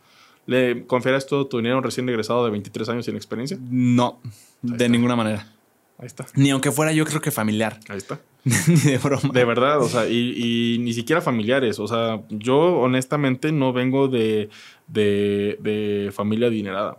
[0.46, 3.58] ¿Le confieres todo tu dinero a un recién egresado de 23 años sin experiencia?
[3.60, 4.20] No,
[4.62, 5.52] de ninguna manera.
[5.98, 6.26] Ahí está.
[6.34, 7.80] Ni aunque fuera yo creo que familiar.
[7.88, 8.20] Ahí está.
[8.44, 9.30] Ni de broma.
[9.32, 11.78] De verdad, o sea, y, ni siquiera familiares.
[11.78, 14.50] O sea, yo honestamente no vengo de,
[14.88, 16.96] de, familia adinerada.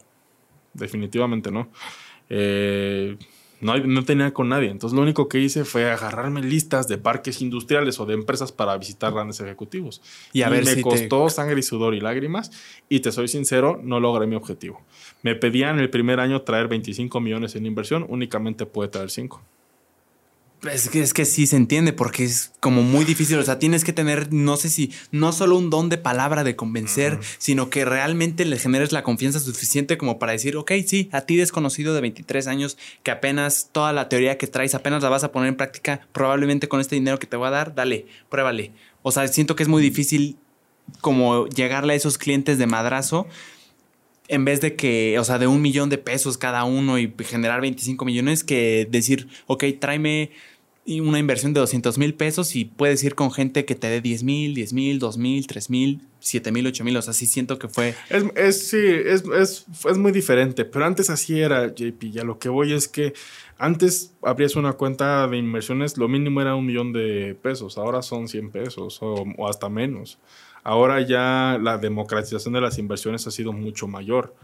[0.73, 1.69] Definitivamente no.
[2.29, 3.17] Eh,
[3.59, 4.69] no, no, tenía con nadie.
[4.69, 8.77] Entonces lo único que hice fue agarrarme listas de parques industriales o de empresas para
[8.77, 10.01] visitar grandes ejecutivos.
[10.33, 12.51] Y a ver me costó sangre y sudor y lágrimas.
[12.89, 14.81] Y te soy sincero, no logré mi objetivo.
[15.23, 19.41] Me pedían el primer año traer 25 millones en inversión, únicamente puede traer 5.
[20.71, 23.37] Es que, es que sí se entiende porque es como muy difícil.
[23.37, 26.55] O sea, tienes que tener, no sé si, no solo un don de palabra de
[26.55, 31.21] convencer, sino que realmente le generes la confianza suficiente como para decir, ok, sí, a
[31.21, 35.23] ti desconocido de 23 años, que apenas toda la teoría que traes apenas la vas
[35.23, 38.71] a poner en práctica, probablemente con este dinero que te voy a dar, dale, pruébale.
[39.03, 40.37] O sea, siento que es muy difícil
[41.01, 43.27] como llegarle a esos clientes de madrazo
[44.27, 47.61] en vez de que, o sea, de un millón de pesos cada uno y generar
[47.61, 50.31] 25 millones, que decir, ok, tráeme
[50.87, 54.23] una inversión de 200 mil pesos y puedes ir con gente que te dé 10
[54.23, 56.95] mil, 10 mil, 2 mil, 3 mil, 7 mil, 8 mil.
[56.95, 57.93] O sea, sí siento que fue.
[58.09, 60.63] Es, es sí, es, es, es, muy diferente.
[60.63, 62.11] Pero antes así era, JP.
[62.11, 63.13] Ya lo que voy es que
[63.57, 67.77] antes abrías una cuenta de inversiones, lo mínimo era un millón de pesos.
[67.77, 70.19] Ahora son 100 pesos o, o hasta menos.
[70.67, 74.35] Ahora ya la democratización de las inversiones ha sido mucho mayor.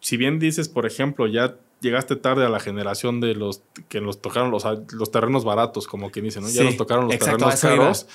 [0.00, 4.20] Si bien dices, por ejemplo, ya llegaste tarde a la generación de los que nos
[4.20, 6.50] tocaron los, los terrenos baratos, como quien dice, ¿no?
[6.50, 8.06] Ya nos tocaron los terrenos caros.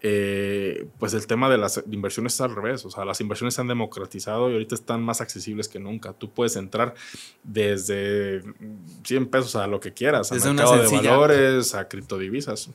[0.00, 2.86] Eh, pues el tema de las inversiones es al revés.
[2.86, 6.14] O sea, las inversiones se han democratizado y ahorita están más accesibles que nunca.
[6.14, 6.94] Tú puedes entrar
[7.42, 8.40] desde
[9.04, 12.70] 100 pesos a lo que quieras, a mercado de valores, a criptodivisas.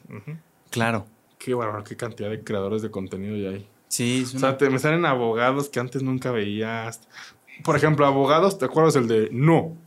[0.70, 1.08] Claro.
[1.40, 3.68] Qué bueno, qué cantidad de creadores de contenido ya hay.
[3.96, 7.00] Sí, O sea, te, me salen abogados que antes nunca veías.
[7.64, 9.78] Por ejemplo, abogados, ¿te acuerdas el de no?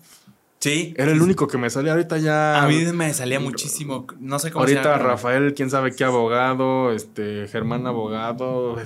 [0.60, 0.94] Sí.
[0.96, 1.92] Era el único que me salía.
[1.92, 2.62] Ahorita ya.
[2.62, 4.06] A mí me salía muchísimo.
[4.18, 5.10] No sé cómo se Ahorita llama.
[5.10, 8.78] Rafael, quién sabe qué abogado, este, Germán abogado.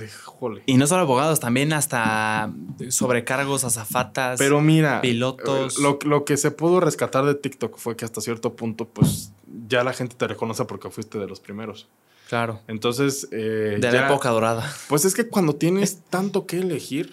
[0.66, 2.52] Y no solo abogados, también hasta
[2.88, 4.40] sobrecargos, azafatas.
[4.40, 5.78] Pero mira, pilotos.
[5.78, 9.32] Lo, lo que se pudo rescatar de TikTok fue que hasta cierto punto, pues
[9.68, 11.88] ya la gente te reconoce porque fuiste de los primeros.
[12.32, 12.60] Claro.
[12.66, 14.74] Entonces, eh, De ya- la época dorada.
[14.88, 17.12] Pues es que cuando tienes tanto que elegir,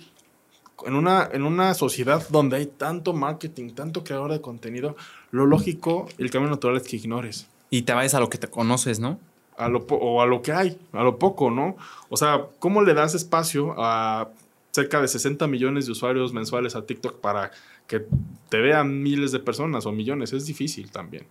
[0.86, 4.96] en una, en una sociedad donde hay tanto marketing, tanto creador de contenido,
[5.32, 7.48] lo lógico, el camino natural es que ignores.
[7.70, 9.20] Y te vayas a lo que te conoces, ¿no?
[9.58, 11.76] A lo o a lo que hay, a lo poco, ¿no?
[12.08, 14.30] O sea, ¿cómo le das espacio a
[14.72, 17.52] cerca de 60 millones de usuarios mensuales a TikTok para
[17.88, 18.06] que
[18.48, 20.32] te vean miles de personas o millones?
[20.32, 21.26] Es difícil también.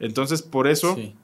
[0.00, 1.14] Entonces, por eso Sí.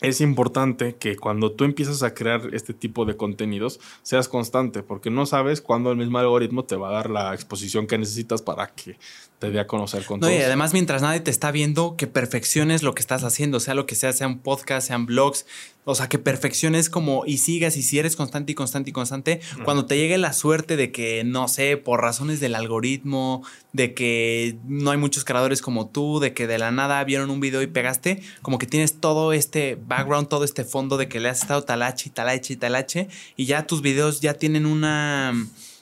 [0.00, 5.10] Es importante que cuando tú empiezas a crear este tipo de contenidos seas constante, porque
[5.10, 8.66] no sabes cuándo el mismo algoritmo te va a dar la exposición que necesitas para
[8.68, 8.98] que
[9.38, 12.82] te dé a conocer con No, y además, mientras nadie te está viendo, que perfecciones
[12.82, 15.44] lo que estás haciendo, sea lo que sea, sean podcast, sean blogs,
[15.84, 19.40] o sea, que perfecciones como y sigas y si eres constante y constante y constante,
[19.64, 24.56] cuando te llegue la suerte de que, no sé, por razones del algoritmo, de que
[24.64, 27.66] no hay muchos creadores como tú, de que de la nada vieron un video y
[27.66, 31.62] pegaste, como que tienes todo este background, todo este fondo de que le has estado
[31.62, 35.34] talache y talache y talache, y ya tus videos ya tienen una,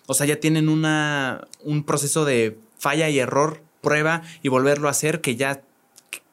[0.06, 4.92] o sea, ya tienen una, un proceso de falla y error, prueba y volverlo a
[4.92, 5.62] hacer que ya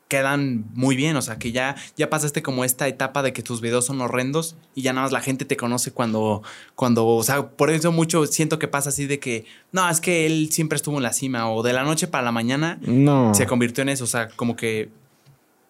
[0.08, 3.62] quedan muy bien, o sea, que ya, ya pasaste como esta etapa de que tus
[3.62, 6.44] videos son horrendos y ya nada más la gente te conoce cuando,
[6.76, 10.26] cuando, o sea, por eso mucho siento que pasa así de que, no, es que
[10.26, 13.34] él siempre estuvo en la cima o de la noche para la mañana No.
[13.34, 14.90] se convirtió en eso, o sea, como que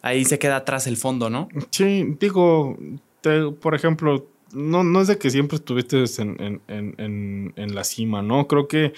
[0.01, 1.47] ahí se queda atrás el fondo, ¿no?
[1.69, 2.80] Sí, digo,
[3.22, 7.76] te- por ejemplo, no, no es de que siempre estuviste en, en- en- en- en
[7.76, 8.47] la cima, ¿no?
[8.47, 8.93] Creo que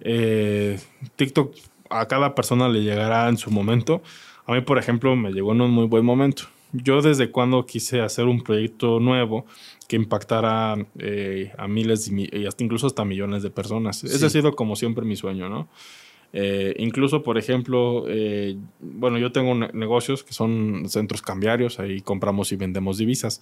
[0.00, 0.78] eh,
[1.16, 1.54] TikTok
[1.90, 4.02] a cada persona le llegará en su momento.
[4.46, 6.44] A mí, por ejemplo, me llegó en un muy buen momento.
[6.72, 9.46] Yo desde cuando quise hacer un proyecto nuevo
[9.88, 14.04] que impactara eh, a miles y, hasta incluso hasta millones de personas.
[14.04, 14.24] Ese Sí.
[14.26, 15.68] ha sido como siempre mi sueño, ¿no?
[16.34, 22.02] Eh, incluso, por ejemplo, eh, bueno, yo tengo ne- negocios que son centros cambiarios, ahí
[22.02, 23.40] compramos y vendemos divisas.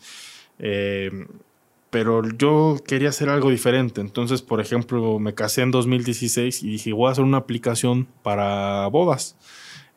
[1.91, 4.01] Pero yo quería hacer algo diferente.
[4.01, 8.87] Entonces, por ejemplo, me casé en 2016 y dije, voy a hacer una aplicación para
[8.89, 9.37] bodas.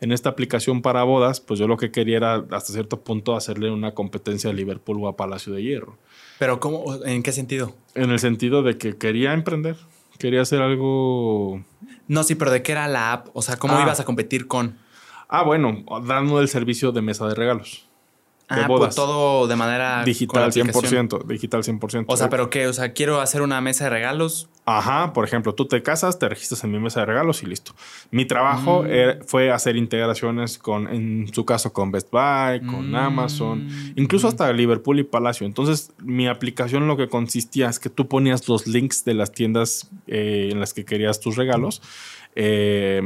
[0.02, 3.70] En esta aplicación para bodas, pues yo lo que quería era hasta cierto punto hacerle
[3.70, 5.98] una competencia a Liverpool o a Palacio de Hierro.
[6.38, 7.76] Pero ¿cómo, en qué sentido?
[7.96, 9.76] En el sentido de que quería emprender,
[10.18, 11.62] quería hacer algo
[12.08, 13.28] No, sí, pero ¿de qué era la app?
[13.34, 13.82] O sea, ¿cómo Ah.
[13.84, 14.78] ibas a competir con?
[15.28, 17.89] Ah, bueno, dando el servicio de mesa de regalos.
[18.50, 18.88] De Ah, bodas.
[18.88, 20.68] pues todo de manera Digital aplicación.
[21.10, 21.24] 100%.
[21.28, 22.06] Digital 100%.
[22.08, 24.50] O sea, pero qué, o sea, quiero hacer una mesa de regalos.
[24.66, 27.74] Ajá, por ejemplo, tú te casas, te registras en mi mesa de regalos y listo.
[28.12, 28.88] Mi trabajo Mm.
[28.88, 32.95] era- fue hacer integraciones con, en su caso, con Best Buy, con Mm.
[32.95, 35.45] Amazon, incluso hasta Liverpool y Palacio.
[35.47, 39.89] Entonces, mi aplicación lo que consistía es que tú ponías los links de las tiendas
[40.08, 41.82] eh, en las que querías tus regalos.
[42.36, 43.02] Eh,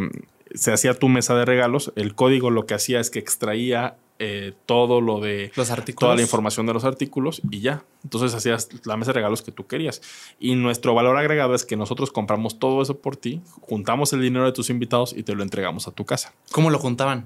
[0.54, 1.92] se hacía tu mesa de regalos.
[1.96, 6.00] El código lo que hacía es que extraía eh, todo lo de Los artículos.
[6.00, 7.84] toda la información de los artículos y ya.
[8.04, 10.02] Entonces hacías la mesa de regalos que tú querías.
[10.40, 14.46] Y nuestro valor agregado es que nosotros compramos todo eso por ti, juntamos el dinero
[14.46, 16.34] de tus invitados y te lo entregamos a tu casa.
[16.52, 17.26] ¿Cómo lo juntaban?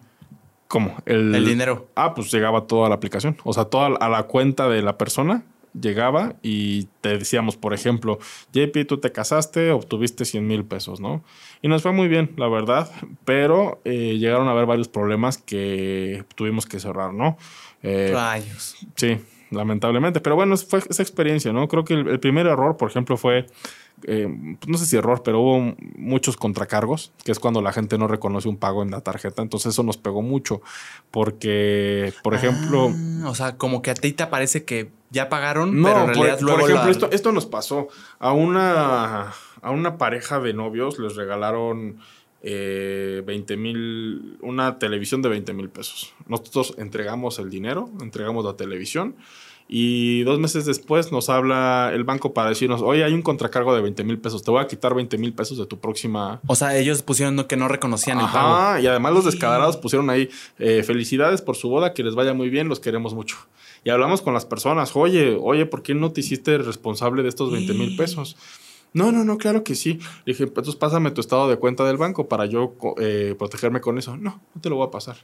[0.68, 0.96] ¿Cómo?
[1.06, 1.88] El, El dinero.
[1.96, 3.38] Ah, pues llegaba toda la aplicación.
[3.44, 5.44] O sea, toda a la cuenta de la persona
[5.74, 8.20] llegaba y te decíamos, por ejemplo,
[8.54, 11.24] JP, tú te casaste, obtuviste 100 mil pesos, ¿no?
[11.62, 12.92] Y nos fue muy bien, la verdad,
[13.26, 17.38] pero eh, llegaron a haber varios problemas que tuvimos que cerrar, ¿no?
[17.84, 18.78] Eh, Rayos.
[18.96, 19.18] Sí,
[19.52, 20.20] lamentablemente.
[20.20, 21.68] Pero bueno, fue esa experiencia, ¿no?
[21.68, 23.48] Creo que el, el primer error, por ejemplo, fue,
[24.04, 24.28] eh,
[24.68, 28.48] no sé si error, pero hubo muchos contracargos, que es cuando la gente no reconoce
[28.48, 29.42] un pago en la tarjeta.
[29.42, 30.62] Entonces eso nos pegó mucho,
[31.12, 32.92] porque, por ejemplo...
[33.24, 36.06] Ah, o sea, como que a ti te parece que ya pagaron, No, pero en
[36.08, 37.88] por, realidad por luego ejemplo, la- esto, esto nos pasó.
[38.20, 41.98] A una, a una pareja de novios les regalaron
[42.44, 46.14] eh, 20 mil, una televisión de 20 mil pesos.
[46.28, 49.16] Nosotros entregamos el dinero, entregamos la televisión
[49.70, 53.82] y dos meses después nos habla el banco para decirnos, oye, hay un contracargo de
[53.82, 56.40] 20 mil pesos, te voy a quitar 20 mil pesos de tu próxima...
[56.48, 58.56] O sea, ellos pusieron que no reconocían el pago.
[58.56, 62.34] Ajá, y además los descadarados pusieron ahí eh, felicidades por su boda, que les vaya
[62.34, 63.36] muy bien, los queremos mucho.
[63.84, 67.52] Y hablamos con las personas, oye, oye, ¿por qué no te hiciste responsable de estos
[67.52, 68.38] 20 mil pesos?
[68.94, 70.00] No, no, no, claro que sí.
[70.26, 73.82] Le dije, pues entonces pásame tu estado de cuenta del banco para yo eh, protegerme
[73.82, 74.18] con eso.
[74.18, 75.18] No, no te lo voy a pasar.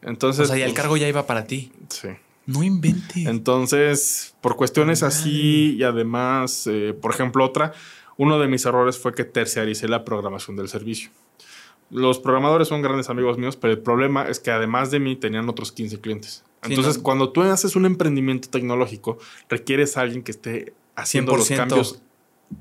[0.00, 0.44] Entonces.
[0.44, 1.72] o sea, y el pues, cargo ya iba para ti.
[1.88, 2.08] Sí.
[2.46, 3.24] No invente.
[3.24, 7.72] Entonces, por cuestiones así y además, eh, por ejemplo, otra,
[8.16, 11.10] uno de mis errores fue que terciaricé la programación del servicio.
[11.90, 15.48] Los programadores son grandes amigos míos, pero el problema es que además de mí tenían
[15.48, 16.44] otros 15 clientes.
[16.62, 22.00] Entonces, cuando tú haces un emprendimiento tecnológico, requieres a alguien que esté haciendo los cambios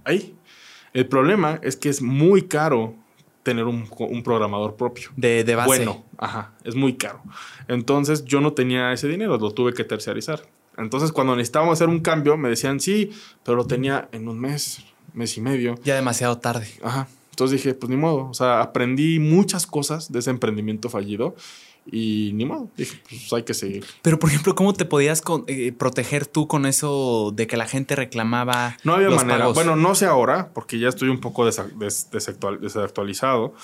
[0.04, 0.36] ahí.
[0.94, 2.96] El problema es que es muy caro
[3.44, 3.88] tener un,
[4.24, 5.10] programador propio.
[5.16, 5.68] De, de, base.
[5.68, 7.22] Bueno, ajá, es muy caro.
[7.68, 10.42] Entonces yo no tenía ese dinero, lo tuve que terciarizar.
[10.78, 13.12] Entonces cuando necesitábamos hacer un cambio, me decían sí,
[13.44, 15.76] pero lo tenía en un mes, mes y medio.
[15.84, 16.68] Ya demasiado tarde.
[16.84, 17.08] Ajá.
[17.32, 18.28] Entonces dije, pues ni modo.
[18.30, 21.36] O sea, aprendí muchas cosas de ese emprendimiento fallido
[21.86, 23.86] y ni modo, dije, pues hay que seguir.
[24.02, 27.96] Pero, por ejemplo, ¿cómo te podías eh, proteger tú con eso de que la gente
[27.96, 28.78] reclamaba?
[28.84, 29.48] No había manera.
[29.48, 33.56] Bueno, no sé ahora, porque ya estoy un poco desactualizado,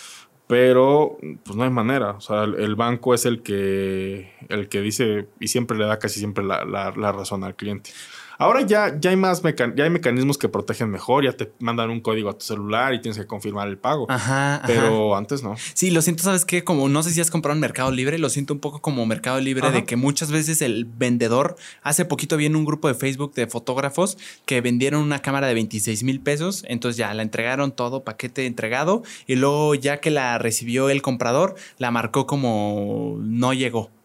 [0.48, 2.12] pero pues no hay manera.
[2.12, 6.20] O sea, el, banco es el que, el que dice y siempre le da casi
[6.20, 7.92] siempre la, la razón al cliente.
[8.38, 9.42] Ahora ya, ya hay más
[9.76, 13.02] ya hay mecanismos que protegen mejor, ya te mandan un código a tu celular y
[13.02, 14.06] tienes que confirmar el pago.
[14.10, 14.62] Ajá.
[14.66, 15.56] Pero antes no.
[15.74, 18.30] Sí, lo siento, sabes que como no sé si has comprado en Mercado Libre, lo
[18.30, 22.58] siento un poco como Mercado Libre de que muchas veces el vendedor hace poquito viene
[22.58, 26.98] un grupo de Facebook de fotógrafos que vendieron una cámara de 26 mil pesos, entonces
[26.98, 31.92] ya la entregaron todo paquete entregado y luego ya que la recibió el comprador la
[31.92, 33.97] marcó como no llegó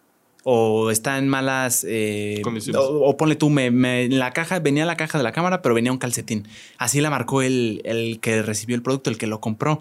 [0.45, 2.81] o está en malas eh, condiciones.
[2.85, 5.93] O, ponle tú, me, en la caja, venía la caja de la cámara, pero venía
[5.93, 6.49] un calcetín.
[6.79, 9.81] Así la marcó el, el que recibió el producto, el que lo compró.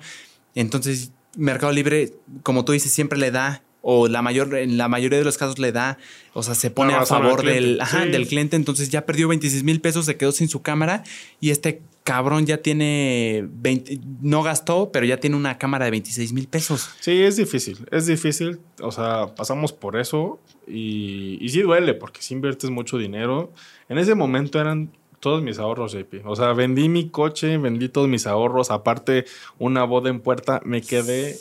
[0.56, 2.14] Entonces, Mercado Libre,
[2.44, 5.58] como tú dices, siempre le da o la mayor, en la mayoría de los casos
[5.58, 5.98] le da,
[6.34, 7.82] o sea, se pone a favor del,
[8.12, 11.04] del cliente, entonces ya perdió 26 mil pesos, se quedó sin su cámara
[11.40, 16.34] y este cabrón ya tiene 20, no gastó, pero ya tiene una cámara de 26
[16.34, 16.90] mil pesos.
[17.00, 22.22] Sí, es difícil, es difícil, o sea, pasamos por eso y, y sí duele porque
[22.22, 23.52] si inviertes mucho dinero.
[23.90, 24.92] En ese momento eran
[25.22, 26.26] todos mis ahorros, JP.
[26.26, 29.26] O sea, vendí mi coche, vendí todos mis ahorros, aparte
[29.60, 31.38] una boda en puerta, me quedé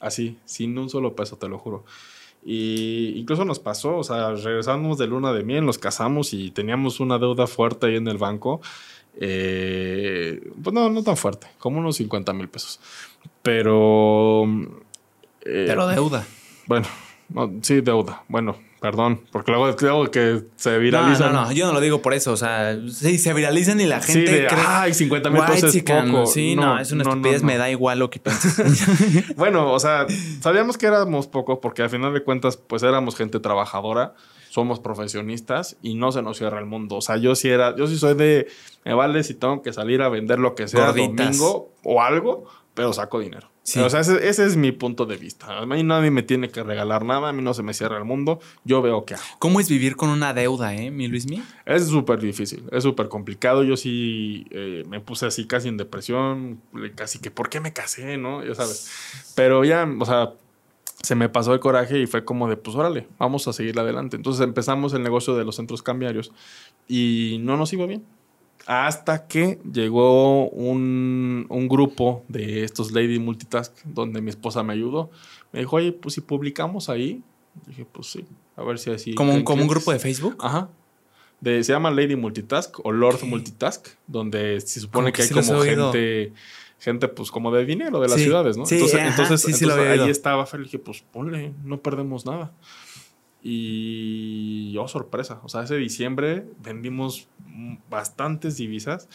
[0.00, 1.84] así, sin un solo peso, te lo juro.
[2.44, 7.00] Y incluso nos pasó, o sea, regresamos de luna de miel, nos casamos y teníamos
[7.00, 8.60] una deuda fuerte ahí en el banco.
[9.18, 12.80] Eh, pues no, no tan fuerte, como unos 50 mil pesos.
[13.42, 14.44] Pero...
[15.42, 16.26] Eh, Pero deuda.
[16.66, 16.86] Bueno,
[17.62, 18.24] sí, deuda.
[18.28, 18.56] Bueno,
[18.86, 21.32] Perdón, porque luego que se viralizan.
[21.32, 22.32] No, no, no, yo no lo digo por eso.
[22.32, 24.26] O sea, sí, se viralizan y la gente.
[24.26, 26.26] Sí, de, ay, 50 mil pesos es poco.
[26.26, 29.34] Sí, no, es una estupidez, me da igual lo que pienses.
[29.36, 30.06] bueno, o sea,
[30.40, 34.14] sabíamos que éramos pocos porque al final de cuentas, pues éramos gente trabajadora,
[34.56, 36.96] somos profesionistas y no se nos cierra el mundo.
[36.96, 38.48] O sea, yo sí era, yo sí soy de,
[38.86, 42.94] me vale si tengo que salir a vender lo que sea domingo o algo, pero
[42.94, 43.50] saco dinero.
[43.84, 45.58] O sea, ese, es mi punto de vista.
[45.58, 48.04] A mí nadie me tiene que regalar nada, a mí no se me cierra el
[48.04, 49.24] mundo, yo veo qué hago.
[49.38, 51.42] ¿Cómo es vivir con una deuda, eh, mi Luismi?
[51.66, 53.62] Es súper difícil, es súper complicado.
[53.62, 56.62] Yo sí eh, me puse así casi en depresión,
[56.94, 58.42] casi que, ¿por qué me casé, no?
[58.42, 58.90] Ya sabes.
[59.34, 60.32] Pero ya, o sea,
[61.06, 64.16] se me pasó el coraje y fue como de, pues órale, vamos a seguir adelante.
[64.16, 66.32] Entonces empezamos el negocio de los centros cambiarios
[66.88, 68.04] y no nos iba bien.
[68.66, 75.12] Hasta que llegó un, grupo de estos Lady Multitask donde mi esposa me ayudó.
[75.52, 77.22] Me dijo, oye, pues si publicamos ahí.
[77.68, 78.24] Dije, pues sí,
[78.56, 79.14] a ver si así.
[79.14, 80.36] ¿Como un, como un grupo de Facebook?
[80.40, 80.70] Ajá.
[81.40, 86.32] De, se llama Lady Multitask o Lord Multitask, donde se supone que, hay como gente,
[86.86, 88.64] gente pues como de dinero de las ciudades, ¿no?
[88.64, 92.52] Sí, entonces, entonces, ahí estaba, le dije, pues ponle, no perdemos nada.
[93.42, 97.28] Y, oh, sorpresa, o sea, ese diciembre vendimos
[97.90, 99.08] bastantes divisas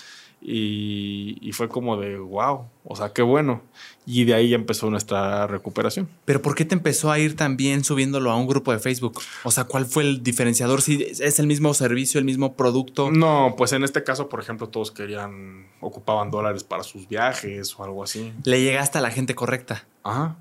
[0.43, 3.61] y, fue como de wow, o sea, qué bueno.
[4.07, 6.09] Y de ahí ya empezó nuestra recuperación.
[6.25, 9.21] Pero ¿por qué te empezó a ir también subiéndolo a un grupo de Facebook?
[9.43, 10.81] O sea, ¿cuál fue el diferenciador?
[10.81, 13.11] Si es el mismo servicio, el mismo producto.
[13.11, 17.83] No, pues en este caso, por ejemplo, todos querían, ocupaban dólares para sus viajes o
[17.83, 18.33] algo así.
[18.43, 19.85] Le llegaste a la gente correcta.
[20.03, 20.35] Ajá.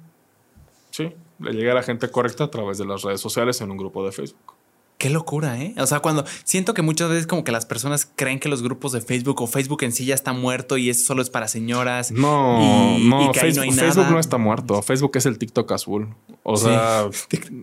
[0.90, 3.76] Sí, le llegué a la gente correcta a través de las redes sociales en un
[3.76, 4.54] grupo de Facebook.
[5.00, 5.74] Qué locura, ¿eh?
[5.78, 8.92] O sea, cuando siento que muchas veces como que las personas creen que los grupos
[8.92, 12.12] de Facebook o Facebook en sí ya está muerto y eso solo es para señoras.
[12.12, 13.64] No, no, Facebook,
[14.10, 14.82] no, está muerto.
[14.82, 16.14] Facebook es el TikTok azul.
[16.42, 17.08] O sea,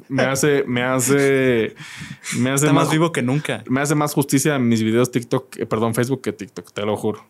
[0.09, 1.75] me hace, me hace,
[2.39, 3.63] me hace más, vivo que nunca.
[3.69, 6.97] Me hace más justicia en mis videos TikTok, eh, perdón, Facebook que TikTok, te lo
[6.97, 7.23] juro.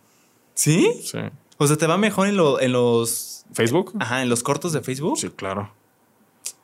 [0.53, 0.89] ¿Sí?
[1.03, 1.19] Sí.
[1.57, 3.43] O sea, ¿te va mejor en, en los...
[3.51, 3.91] ¿Facebook?
[3.99, 5.17] Ajá, en los cortos de Facebook.
[5.17, 5.69] Sí, claro.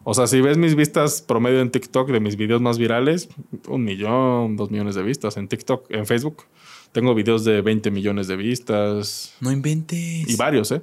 [0.06, 3.30] O sea, si ves mis vistas promedio en TikTok de mis videos más virales,
[3.68, 6.44] un millón, dos millones de vistas en TikTok, en Facebook.
[6.92, 9.34] Tengo videos de 20 millones de vistas.
[9.40, 10.30] No inventes.
[10.30, 10.82] Y varios, ¿eh?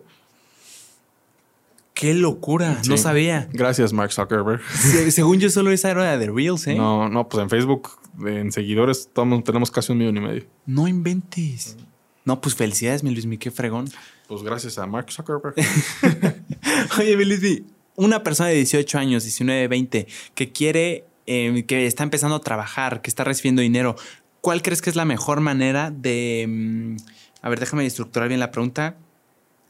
[1.95, 3.49] Qué locura, no sabía.
[3.53, 4.63] Gracias, Mark Zuckerberg.
[5.11, 6.75] según yo, solo esa era de Reels, ¿eh?
[6.75, 7.91] No, no, pues en Facebook
[8.27, 10.45] en seguidores estamos- tenemos casi un millón y medio.
[10.65, 11.77] No inventes.
[12.25, 13.87] No, pues felicidades, mi Luis, mi qué fregón.
[14.29, 15.55] Pues gracias a Mark Zuckerberg.
[16.99, 17.63] Oye, mi Luis,
[17.97, 23.03] una persona de 18 años, 19, 20, que quiere, eh, que está empezando a trabajar,
[23.03, 23.97] que está recibiendo dinero,
[24.41, 26.47] ¿cuál crees que es la mejor manera de...
[26.49, 26.97] mm,
[27.43, 28.97] a ver, déjame estructurar bien la pregunta.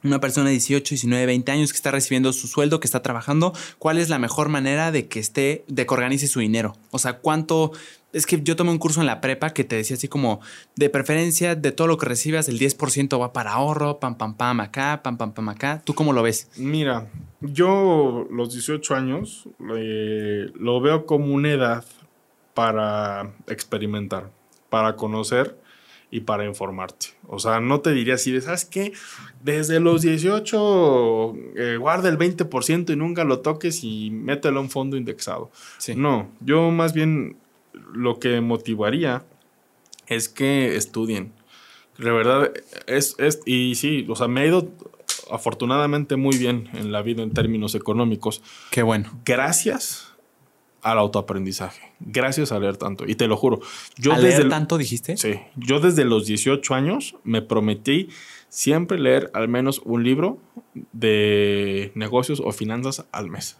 [0.02, 3.52] Una persona de 18, 19, 20 años que está recibiendo su sueldo, que está trabajando,
[3.78, 6.74] ¿cuál es la mejor manera de que esté, de que organice su dinero?
[6.90, 7.72] O sea, ¿cuánto?
[8.12, 10.40] Es que yo tomé un curso en la prepa que te decía así como,
[10.76, 14.60] de preferencia, de todo lo que recibas, el 10% va para ahorro, pam, pam, pam,
[14.60, 15.82] acá, pam, pam, pam, acá.
[15.84, 16.48] ¿Tú cómo lo ves?
[16.56, 17.08] Mira,
[17.40, 21.84] yo los 18 años eh, lo veo como una edad
[22.54, 24.30] para experimentar,
[24.68, 25.56] para conocer
[26.10, 27.08] y para informarte.
[27.26, 28.92] O sea, no te diría así de, ¿sabes qué?
[29.42, 34.70] Desde los 18 eh, guarda el 20% y nunca lo toques y mételo a un
[34.70, 35.50] fondo indexado.
[35.78, 35.94] Sí.
[35.94, 37.36] No, yo más bien
[37.72, 39.24] lo que motivaría
[40.06, 41.32] es que estudien.
[41.98, 42.50] De verdad,
[42.86, 44.68] es, es, y sí, o sea, me ha ido
[45.30, 49.10] afortunadamente muy bien en la vida en términos económicos, Qué bueno.
[49.24, 50.06] gracias
[50.82, 53.04] al autoaprendizaje, gracias a leer tanto.
[53.06, 53.60] Y te lo juro,
[53.96, 55.16] yo ¿A leer desde, tanto dijiste?
[55.18, 58.08] sí, yo desde los 18 años me prometí
[58.48, 60.38] siempre leer al menos un libro
[60.92, 63.58] de negocios o finanzas al mes,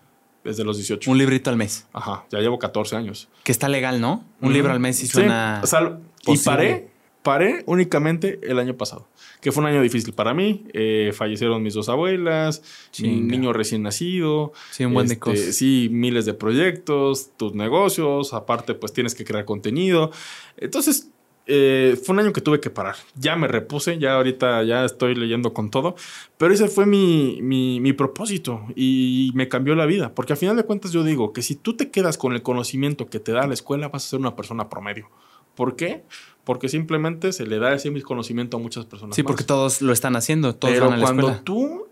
[0.51, 1.11] desde los 18.
[1.11, 1.87] Un librito al mes.
[1.93, 3.29] Ajá, ya llevo 14 años.
[3.45, 4.25] Que está legal, ¿no?
[4.41, 5.61] Un libro al mes Sí, suena.
[5.63, 6.89] o sea, y paré,
[7.23, 9.09] paré únicamente el año pasado,
[9.41, 10.65] que fue un año difícil para mí.
[10.73, 13.37] Eh, fallecieron mis dos abuelas, mi Chinga.
[13.37, 14.53] niño recién nacido.
[14.71, 15.55] Sí, un buen de este, cosas.
[15.55, 20.11] Sí, miles de proyectos, tus negocios, aparte pues tienes que crear contenido.
[20.57, 21.09] Entonces,
[21.47, 22.97] eh, fue un año que tuve que parar.
[23.17, 25.97] Ya me repuse, ya ahorita ya estoy leyendo con todo,
[26.39, 30.57] pero ese fue mi, mi, mi propósito y me cambió la vida, porque al final
[30.57, 33.47] de cuentas yo digo que si tú te quedas con el conocimiento que te da
[33.47, 35.09] la escuela, vas a ser una persona promedio.
[35.55, 36.05] ¿Por qué?
[36.45, 39.17] Porque simplemente se le da ese mismo conocimiento a muchas personas.
[39.17, 39.27] Sí, más.
[39.31, 40.55] porque todos lo están haciendo.
[40.55, 41.45] Todos Pero van a la cuando escuela.
[41.45, 41.89] tú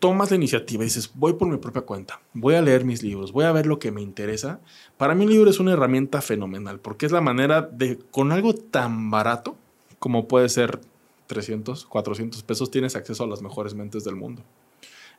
[0.00, 3.32] tomas la iniciativa y dices, voy por mi propia cuenta, voy a leer mis libros,
[3.32, 4.60] voy a ver lo que me interesa,
[4.96, 8.54] para mí el libro es una herramienta fenomenal, porque es la manera de, con algo
[8.54, 9.56] tan barato
[9.98, 10.80] como puede ser
[11.28, 14.42] 300, 400 pesos, tienes acceso a las mejores mentes del mundo.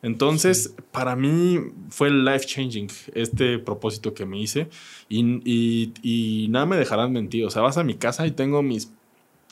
[0.02, 1.60] Entonces, para mí
[1.90, 4.68] fue life changing este propósito que me hice
[5.08, 7.46] y, y- y nada me dejarán mentir.
[7.46, 8.92] O sea, vas a mi casa y tengo mis,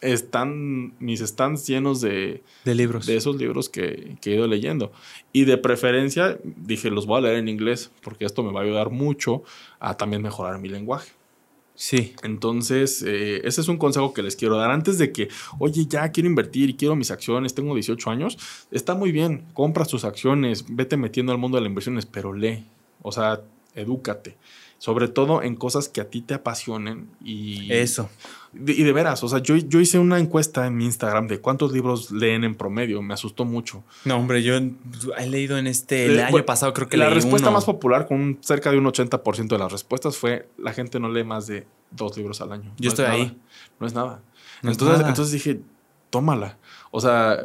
[0.01, 3.05] están, mis stands llenos de, De libros.
[3.05, 4.91] de esos libros que, que he ido leyendo.
[5.33, 8.63] Y de preferencia, dije, los voy a leer en inglés porque esto me va a
[8.63, 9.43] ayudar mucho
[9.79, 11.11] a también mejorar mi lenguaje.
[11.79, 12.13] Sí.
[12.23, 14.69] Entonces, eh, ese es un consejo que les quiero dar.
[14.69, 18.37] Antes de que, oye, ya quiero invertir y quiero mis acciones, tengo 18 años,
[18.69, 22.65] está muy bien, compra tus acciones, vete metiendo al mundo de las inversiones, pero lee,
[23.01, 23.41] o sea,
[23.75, 24.35] edúcate.
[24.79, 27.71] Sobre todo en cosas que a ti te apasionen y...
[27.71, 28.09] Eso.
[28.53, 31.39] De- y de veras, o sea, yo, yo hice una encuesta en mi Instagram de
[31.39, 33.01] cuántos libros leen en promedio.
[33.01, 33.83] Me asustó mucho.
[34.05, 36.05] No, hombre, yo he leído en este.
[36.05, 37.57] El año pasado creo que la leí respuesta uno.
[37.57, 41.09] más popular, con un- cerca de un 80% de las respuestas, fue la gente no
[41.11, 42.71] lee más de dos libros al año.
[42.77, 43.23] Yo No estoy es ahí.
[43.25, 43.35] nada.
[43.81, 44.21] No es nada.
[44.63, 45.09] No es entonces, nada.
[45.09, 45.59] entonces dije,
[46.09, 46.57] tómala.
[46.91, 47.37] O sea,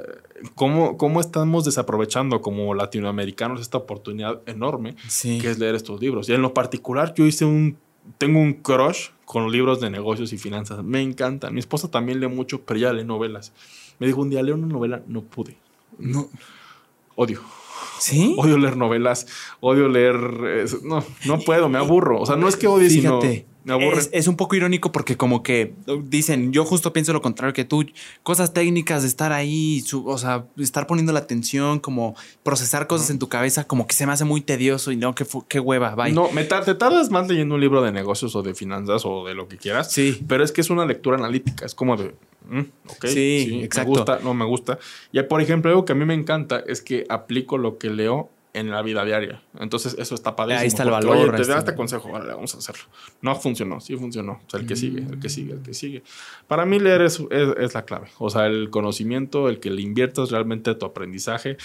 [0.55, 5.39] ¿cómo, ¿cómo estamos desaprovechando como latinoamericanos esta oportunidad enorme Sí.
[5.41, 6.29] que es leer estos libros?
[6.29, 7.77] Y en lo particular, yo hice un.
[8.19, 10.85] Tengo un crush con libros de negocios y finanzas.
[10.85, 11.55] Me encantan.
[11.55, 13.53] Mi esposa también lee mucho, pero ella lee novelas.
[13.99, 15.57] Me dijo un día, leer una novela, no pude.
[15.99, 16.29] No.
[17.17, 17.41] Odio.
[17.99, 18.35] ¿Sí?
[18.39, 19.27] Odio leer novelas,
[19.61, 20.17] odio leer.
[20.45, 22.21] eh, no, no puedo, me aburro.
[22.21, 23.27] O sea, no es que odie, sino Fíjate.
[23.27, 23.54] aburre.
[23.99, 25.75] Es, es un poco irónico porque como que
[26.05, 27.85] dicen, yo justo pienso lo contrario que tú,
[28.23, 33.11] cosas técnicas de estar ahí, su- o sea, estar poniendo la atención, como procesar cosas
[33.11, 35.95] en tu cabeza, como que se me hace muy tedioso y no, qué, qué hueva,
[35.95, 36.13] bye.
[36.13, 39.25] No, me tar- te tardas más leyendo un libro de negocios o de finanzas o
[39.27, 39.91] de lo que quieras.
[39.93, 40.23] Sí.
[40.29, 41.65] Pero es que es una lectura analítica.
[41.65, 42.15] Es como de.
[42.49, 43.91] mm, ok, Sí, exacto.
[43.93, 44.79] Me gusta, no me gusta.
[45.13, 48.29] Y por ejemplo, algo que a mí me encanta es que aplico lo que leo
[48.55, 49.43] en la vida diaria.
[49.59, 50.63] Entonces, eso está padrísimo.
[50.63, 52.85] Ahí está el porque, valor, Oye, te da este consejo, vale, vamos a hacerlo.
[53.21, 54.41] No funcionó, sí funcionó.
[54.47, 56.03] O sea, el que sigue, el que sigue, el que sigue.
[56.47, 58.09] Para mí, leer es, es, es la clave.
[58.19, 61.59] O sea, el conocimiento, el que le inviertas realmente tu aprendizaje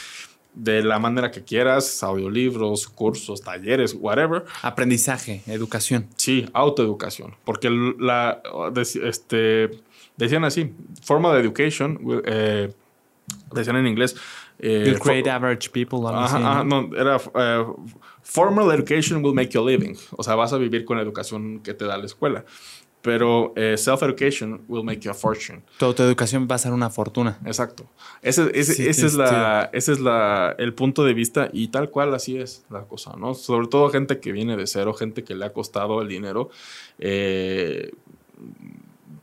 [0.54, 4.46] de la manera que quieras, audiolibros, cursos, talleres, whatever.
[4.62, 6.08] Aprendizaje, educación.
[6.16, 7.36] Sí, autoeducación.
[7.46, 8.42] Porque la,
[9.04, 9.70] este,
[10.18, 12.74] decían así, formal education, eh,
[13.54, 14.16] decían en inglés.
[14.60, 16.00] Eh, fo- create average people.
[16.08, 16.82] Ajá, así, ajá, ¿no?
[16.84, 17.66] no, era eh,
[18.22, 19.96] formal education will make you a living.
[20.18, 22.44] O sea, vas a vivir con la educación que te da la escuela.
[23.02, 25.62] Pero eh, self-education will make you a fortune.
[25.78, 27.40] Tu autoeducación va a ser una fortuna.
[27.46, 27.86] Exacto.
[28.22, 31.90] Ese, ese- Sí, ese es, la, ese es la, el punto de vista y tal
[31.92, 33.36] cual así es la cosa, ¿no?
[33.36, 36.50] Sobre todo gente que viene de cero, gente que le ha costado el dinero.
[36.98, 37.92] eh,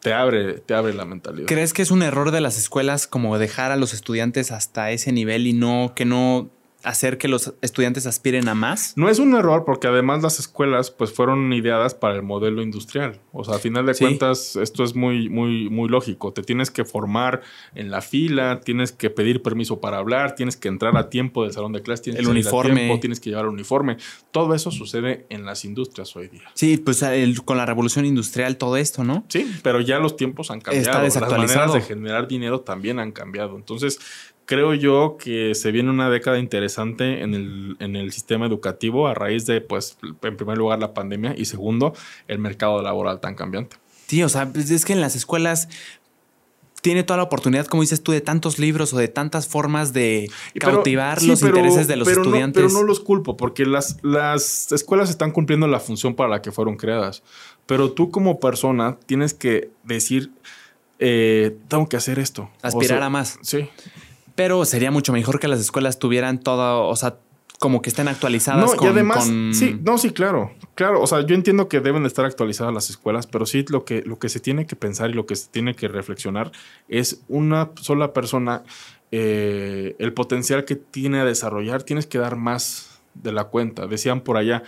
[0.06, 1.48] te abre, te abre la mentalidad.
[1.48, 5.10] ¿Crees que es un error de las escuelas como dejar a los estudiantes hasta ese
[5.10, 6.52] nivel y no que no
[6.86, 8.94] hacer que los estudiantes aspiren a más?
[8.96, 13.20] No es un error porque además las escuelas pues fueron ideadas para el modelo industrial.
[13.32, 16.32] O sea, a final de cuentas esto es muy muy muy lógico.
[16.32, 17.42] Te tienes que formar
[17.74, 21.52] en la fila, tienes que pedir permiso para hablar, tienes que entrar a tiempo del
[21.52, 23.96] salón de clase, tienes el uniforme, tienes que llevar el uniforme.
[24.30, 26.50] Todo eso sucede en las industrias hoy día.
[26.54, 27.04] Sí, pues
[27.44, 29.24] con la revolución industrial todo esto, ¿no?
[29.28, 30.88] Sí, pero ya los tiempos han cambiado.
[30.88, 31.42] Está desactualizado.
[31.42, 33.56] Las maneras de generar dinero también han cambiado.
[33.56, 33.98] Entonces,
[34.46, 39.14] creo yo que se viene una década interesante en el, en el sistema educativo a
[39.14, 41.92] raíz de, pues, en primer lugar, la pandemia y segundo,
[42.28, 43.76] el mercado laboral tan cambiante.
[44.06, 45.68] Sí, o sea, pues, es que en las escuelas
[46.80, 50.30] tiene toda la oportunidad, como dices tú, de tantos libros o de tantas formas de
[50.60, 52.62] cautivar los intereses de los estudiantes.
[52.62, 56.52] pero no los culpo, porque las, las escuelas están cumpliendo la función para la que
[56.52, 57.24] fueron creadas.
[57.66, 60.30] Pero tú como persona tienes que decir,
[61.00, 62.48] eh, tengo que hacer esto.
[62.62, 63.40] Aspirar a más.
[63.42, 63.68] Sí.
[64.36, 67.18] Pero sería mucho mejor que las escuelas tuvieran todo, o sea,
[67.58, 68.76] como que estén actualizadas.
[68.76, 71.00] No, y además, sí, no, sí, claro, claro.
[71.00, 74.18] O sea, yo entiendo que deben estar actualizadas las escuelas, pero sí lo que, lo
[74.18, 76.52] que se tiene que pensar y lo que se tiene que reflexionar
[76.88, 78.62] es una sola persona,
[79.10, 83.86] eh, el potencial que tiene a desarrollar, tienes que dar más de la cuenta.
[83.86, 84.62] Decían por allá,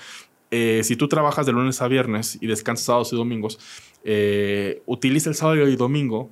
[0.51, 3.59] eh, si tú trabajas de lunes a viernes y descansas sábados y domingos,
[4.05, 6.31] eh, utiliza el sábado y domingo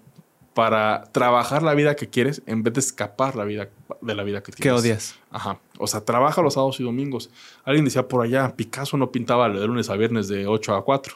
[0.57, 3.69] para trabajar la vida que quieres en vez de escapar la vida
[4.01, 4.62] de la vida que tienes.
[4.62, 5.15] Que odias.
[5.31, 5.61] Ajá.
[5.78, 7.28] O sea, trabaja los sábados y domingos.
[7.62, 11.15] Alguien decía por allá, Picasso no pintaba de lunes a viernes de 8 a 4.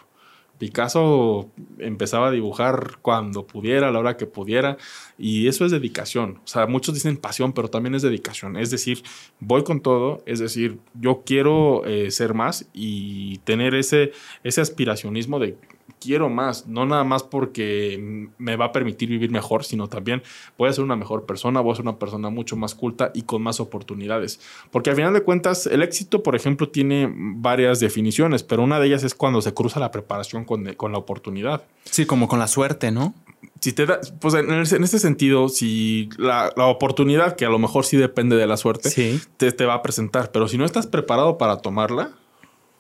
[0.59, 1.49] Picasso
[1.79, 4.77] empezaba a dibujar cuando pudiera, a la hora que pudiera,
[5.17, 6.39] y eso es dedicación.
[6.45, 8.59] O sea, muchos dicen pasión, pero también es dedicación.
[8.59, 9.03] Es decir,
[9.39, 14.13] voy con todo, es decir, yo quiero eh, ser más y tener ese,
[14.45, 15.57] ese aspiracionismo de
[15.99, 20.23] quiero más, no nada más porque me va a permitir vivir mejor, sino también
[20.59, 23.23] voy a ser una mejor persona, voy a ser una persona mucho más culta y
[23.23, 24.41] con más oportunidades.
[24.71, 28.87] Porque al final de cuentas, el éxito, por ejemplo, tiene varias definiciones, pero una de
[28.87, 31.63] ellas es cuando se cruza la preparación con, la oportunidad.
[31.85, 33.15] Sí, como con la suerte, ¿no?
[33.61, 37.97] Si te da, pues en, este sentido, si la, oportunidad, que a lo mejor sí
[37.97, 38.91] depende de la suerte,
[39.37, 42.13] te, te va a presentar, pero si no estás preparado para tomarla,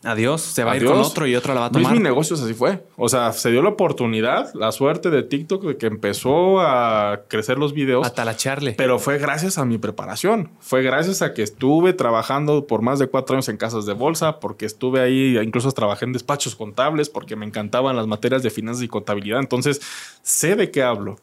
[0.02, 1.92] Adiós, se va a ir con otro y otro la va a tomar.
[1.92, 2.82] Mis negocios así fue.
[2.96, 7.58] O sea, se dio la oportunidad, la suerte de TikTok de que empezó a crecer
[7.58, 8.06] los videos.
[8.06, 8.72] A talacharle.
[8.72, 10.52] Pero fue gracias a mi preparación.
[10.58, 14.40] Fue gracias a que estuve trabajando por más de cuatro años en casas de bolsa,
[14.40, 18.82] porque estuve ahí, incluso trabajé en despachos contables, porque me encantaban las materias de finanzas
[18.82, 19.40] y contabilidad.
[19.40, 19.82] Entonces,
[20.22, 21.18] sé de qué hablo.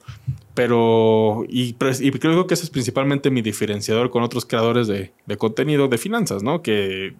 [0.53, 5.37] Pero, y, y creo que ese es principalmente mi diferenciador con otros creadores de, de
[5.37, 6.61] contenido de finanzas, ¿no?
[6.61, 7.15] Que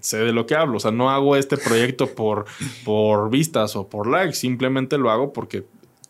[0.00, 0.76] sé de lo que hablo.
[0.76, 2.46] O sea, no hago este proyecto por,
[2.84, 5.64] por vistas o por likes, simplemente lo hago porque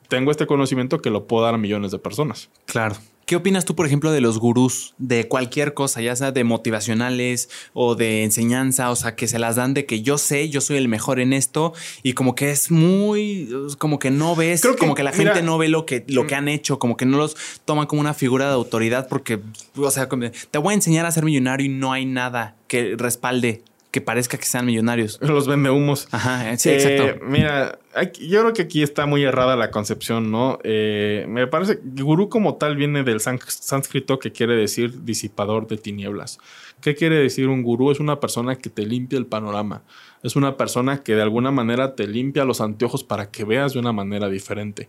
[0.08, 2.50] tengo este conocimiento que lo puedo dar a millones de personas.
[2.66, 2.96] Claro.
[3.30, 7.48] ¿Qué opinas tú, por ejemplo, de los gurús de cualquier cosa, ya sea de motivacionales
[7.74, 8.90] o de enseñanza?
[8.90, 11.32] O sea, que se las dan de que yo sé, yo soy el mejor en
[11.32, 11.72] esto
[12.02, 13.48] y como que es muy,
[13.78, 16.38] como que no ves, como que la gente no ve lo que, lo que mm.
[16.38, 19.38] han hecho, como que no los toman como una figura de autoridad porque,
[19.76, 23.62] o sea, te voy a enseñar a ser millonario y no hay nada que respalde
[23.90, 25.18] que parezca que sean millonarios.
[25.22, 26.08] Los vende humos.
[26.10, 27.04] Ajá, sí, exacto.
[27.04, 27.78] Eh, mira,
[28.20, 30.58] yo creo que aquí está muy errada la concepción, ¿no?
[30.62, 35.76] Eh, me parece que gurú como tal viene del sánscrito que quiere decir disipador de
[35.76, 36.38] tinieblas.
[36.80, 37.90] ¿Qué quiere decir un gurú?
[37.90, 39.82] Es una persona que te limpia el panorama.
[40.22, 43.80] Es una persona que de alguna manera te limpia los anteojos para que veas de
[43.80, 44.88] una manera diferente.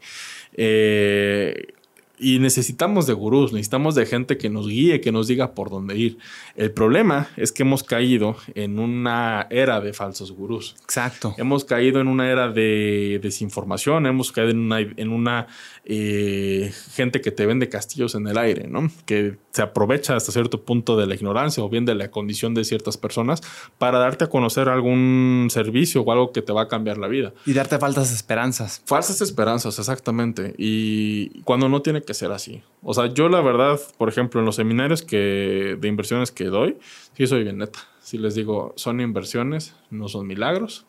[0.54, 1.74] Eh,
[2.22, 5.98] y necesitamos de gurús, necesitamos de gente que nos guíe, que nos diga por dónde
[5.98, 6.20] ir.
[6.56, 10.76] El problema es que hemos caído en una era de falsos gurús.
[10.84, 11.34] Exacto.
[11.40, 15.48] Hemos caído en una era de desinformación, hemos caído en una, en una
[15.84, 18.92] eh, gente que te vende castillos en el aire, ¿no?
[19.06, 22.64] Que se aprovecha hasta cierto punto de la ignorancia o bien de la condición de
[22.64, 23.42] ciertas personas
[23.80, 27.34] para darte a conocer algún servicio o algo que te va a cambiar la vida.
[27.48, 28.84] Y darte falsas esperanzas.
[28.86, 30.54] Falsas esperanzas, exactamente.
[30.58, 32.64] Y cuando no tiene que ser así.
[32.82, 36.78] O sea, yo la verdad, por ejemplo, en los seminarios que, de inversiones que doy,
[37.16, 37.80] sí soy bien neta.
[38.02, 40.86] Si les digo, son inversiones, no son milagros.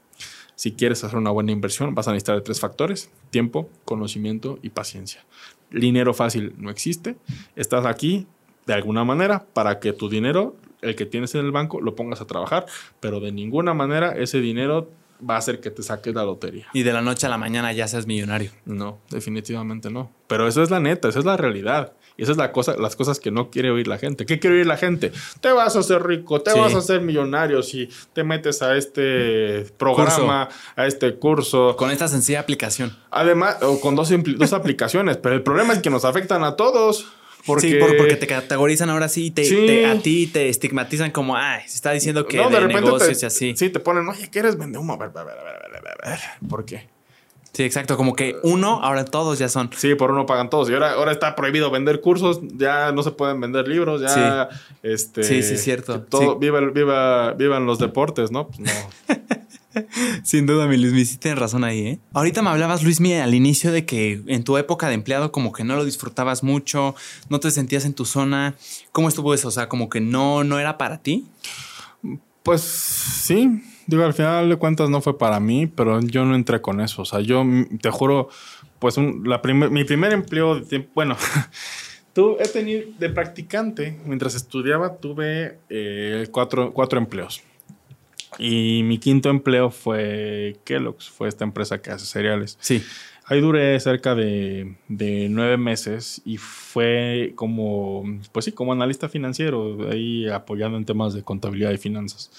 [0.55, 4.71] Si quieres hacer una buena inversión, vas a necesitar de tres factores: tiempo, conocimiento y
[4.71, 5.25] paciencia.
[5.71, 7.17] Dinero fácil no existe.
[7.57, 8.27] Estás aquí
[8.67, 12.21] de alguna manera para que tu dinero, el que tienes en el banco, lo pongas
[12.21, 12.67] a trabajar,
[13.01, 14.91] pero de ninguna manera ese dinero
[15.29, 16.67] va a hacer que te saques la lotería.
[16.73, 18.51] Y de la noche a la mañana ya seas millonario.
[18.65, 20.11] No, definitivamente no.
[20.27, 21.93] Pero eso es la neta, esa es la realidad.
[22.17, 24.27] Y esa es la cosa, las cosas que no quiere oír la gente.
[24.27, 25.13] ¿Qué quiere oír la gente?
[25.41, 29.65] Te vas a hacer rico, te vas a hacer millonario si te metes a este
[29.79, 31.77] programa, a este curso.
[31.77, 32.97] Con esta sencilla aplicación.
[33.11, 35.17] Además, o con dos, dos aplicaciones.
[35.17, 37.07] Pero el problema es que nos afectan a todos.
[37.47, 37.71] Porque...
[37.71, 41.93] Sí, porque te categorizan ahora sí, te, a ti te estigmatizan como, ay, se está
[41.93, 43.55] diciendo que de, negocios y así.
[43.57, 44.95] Sí, te ponen, oye, ¿quieres vender humo?
[44.95, 46.21] A ver, a ver, a ver, a ver, a ver.
[46.49, 46.87] ¿Por qué?
[47.53, 47.97] Sí, exacto.
[47.97, 49.71] Como que uno, ahora todos ya son.
[49.77, 50.71] Sí, por uno pagan todos.
[50.71, 54.49] Y ahora, ahora está prohibido vender cursos, ya no se pueden vender libros, ya.
[54.51, 56.01] Sí, este, sí, sí, cierto.
[56.03, 58.49] Todo, Viva, viva, vivan los deportes, ¿no?
[58.49, 59.15] Pues no.
[60.23, 61.99] Sin duda, mi Luis, sí tienes razón ahí, ¿eh?
[62.13, 65.65] Ahorita me hablabas, Luis, al inicio de que en tu época de empleado como que
[65.65, 66.95] no lo disfrutabas mucho,
[67.29, 68.55] no te sentías en tu zona.
[68.93, 69.49] ¿Cómo estuvo eso?
[69.49, 71.27] O sea, como que no, no era para ti.
[72.43, 76.61] Pues sí, digo, al final de cuentas no fue para mí, pero yo no entré
[76.61, 77.03] con eso.
[77.03, 77.45] O sea, yo
[77.81, 78.29] te juro,
[78.79, 80.61] pues la mi primer empleo,
[80.95, 81.17] bueno,
[82.13, 87.43] tú he tenido de practicante, mientras estudiaba, tuve eh, cuatro, cuatro empleos.
[88.39, 92.59] Y mi quinto empleo fue Kellogg's, fue esta empresa que hace cereales.
[92.61, 92.83] Sí.
[93.27, 99.89] Ahí duré cerca de, de, nueve meses y fue como, pues sí, como analista financiero,
[99.91, 102.31] ahí apoyando en temas de contabilidad y finanzas.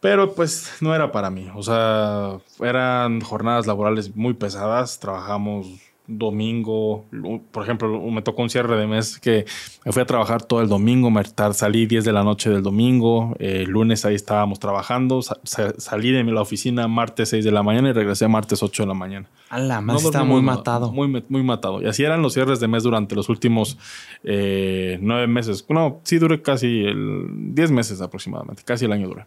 [0.00, 5.68] Pero pues no era para mí, o sea, eran jornadas laborales muy pesadas, trabajamos
[6.10, 7.06] domingo,
[7.52, 9.44] por ejemplo, me tocó un cierre de mes que
[9.84, 11.22] me fui a trabajar todo el domingo, me
[11.52, 16.42] salí 10 de la noche del domingo, el lunes ahí estábamos trabajando, salí de la
[16.42, 19.28] oficina martes 6 de la mañana y regresé martes 8 de la mañana.
[19.48, 20.92] A la más está muy matado.
[20.92, 21.82] Muy, muy matado.
[21.82, 23.78] Y así eran los cierres de mes durante los últimos
[24.22, 25.64] eh, nueve meses.
[25.68, 29.26] No, sí duré casi el 10 meses aproximadamente, casi el año duré.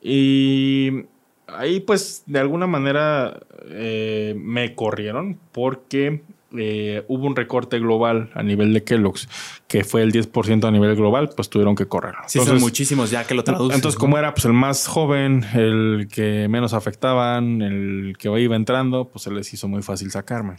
[0.00, 1.06] Y
[1.48, 6.22] ahí pues de alguna manera eh, me corrieron porque
[6.56, 9.28] eh, hubo un recorte global a nivel de Kellogg's,
[9.66, 12.14] que fue el 10% a nivel global, pues tuvieron que correr.
[12.26, 13.76] Sí, son muchísimos ya que lo traducen.
[13.76, 19.06] Entonces, como era pues el más joven, el que menos afectaban, el que iba entrando,
[19.06, 20.56] pues se les hizo muy fácil sacarme.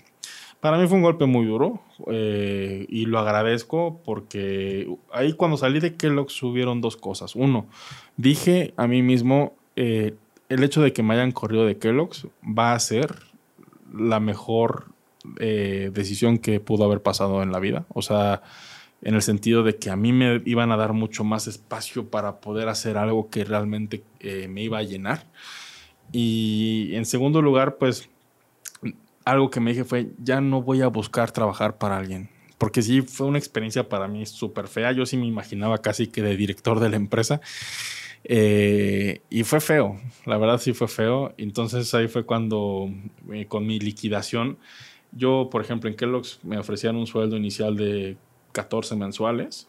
[0.60, 5.80] Para mí fue un golpe muy duro eh, y lo agradezco porque ahí cuando salí
[5.80, 7.34] de Kellogg's hubieron dos cosas.
[7.34, 7.66] Uno,
[8.18, 9.56] dije a mí mismo,
[10.50, 13.16] el hecho de que me hayan corrido de Kellogg's va a ser
[13.94, 14.88] la mejor
[15.40, 17.86] eh, decisión que pudo haber pasado en la vida.
[17.90, 18.42] O sea,
[19.02, 22.42] en el sentido de que a mí me iban a dar mucho más espacio para
[22.42, 25.28] poder hacer algo que realmente eh, me iba a llenar.
[26.12, 28.10] Y en segundo lugar, pues
[29.26, 32.30] algo que me dije fue, ya no voy a buscar trabajar para alguien.
[32.58, 34.92] Porque sí, fue una experiencia para mí súper fea.
[34.92, 37.40] Yo sí me imaginaba casi que de director de la empresa.
[38.24, 41.34] Eh, y fue feo, la verdad sí fue feo.
[41.38, 42.90] Entonces ahí fue cuando
[43.32, 44.58] eh, con mi liquidación,
[45.12, 48.18] yo por ejemplo en Kellogg's me ofrecían un sueldo inicial de
[48.52, 49.68] 14 mensuales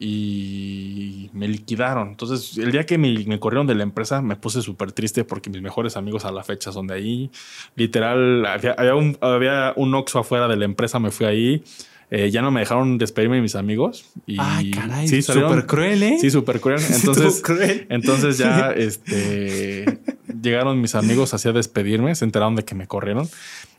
[0.00, 2.08] y me liquidaron.
[2.08, 5.62] Entonces el día que me, corrieron de la empresa me puse súper triste porque mis
[5.62, 7.30] mejores amigos a la fecha son de ahí.
[7.74, 11.64] Literal, había, un, había un Oxxo afuera de la empresa, me fui ahí.
[12.10, 14.06] Eh, ya no me dejaron despedirme mis amigos.
[14.26, 16.16] Y, Ay, caray, sí, súper cruel, ¿eh?
[16.20, 16.80] Sí, súper cruel.
[16.90, 17.86] Entonces, cruel.
[17.90, 19.98] entonces ya este,
[20.40, 23.28] llegaron mis amigos hacia despedirme, se enteraron de que me corrieron.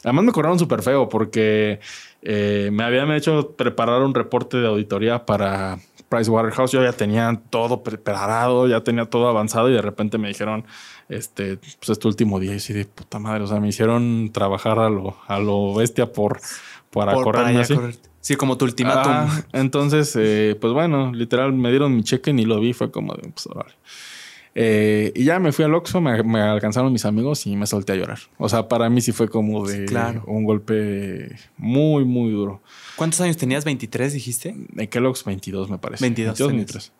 [0.03, 1.80] Además me corrieron súper feo porque
[2.22, 5.80] eh, me habían hecho preparar un reporte de auditoría para
[6.10, 6.72] Pricewaterhouse.
[6.72, 10.65] Yo ya tenía todo preparado, ya tenía todo avanzado y de repente me dijeron,
[11.10, 14.77] este, pues este último día y sí de puta madre, o sea, me hicieron trabajar
[14.77, 16.39] a lo, a lo bestia por,
[16.91, 17.76] para correrme así.
[18.22, 19.12] Sí, como tu ultimátum.
[19.12, 23.14] Ah, entonces, eh, pues bueno, literal me dieron mi cheque ni lo vi, fue como
[23.14, 23.74] de, pues, vale.
[24.56, 27.96] Eh, y ya me fui al Oxxo, me, alcanzaron mis amigos y me solté a
[27.96, 28.20] llorar.
[28.38, 29.86] O sea, para mí sí fue como de
[30.26, 32.62] un golpe muy, muy duro.
[32.96, 33.66] ¿Cuántos años tenías?
[33.66, 34.56] ¿23 dijiste?
[34.76, 36.04] En Kellogg's 22 me parece.
[36.04, 36.38] 22.
[36.40, 36.91] 22 23.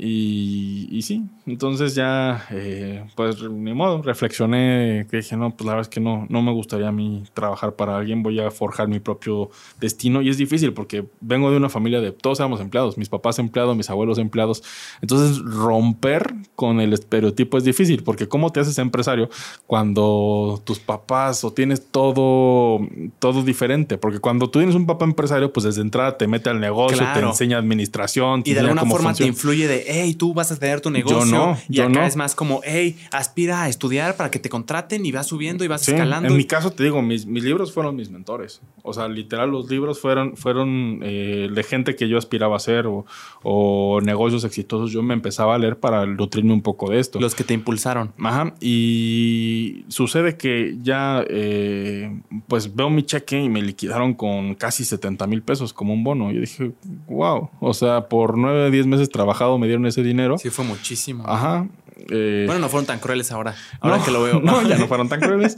[0.00, 5.72] Y, y, sí, entonces ya, eh, pues ni modo, reflexioné, que dije, no, pues la
[5.72, 8.86] verdad es que no, no me gustaría a mí trabajar para alguien, voy a forjar
[8.86, 9.50] mi propio
[9.80, 10.22] destino.
[10.22, 13.76] Y es difícil porque vengo de una familia de todos éramos empleados, mis papás empleados,
[13.76, 14.62] mis abuelos empleados.
[15.02, 19.28] Entonces romper con el estereotipo es difícil porque ¿cómo te haces empresario
[19.66, 22.78] cuando tus papás o tienes todo,
[23.18, 23.98] todo diferente?
[23.98, 27.20] Porque cuando tú tienes un papá empresario, pues desde entrada te mete al negocio, te
[27.20, 28.42] enseña administración.
[28.44, 31.24] Y de alguna forma te influye de hey, tú vas a tener tu negocio.
[31.24, 32.06] no, y yo acá no.
[32.06, 35.68] es más como, hey, aspira a estudiar para que te contraten y vas subiendo y
[35.68, 36.28] vas Sí, escalando.
[36.28, 38.60] En mi caso, te digo, mis, mis libros fueron mis mentores.
[38.82, 42.86] O sea, literal, los libros fueron, fueron eh, de gente que yo aspiraba a ser
[42.86, 43.06] o,
[43.42, 44.92] o negocios exitosos.
[44.92, 47.18] Yo me empezaba a leer para nutrirme un poco de esto.
[47.20, 48.12] Los que te impulsaron.
[48.18, 54.84] Ajá, y sucede que ya, eh, pues veo mi cheque y me liquidaron con casi
[54.84, 56.30] 70 mil pesos como un bono.
[56.32, 56.72] Yo dije,
[57.08, 60.38] wow, o sea, por 9, 10 meses trabajado me dieron ese dinero.
[60.38, 61.24] Sí, fue muchísimo.
[61.26, 61.66] Ajá.
[62.10, 63.54] eh, Bueno, no fueron tan crueles ahora.
[63.80, 64.40] Ahora no, que lo veo.
[64.44, 65.56] No, ya no fueron tan crueles.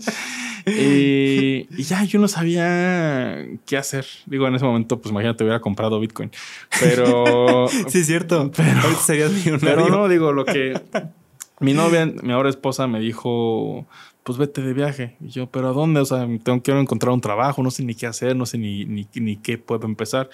[0.67, 4.07] Eh, y ya yo no sabía qué hacer.
[4.27, 6.31] Digo, en ese momento, pues imagínate, hubiera comprado Bitcoin.
[6.81, 7.69] Pero.
[7.89, 8.41] sí, es cierto.
[8.41, 9.61] Ahorita serías millonario.
[9.69, 10.79] pero no, digo, lo que.
[11.61, 13.87] Mi novia, mi ahora esposa, me dijo.
[14.23, 15.17] Pues vete de viaje.
[15.21, 16.01] Y yo, ¿pero a dónde?
[16.01, 18.85] O sea, tengo quiero encontrar un trabajo, no sé ni qué hacer, no sé ni,
[18.85, 20.29] ni, ni qué puedo empezar.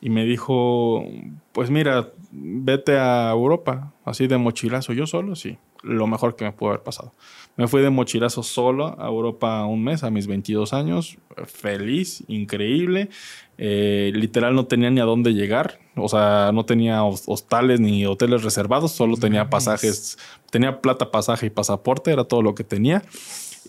[0.00, 1.04] Y me dijo,
[1.52, 4.92] pues mira, vete a Europa, así de mochilazo.
[4.94, 7.12] Yo solo, sí, lo mejor que me pudo haber pasado.
[7.56, 13.10] Me fui de mochilazo solo a Europa un mes, a mis 22 años, feliz, increíble.
[13.58, 18.06] Eh, literal no tenía ni a dónde llegar, o sea, no tenía hos- hostales ni
[18.06, 20.16] hoteles reservados, solo tenía pasajes,
[20.50, 23.02] tenía plata, pasaje y pasaporte, era todo lo que tenía.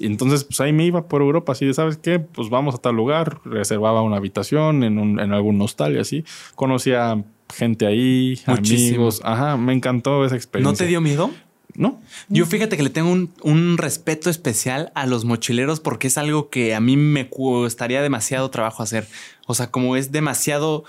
[0.01, 2.19] Y entonces, pues ahí me iba por Europa, así de, ¿sabes qué?
[2.19, 6.23] Pues vamos a tal lugar, reservaba una habitación en, un- en algún hostal y así.
[6.55, 7.23] Conocía
[7.53, 8.87] gente ahí, Muchísimo.
[8.95, 9.21] amigos.
[9.23, 10.71] Ajá, me encantó esa experiencia.
[10.71, 11.31] ¿No te dio miedo?
[11.73, 12.01] No.
[12.27, 16.49] Yo fíjate que le tengo un, un respeto especial a los mochileros porque es algo
[16.49, 19.07] que a mí me costaría demasiado trabajo hacer.
[19.47, 20.83] O sea, como es demasiado,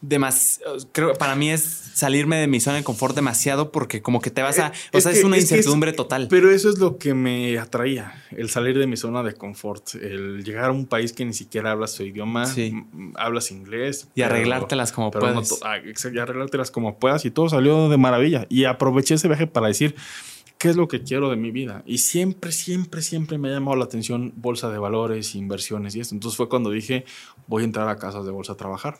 [0.00, 0.60] demas,
[0.92, 1.62] creo para mí es
[1.94, 5.02] salirme de mi zona de confort demasiado porque como que te vas a, o Es
[5.04, 6.28] sea, que- es una es incertidumbre total.
[6.30, 10.44] Pero eso es lo que me atraía, el salir de mi zona de confort, el
[10.44, 12.72] llegar a un país que ni siquiera hablas su idioma, Sí.
[13.16, 14.08] hablas inglés.
[14.14, 17.96] Y pero- arreglártelas como no to- ah, y arreglártelas como puedas y todo salió de
[17.96, 18.46] maravilla.
[18.48, 19.96] Y aproveché ese viaje para decir,
[20.58, 21.82] ¿qué es lo que quiero de mi vida?
[21.86, 26.14] Y siempre, siempre, siempre me ha llamado la atención bolsa de valores, inversiones y esto.
[26.14, 27.04] Entonces fue cuando dije,
[27.48, 28.98] voy a entrar a casas de bolsa a trabajar.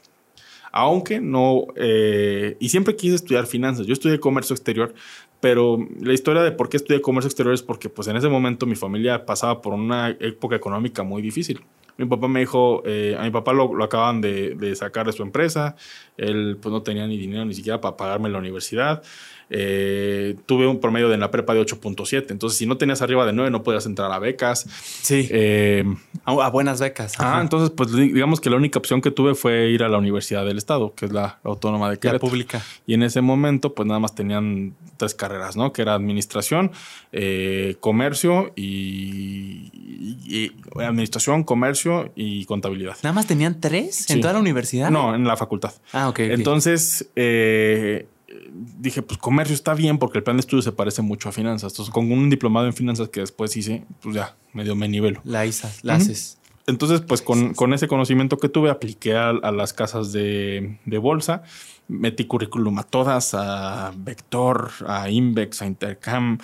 [0.73, 3.87] Aunque no, eh, y siempre quise estudiar finanzas.
[3.87, 4.95] Yo estudié comercio exterior,
[5.41, 8.67] pero la historia de por qué estudié comercio exterior es porque pues en ese momento
[8.67, 11.61] mi familia pasaba por una época económica muy difícil.
[11.97, 15.13] Mi papá me dijo, eh, a mi papá lo, lo acaban de, de sacar de
[15.13, 15.75] su empresa,
[16.17, 19.03] él pues no tenía ni dinero ni siquiera para pagarme la universidad.
[19.51, 23.25] Eh, tuve un promedio de en la prepa de 8.7, entonces si no tenías arriba
[23.27, 24.67] de 9 no podías entrar a becas.
[25.03, 25.85] Sí, Eh,
[26.25, 27.15] a, a buenas becas.
[27.19, 29.99] Ah, entonces, pues di- digamos que la única opción que tuve fue ir a la
[29.99, 32.21] Universidad del Estado, que es la autónoma de la Querétaro.
[32.21, 32.63] pública.
[32.87, 35.73] Y en ese momento, pues nada más tenían tres carreras, ¿no?
[35.73, 36.71] Que era administración,
[37.13, 42.97] eh, comercio y, y- y- administración, comercio y contabilidad.
[43.03, 44.21] Nada más tenían tres en Sí.
[44.21, 44.91] toda la universidad.
[44.91, 45.73] No, en la facultad.
[45.93, 46.15] Ah, ok.
[46.15, 46.19] ok.
[46.31, 48.07] Entonces, eh,
[48.53, 51.73] dije, pues comercio está bien porque el plan de estudio se parece mucho a finanzas.
[51.73, 55.21] Entonces, con un diplomado en finanzas que después hice, pues ya, medio me nivelo.
[55.25, 56.39] la ISA, la haces.
[56.67, 60.99] Entonces, pues con, con ese conocimiento que tuve, apliqué a, a las casas de, de
[60.99, 61.43] bolsa,
[61.89, 66.39] metí currículum a todas, a Vector, a Invex, a Intercam,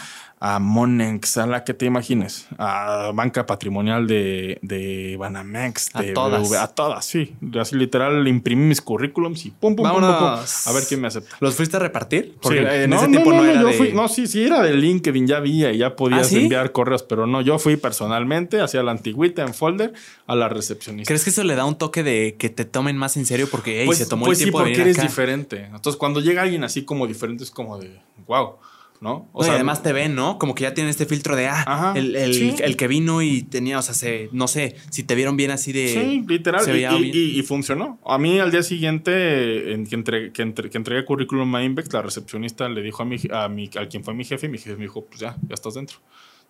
[0.46, 6.12] a Monex, a la que te imagines, a Banca Patrimonial de, de Banamex, A de
[6.12, 6.46] todas.
[6.50, 7.34] BBVA, a todas, sí.
[7.58, 11.36] Así literal imprimí mis currículums y pum, pum, pum, pum, a ver quién me acepta.
[11.40, 12.34] ¿Los fuiste a repartir?
[12.42, 12.64] Porque Sí.
[12.66, 13.72] en ese tiempo no, era yo de...
[13.72, 16.42] fui- no, sí, sí, era de LinkedIn, ya vi y ya podías ¿Ah, sí?
[16.42, 19.94] enviar correos, pero no, yo fui personalmente hacia la antigüita en folder
[20.26, 21.08] a la recepcionista.
[21.08, 23.48] ¿Crees que eso le da un toque de que te tomen más en serio?
[23.50, 25.08] Porque hey, pues se tomó pues el sí, tiempo de porque venir eres acá.
[25.08, 25.64] diferente.
[25.72, 28.56] Entonces, cuando llega alguien así como diferente, es como de wow,
[29.04, 29.28] ¿no?
[29.34, 30.38] No, y además te ven, ¿no?
[30.38, 32.54] Como que ya tienen este filtro de, ah, Ajá, el, el- sí.
[32.58, 35.72] el que vino y tenía, o sea, se, no sé, si te vieron bien así
[35.72, 35.88] de...
[35.88, 36.64] Sí, literal.
[36.64, 37.12] se Y, veía y- bien.
[37.14, 38.00] y- y funcionó.
[38.04, 41.92] A mí al día siguiente, en que, entre- que, entre- que entregué currículum a Invex,
[41.92, 44.58] la recepcionista le dijo a mi, a mi, a quien fue mi jefe, y mi
[44.58, 45.98] jefe me dijo, pues ya, ya estás dentro.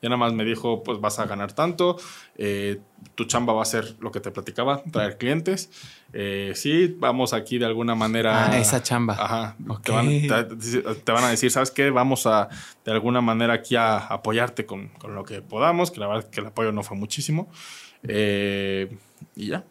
[0.04, 1.96] Ya nada más me dijo, pues vas a ganar tanto,
[2.36, 2.78] eh,
[3.14, 5.70] tu chamba va a ser lo que te platicaba, traer clientes.
[6.12, 8.50] Eh, sí, vamos aquí de alguna manera.
[8.50, 9.14] Ah, esa chamba.
[9.18, 9.56] Ajá.
[9.66, 9.80] Ok.
[9.82, 11.88] Te, van, te- te van a decir, ¿sabes qué?
[11.88, 12.50] Vamos a
[12.84, 16.40] de alguna manera aquí a apoyarte con, con lo que podamos, que la verdad que
[16.40, 17.48] el apoyo no fue muchísimo.
[18.06, 18.96] Eh,
[19.36, 19.64] y ya.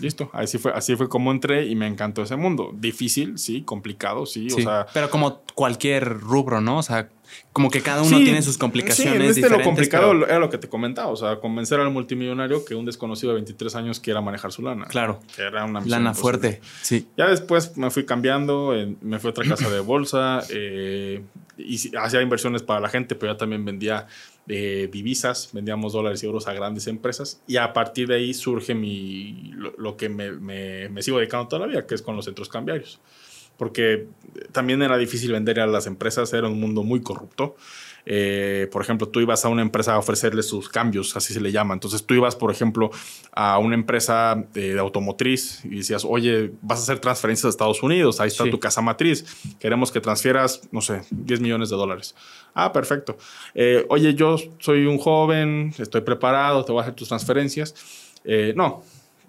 [0.00, 0.28] Listo.
[0.34, 2.70] Así fue, así fue como entré y me encantó ese mundo.
[2.74, 4.50] Difícil, sí, complicado, sí.
[4.50, 6.78] Sí, O sea, pero como cualquier rubro, ¿no?
[6.78, 7.08] O sea,
[7.52, 9.14] como que cada uno Sí, tiene sus complicaciones.
[9.14, 11.08] Sí, en este lo diferentes, complicado pero- era lo que te comentaba.
[11.08, 14.84] O sea, convencer al multimillonario que un desconocido de 23 años quiera manejar su lana.
[14.86, 15.20] Claro.
[15.34, 16.22] Que era una misión Lana imposible.
[16.50, 16.60] fuerte.
[16.82, 17.08] Sí.
[17.16, 21.22] Ya después me fui cambiando, eh, me fui a otra casa de bolsa, eh,
[21.58, 24.06] y hacía inversiones para la gente, pero ya también vendía
[24.48, 28.76] eh, divisas, vendíamos dólares y euros a grandes empresas, y a partir de ahí surge
[28.76, 32.14] mi, lo, lo que me, me- me sigo dedicando toda la vida, que es con
[32.14, 33.00] los centros cambiarios.
[33.56, 34.06] Porque
[34.52, 37.56] también era difícil vender a las empresas, era un mundo muy corrupto.
[38.08, 41.50] Eh, por ejemplo, tú ibas a una empresa a ofrecerle sus cambios, así se le
[41.50, 41.74] llama.
[41.74, 42.90] Entonces tú ibas, por ejemplo,
[43.32, 48.20] a una empresa de, automotriz y decías, oye, vas a hacer transferencias a Estados Unidos,
[48.20, 49.24] ahí está tu casa matriz,
[49.58, 52.14] queremos que transfieras, no sé, 10 millones de dólares.
[52.54, 53.18] Ah, perfecto.
[53.54, 57.74] Eh, oye, yo soy un joven, estoy preparado, te voy a hacer tus transferencias.
[58.24, 58.84] Eh, no,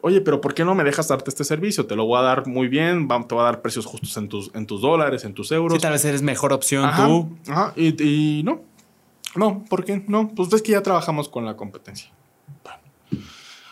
[0.08, 1.86] oye, pero ¿por qué no me dejas darte este servicio?
[1.86, 4.52] Te lo voy a dar muy bien, te voy a dar precios justos en tus,
[4.56, 5.76] en tus dólares, en tus euros.
[5.78, 7.38] Sí, tal vez eres mejor opción tú.
[7.52, 8.62] Ajá, y, no.
[9.36, 10.04] No, ¿por qué?
[10.08, 12.10] No, pues es que ya trabajamos con la competencia.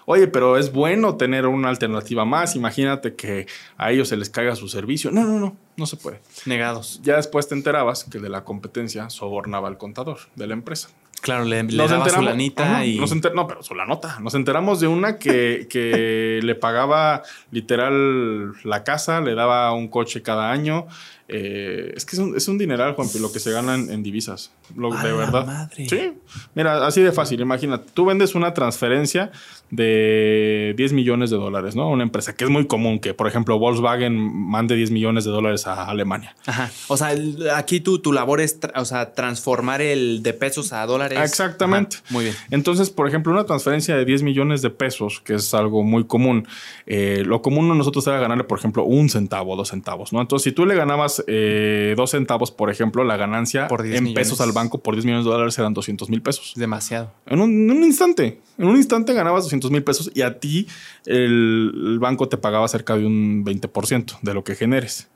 [0.08, 2.56] Oye, pero es bueno tener una alternativa más.
[2.56, 3.48] Imagínate que
[3.78, 5.10] a ellos se les caiga su servicio.
[5.10, 6.22] No, no, no, no se puede.
[6.46, 7.00] Negados.
[7.02, 10.90] Ya después te enterabas que de la competencia sobornaba al contador de la empresa.
[11.22, 13.00] Claro, le, le daba su lanita y...
[13.34, 14.20] no, pero su la nota.
[14.20, 20.22] Nos enteramos de una que, que le pagaba literal la casa, le daba un coche
[20.22, 20.88] cada año.
[21.28, 24.52] Eh, es que es un, es un dineral, Juanpi, lo que se ganan en divisas.
[24.76, 25.72] Lo, de verdad.
[25.76, 26.14] Sí.
[26.54, 27.42] Mira, así de fácil.
[27.42, 29.32] Imagínate, tú vendes una transferencia
[29.72, 31.90] de 10 millones de dólares, ¿no?
[31.90, 35.66] Una empresa que es muy común que, por ejemplo, Volkswagen mande 10 millones de dólares
[35.66, 36.36] a Alemania.
[36.46, 36.72] Ajá.
[36.88, 37.16] O sea,
[37.56, 41.20] aquí tu, tu labor es o sea, transformar el de pesos a dólares.
[41.20, 41.98] Exactamente.
[42.10, 42.36] Muy bien.
[42.52, 46.48] Entonces, por ejemplo, una transferencia de 10 millones de pesos, que es algo muy común,
[46.86, 50.22] eh, lo común a nosotros era ganarle, por ejemplo, un centavo, dos centavos, ¿no?
[50.22, 54.52] Entonces, si tú le ganabas eh, dos centavos, por ejemplo, la ganancia en pesos al
[54.52, 56.54] banco por 10 millones de dólares eran 200 mil pesos.
[56.56, 57.12] Demasiado.
[57.26, 58.40] En un, en un instante.
[58.58, 60.68] En un instante ganabas 200 mil pesos y a ti
[61.06, 65.08] el, banco te pagaba cerca de un 20% de lo que generes.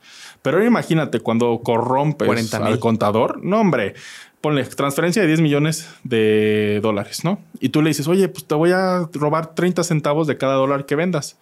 [0.41, 3.95] Pero ahora imagínate cuando corrompes al contador, no hombre,
[4.41, 7.41] ponle transferencia de 10 millones de dólares, ¿no?
[7.59, 10.85] Y tú le dices, oye, pues te voy a robar 30 centavos de cada dólar
[10.85, 11.38] que vendas.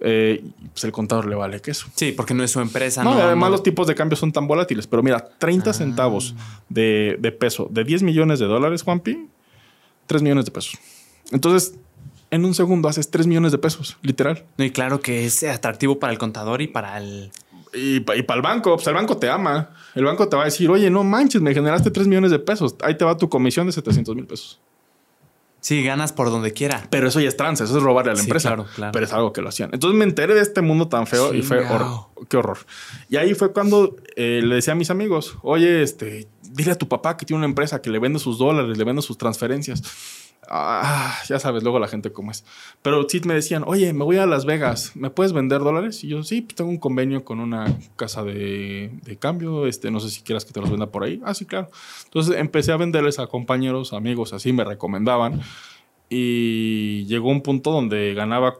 [0.00, 1.86] Eh, pues el contador le vale queso.
[1.94, 3.02] Sí, porque no es su empresa.
[3.02, 4.86] No, además los tipos de cambio son tan volátiles.
[4.86, 5.72] Pero mira, 30 ah.
[5.72, 6.34] centavos
[6.68, 9.28] de, de, peso de 10 millones de dólares, Juanpi,
[10.06, 10.78] 3 millones de pesos.
[11.32, 11.74] Entonces,
[12.30, 14.44] en un segundo haces 3 millones de pesos, literal.
[14.58, 17.30] y claro que es atractivo para el contador y para el...
[17.72, 19.70] Y, para el banco, pues el banco te ama.
[19.94, 22.74] El banco te va a decir, oye, no manches, me generaste 3 millones de pesos.
[22.80, 24.58] Ahí te va tu comisión de 700 mil pesos.
[25.66, 26.86] Sí, ganas por donde quiera.
[26.90, 28.50] Pero eso ya es trance, eso es robarle a la empresa.
[28.50, 28.92] Claro, claro.
[28.92, 29.70] Pero es algo que lo hacían.
[29.72, 32.06] Entonces me enteré de este mundo tan feo y fue horror.
[32.28, 32.58] Qué horror.
[33.08, 36.86] Y ahí fue cuando eh, le decía a mis amigos, oye, este, dile a tu
[36.86, 39.82] papá que tiene una empresa que le vende sus dólares, le vende sus transferencias.
[40.48, 42.44] Ah, ya sabes, luego la gente cómo es.
[42.82, 46.04] Pero sí me decían, oye, me voy a Las Vegas, ¿me puedes vender dólares?
[46.04, 50.10] Y yo, sí, pues tengo un convenio con una casa de, cambio, este, no sé
[50.10, 51.20] si quieras que te los venda por ahí.
[51.24, 51.70] Ah, sí, claro.
[52.04, 55.40] Entonces empecé a venderles a compañeros, amigos, así me recomendaban.
[56.08, 58.58] Y llegó un punto donde ganaba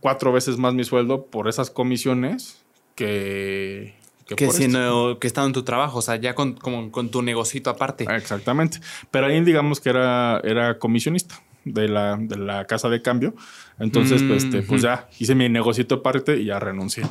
[0.00, 2.62] cuatro veces más mi sueldo por esas comisiones
[2.94, 3.94] que,
[4.26, 7.70] que, que, sino, que estaba en tu trabajo, o sea, ya con, con tu negocito
[7.70, 8.06] aparte.
[8.08, 8.78] Exactamente.
[9.10, 13.34] Pero ahí digamos que era, era comisionista de la, de la casa de cambio.
[13.78, 17.04] Entonces, pues, este, pues ya hice mi negocito aparte y ya renuncié.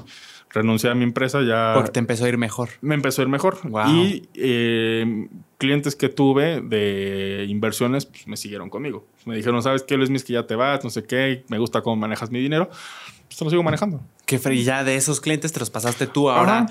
[0.50, 1.72] Renuncié a mi empresa ya.
[1.74, 2.70] Porque te empezó a ir mejor.
[2.82, 3.58] Me empezó a ir mejor.
[3.88, 5.28] Y eh,
[5.58, 9.08] clientes que tuve de inversiones pues, me siguieron conmigo.
[9.26, 10.12] Me dijeron, ¿sabes qué, Luis?
[10.12, 12.70] Es que ya te vas, no sé qué, me gusta cómo manejas mi dinero.
[13.34, 14.00] Pues te lo sigo manejando.
[14.28, 16.68] Que ya de esos clientes te los pasaste tú ahora,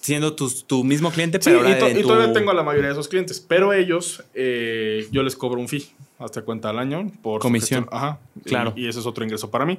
[0.00, 3.08] siendo tu, tu, mismo cliente, pero sí, y, todavía tengo a la mayoría de esos
[3.08, 7.86] clientes, pero ellos, eh, yo les cobro un fee hasta cuenta al año por comisión.
[7.92, 8.18] Ajá.
[8.46, 8.72] Claro.
[8.76, 9.78] Y, ese es otro ingreso para mí.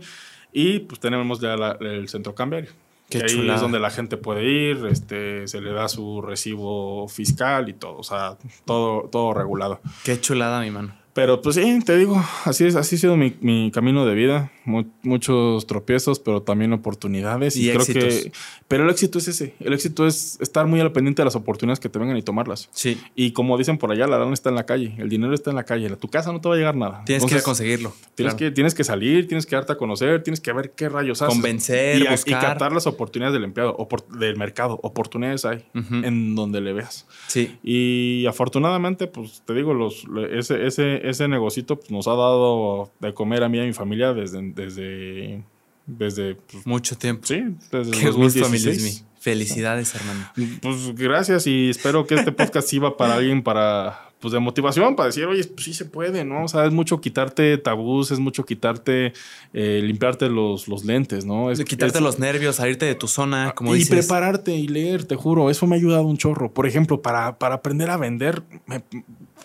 [0.54, 2.70] Y pues tenemos ya el centro cambiario.
[3.10, 7.68] que ahí es donde la gente puede ir, este, se le da su recibo fiscal
[7.68, 9.82] y todo, o sea, todo, todo regulado.
[10.04, 10.96] Qué chulada, mi mano.
[11.14, 14.52] Pero pues sí, te digo, así es, así ha sido mi, mi camino de vida.
[14.68, 17.56] Muchos tropiezos, pero también oportunidades.
[17.56, 18.32] Y, creo que.
[18.68, 19.56] Pero el éxito es ese.
[19.60, 22.70] El éxito es estar muy al pendiente de las oportunidades que te vengan y tomarlas.
[22.72, 23.00] Sí.
[23.16, 25.56] Y como dicen por allá, la lana está en la calle, el dinero está en
[25.56, 25.88] la calle.
[25.88, 27.04] A tu casa no te va a llegar nada.
[27.06, 27.94] Tienes que conseguirlo.
[28.16, 31.22] Tienes, que, tienes que salir, tienes que darte a conocer, tienes que ver qué rayos
[31.22, 31.34] haces.
[31.34, 32.44] Convencer, y, buscar.
[32.44, 33.88] y captar las oportunidades del empleado,
[34.20, 34.80] del mercado.
[34.84, 37.08] Oportunidades hay en donde le veas.
[37.28, 37.58] Sí.
[37.64, 43.14] Y afortunadamente, pues te digo, los, ese, ese ese negocito pues, nos ha dado de
[43.14, 45.44] comer a mí y a mi familia desde, desde,
[45.86, 47.26] desde pues, mucho tiempo.
[47.26, 49.06] Sí, desde Qué 2016.
[49.20, 50.32] Felicidades, hermano.
[50.62, 55.08] Pues gracias y espero que este podcast sirva para alguien para pues de motivación para
[55.08, 56.46] decir, oye, pues sí se puede, ¿no?
[56.46, 59.14] O sea, es mucho quitarte tabús, es mucho quitarte,
[59.54, 61.52] eh, limpiarte los, los lentes, ¿no?
[61.52, 63.92] Es, quitarte los nervios, salirte de tu zona, como y dices.
[63.92, 66.52] Y prepararte y leer, te juro, eso me ha ayudado un chorro.
[66.52, 68.84] Por ejemplo, para, para aprender a vender, me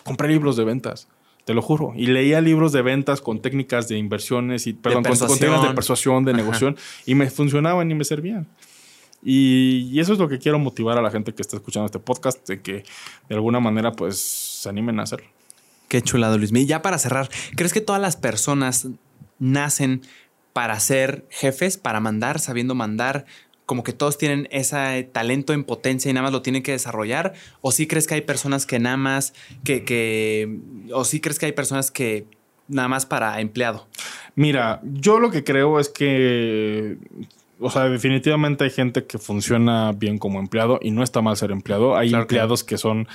[0.03, 1.07] compré libros de ventas.
[1.45, 1.93] Te lo juro.
[1.95, 6.23] Y leía libros de ventas con técnicas de inversiones y, perdón, con, técnicas de persuasión,
[6.23, 8.47] de negociación, y me funcionaban y me servían.
[9.21, 12.47] Y, eso es lo que quiero motivar a la gente que está escuchando este podcast,
[12.47, 12.83] de que
[13.29, 15.27] de alguna manera pues se animen a hacerlo.
[15.87, 16.51] Qué chulado, Luis.
[16.53, 18.87] Y ya para cerrar, ¿crees que todas las personas
[19.39, 20.01] nacen
[20.51, 23.25] para ser jefes, para mandar, sabiendo mandar?
[23.73, 27.33] Como que todos tienen ese talento en potencia y nada más lo tienen que desarrollar.
[27.61, 29.33] ¿O sí crees que hay personas que nada más,
[29.63, 30.59] que, que,
[30.93, 32.27] o sí crees que hay personas que
[32.67, 33.87] nada más para empleado?
[34.35, 36.99] Mira, yo lo que creo es que
[37.59, 41.49] o sea, definitivamente hay gente que funciona bien como empleado y no está mal ser
[41.49, 41.95] empleado.
[41.95, 43.07] Hay empleados que son,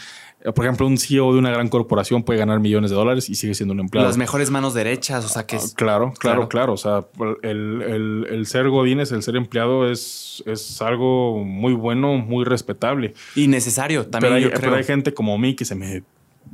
[0.55, 3.55] por ejemplo, un CEO de una gran corporación puede ganar millones de dólares y sigue
[3.55, 4.09] siendo un empleado.
[4.09, 5.57] Las mejores manos derechas, o sea que...
[5.57, 5.75] es...
[5.75, 7.05] claro, claro, claro, O sea,
[7.43, 13.15] el, el, ser godines, el ser empleado es, es algo muy bueno, muy respetable.
[13.35, 16.05] Y necesario también, pero hay, Pero hay gente como mí que se me...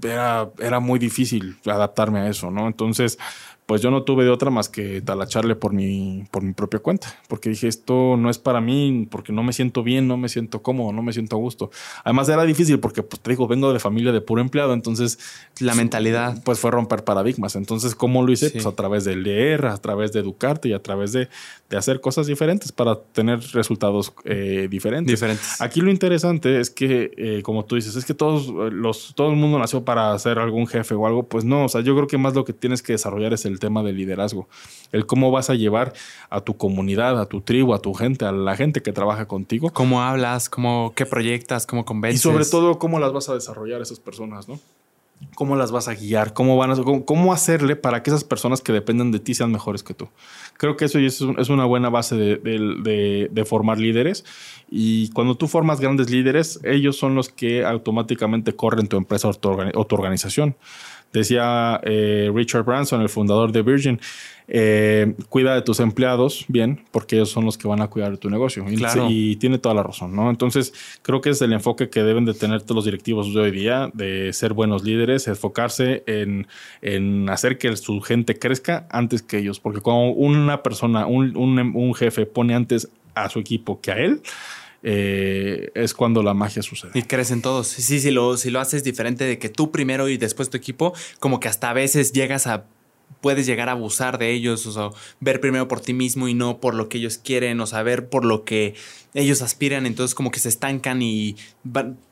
[0.02, 2.66] Era, era muy difícil adaptarme a eso, ¿no?
[2.66, 3.18] Entonces
[3.66, 7.14] pues yo no tuve de otra más que talacharle por mi, por mi propia cuenta,
[7.28, 10.62] porque dije, esto no es para mí, porque no me siento bien, no me siento
[10.62, 11.70] cómodo, no me siento a gusto.
[12.04, 15.18] Además era difícil porque, pues te digo, vengo de familia de puro empleado, entonces...
[15.60, 16.42] La mentalidad.
[16.44, 17.56] Pues fue romper paradigmas.
[17.56, 18.50] Entonces, ¿cómo lo hice?
[18.50, 21.28] Pues a través de leer, a través de educarte y a través de,
[21.70, 25.12] de hacer cosas diferentes para tener resultados eh, diferentes.
[25.12, 25.60] Diferentes.
[25.60, 29.36] Aquí lo interesante es que, eh, como tú dices, es que todos los, todo el
[29.36, 32.18] mundo nació para ser algún jefe o algo, pues no, o sea, yo creo que
[32.18, 34.48] más lo que tienes que desarrollar es el el tema del liderazgo,
[34.92, 35.94] el cómo vas a llevar
[36.28, 39.70] a tu comunidad, a tu tribu, a tu gente, a la gente que trabaja contigo.
[39.70, 42.20] Cómo hablas, cómo, qué proyectas, cómo convences.
[42.20, 44.60] Y sobre todo, cómo las vas a desarrollar esas personas, ¿no?
[45.34, 46.34] ¿Cómo las vas a guiar?
[46.34, 49.82] ¿Cómo, van a, cómo, hacerle para que esas personas que dependen de ti sean mejores
[49.82, 50.08] que tú?
[50.58, 54.24] Creo que eso es una buena base de, de, formar líderes.
[54.70, 59.34] Y cuando tú formas grandes líderes, ellos son los que automáticamente corren tu empresa o
[59.34, 60.56] tu organización.
[61.14, 64.00] Decía eh, Richard Branson, el fundador de Virgin,
[64.48, 68.16] eh, cuida de tus empleados bien, porque ellos son los que van a cuidar de
[68.16, 68.64] tu negocio.
[69.08, 70.28] Y, tiene toda la razón, ¿no?
[70.28, 73.52] Entonces, creo que es el enfoque que deben de tener todos los directivos de hoy
[73.52, 76.48] día, de ser buenos líderes, enfocarse en,
[76.82, 79.60] en hacer que su gente crezca antes que ellos.
[79.60, 84.20] Porque cuando una persona, un, un jefe pone antes a su equipo que a él,
[84.86, 86.92] eh, es cuando la magia sucede.
[86.94, 87.68] Y crecen todos.
[87.68, 90.92] Sí, si lo, si lo haces diferente de que tú primero y después tu equipo,
[91.18, 92.66] como que hasta a veces llegas a
[93.20, 94.90] puedes llegar a abusar de ellos, o sea,
[95.20, 98.26] ver primero por ti mismo y no por lo que ellos quieren, o saber por
[98.26, 98.74] lo que
[99.14, 101.36] ellos aspiran, entonces como que se estancan y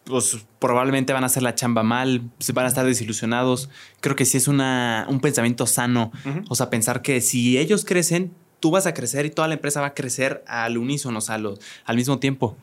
[0.07, 3.69] pues, probablemente van a hacer la chamba mal, se van a estar desilusionados.
[4.01, 6.13] Creo que sí es una, un pensamiento sano,
[6.49, 8.33] o sea, pensar que si ellos crecen,
[8.63, 11.35] tú vas a crecer y toda la empresa va a crecer al unísono, o sea,
[11.35, 12.57] al mismo tiempo.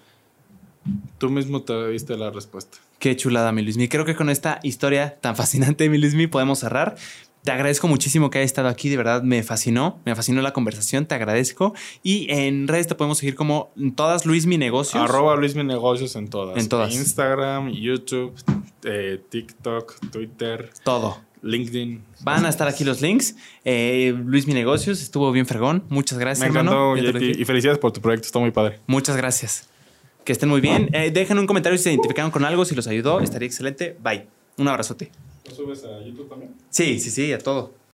[1.18, 2.78] Tú mismo te diste la respuesta.
[3.00, 3.90] Qué chulada, mi Luismi.
[3.90, 6.96] Creo que con esta historia tan fascinante, mi Luismi, podemos cerrar.
[7.44, 11.06] Te agradezco muchísimo que hayas estado aquí, de verdad me fascinó, me fascinó la conversación,
[11.06, 11.74] te agradezco.
[12.02, 15.04] Y en redes te podemos seguir como todas Luis Mi Negocios.
[15.04, 16.58] Arroba Luis Mi Negocios en todas.
[16.58, 16.94] En todas.
[16.94, 18.34] Instagram, YouTube,
[18.84, 20.72] eh, TikTok, Twitter.
[20.84, 21.29] Todo.
[21.42, 22.04] LinkedIn.
[22.22, 23.36] Van a estar aquí los links.
[23.66, 25.84] Eh, Luis Mi Negocios estuvo bien fregón.
[25.90, 28.80] Muchas gracias, Me encantó, Y felicidades por tu proyecto, está muy padre.
[28.88, 29.68] Muchas gracias.
[30.26, 30.90] Que estén muy bien.
[30.94, 33.98] Eh, dejen un comentario si se identificaron con algo, si los ayudó, estaría excelente.
[34.04, 34.28] Bye.
[34.58, 35.12] Un abrazote.
[35.48, 36.52] ¿Lo subes a YouTube también?
[36.70, 37.74] Sí, sí, sí, a todo.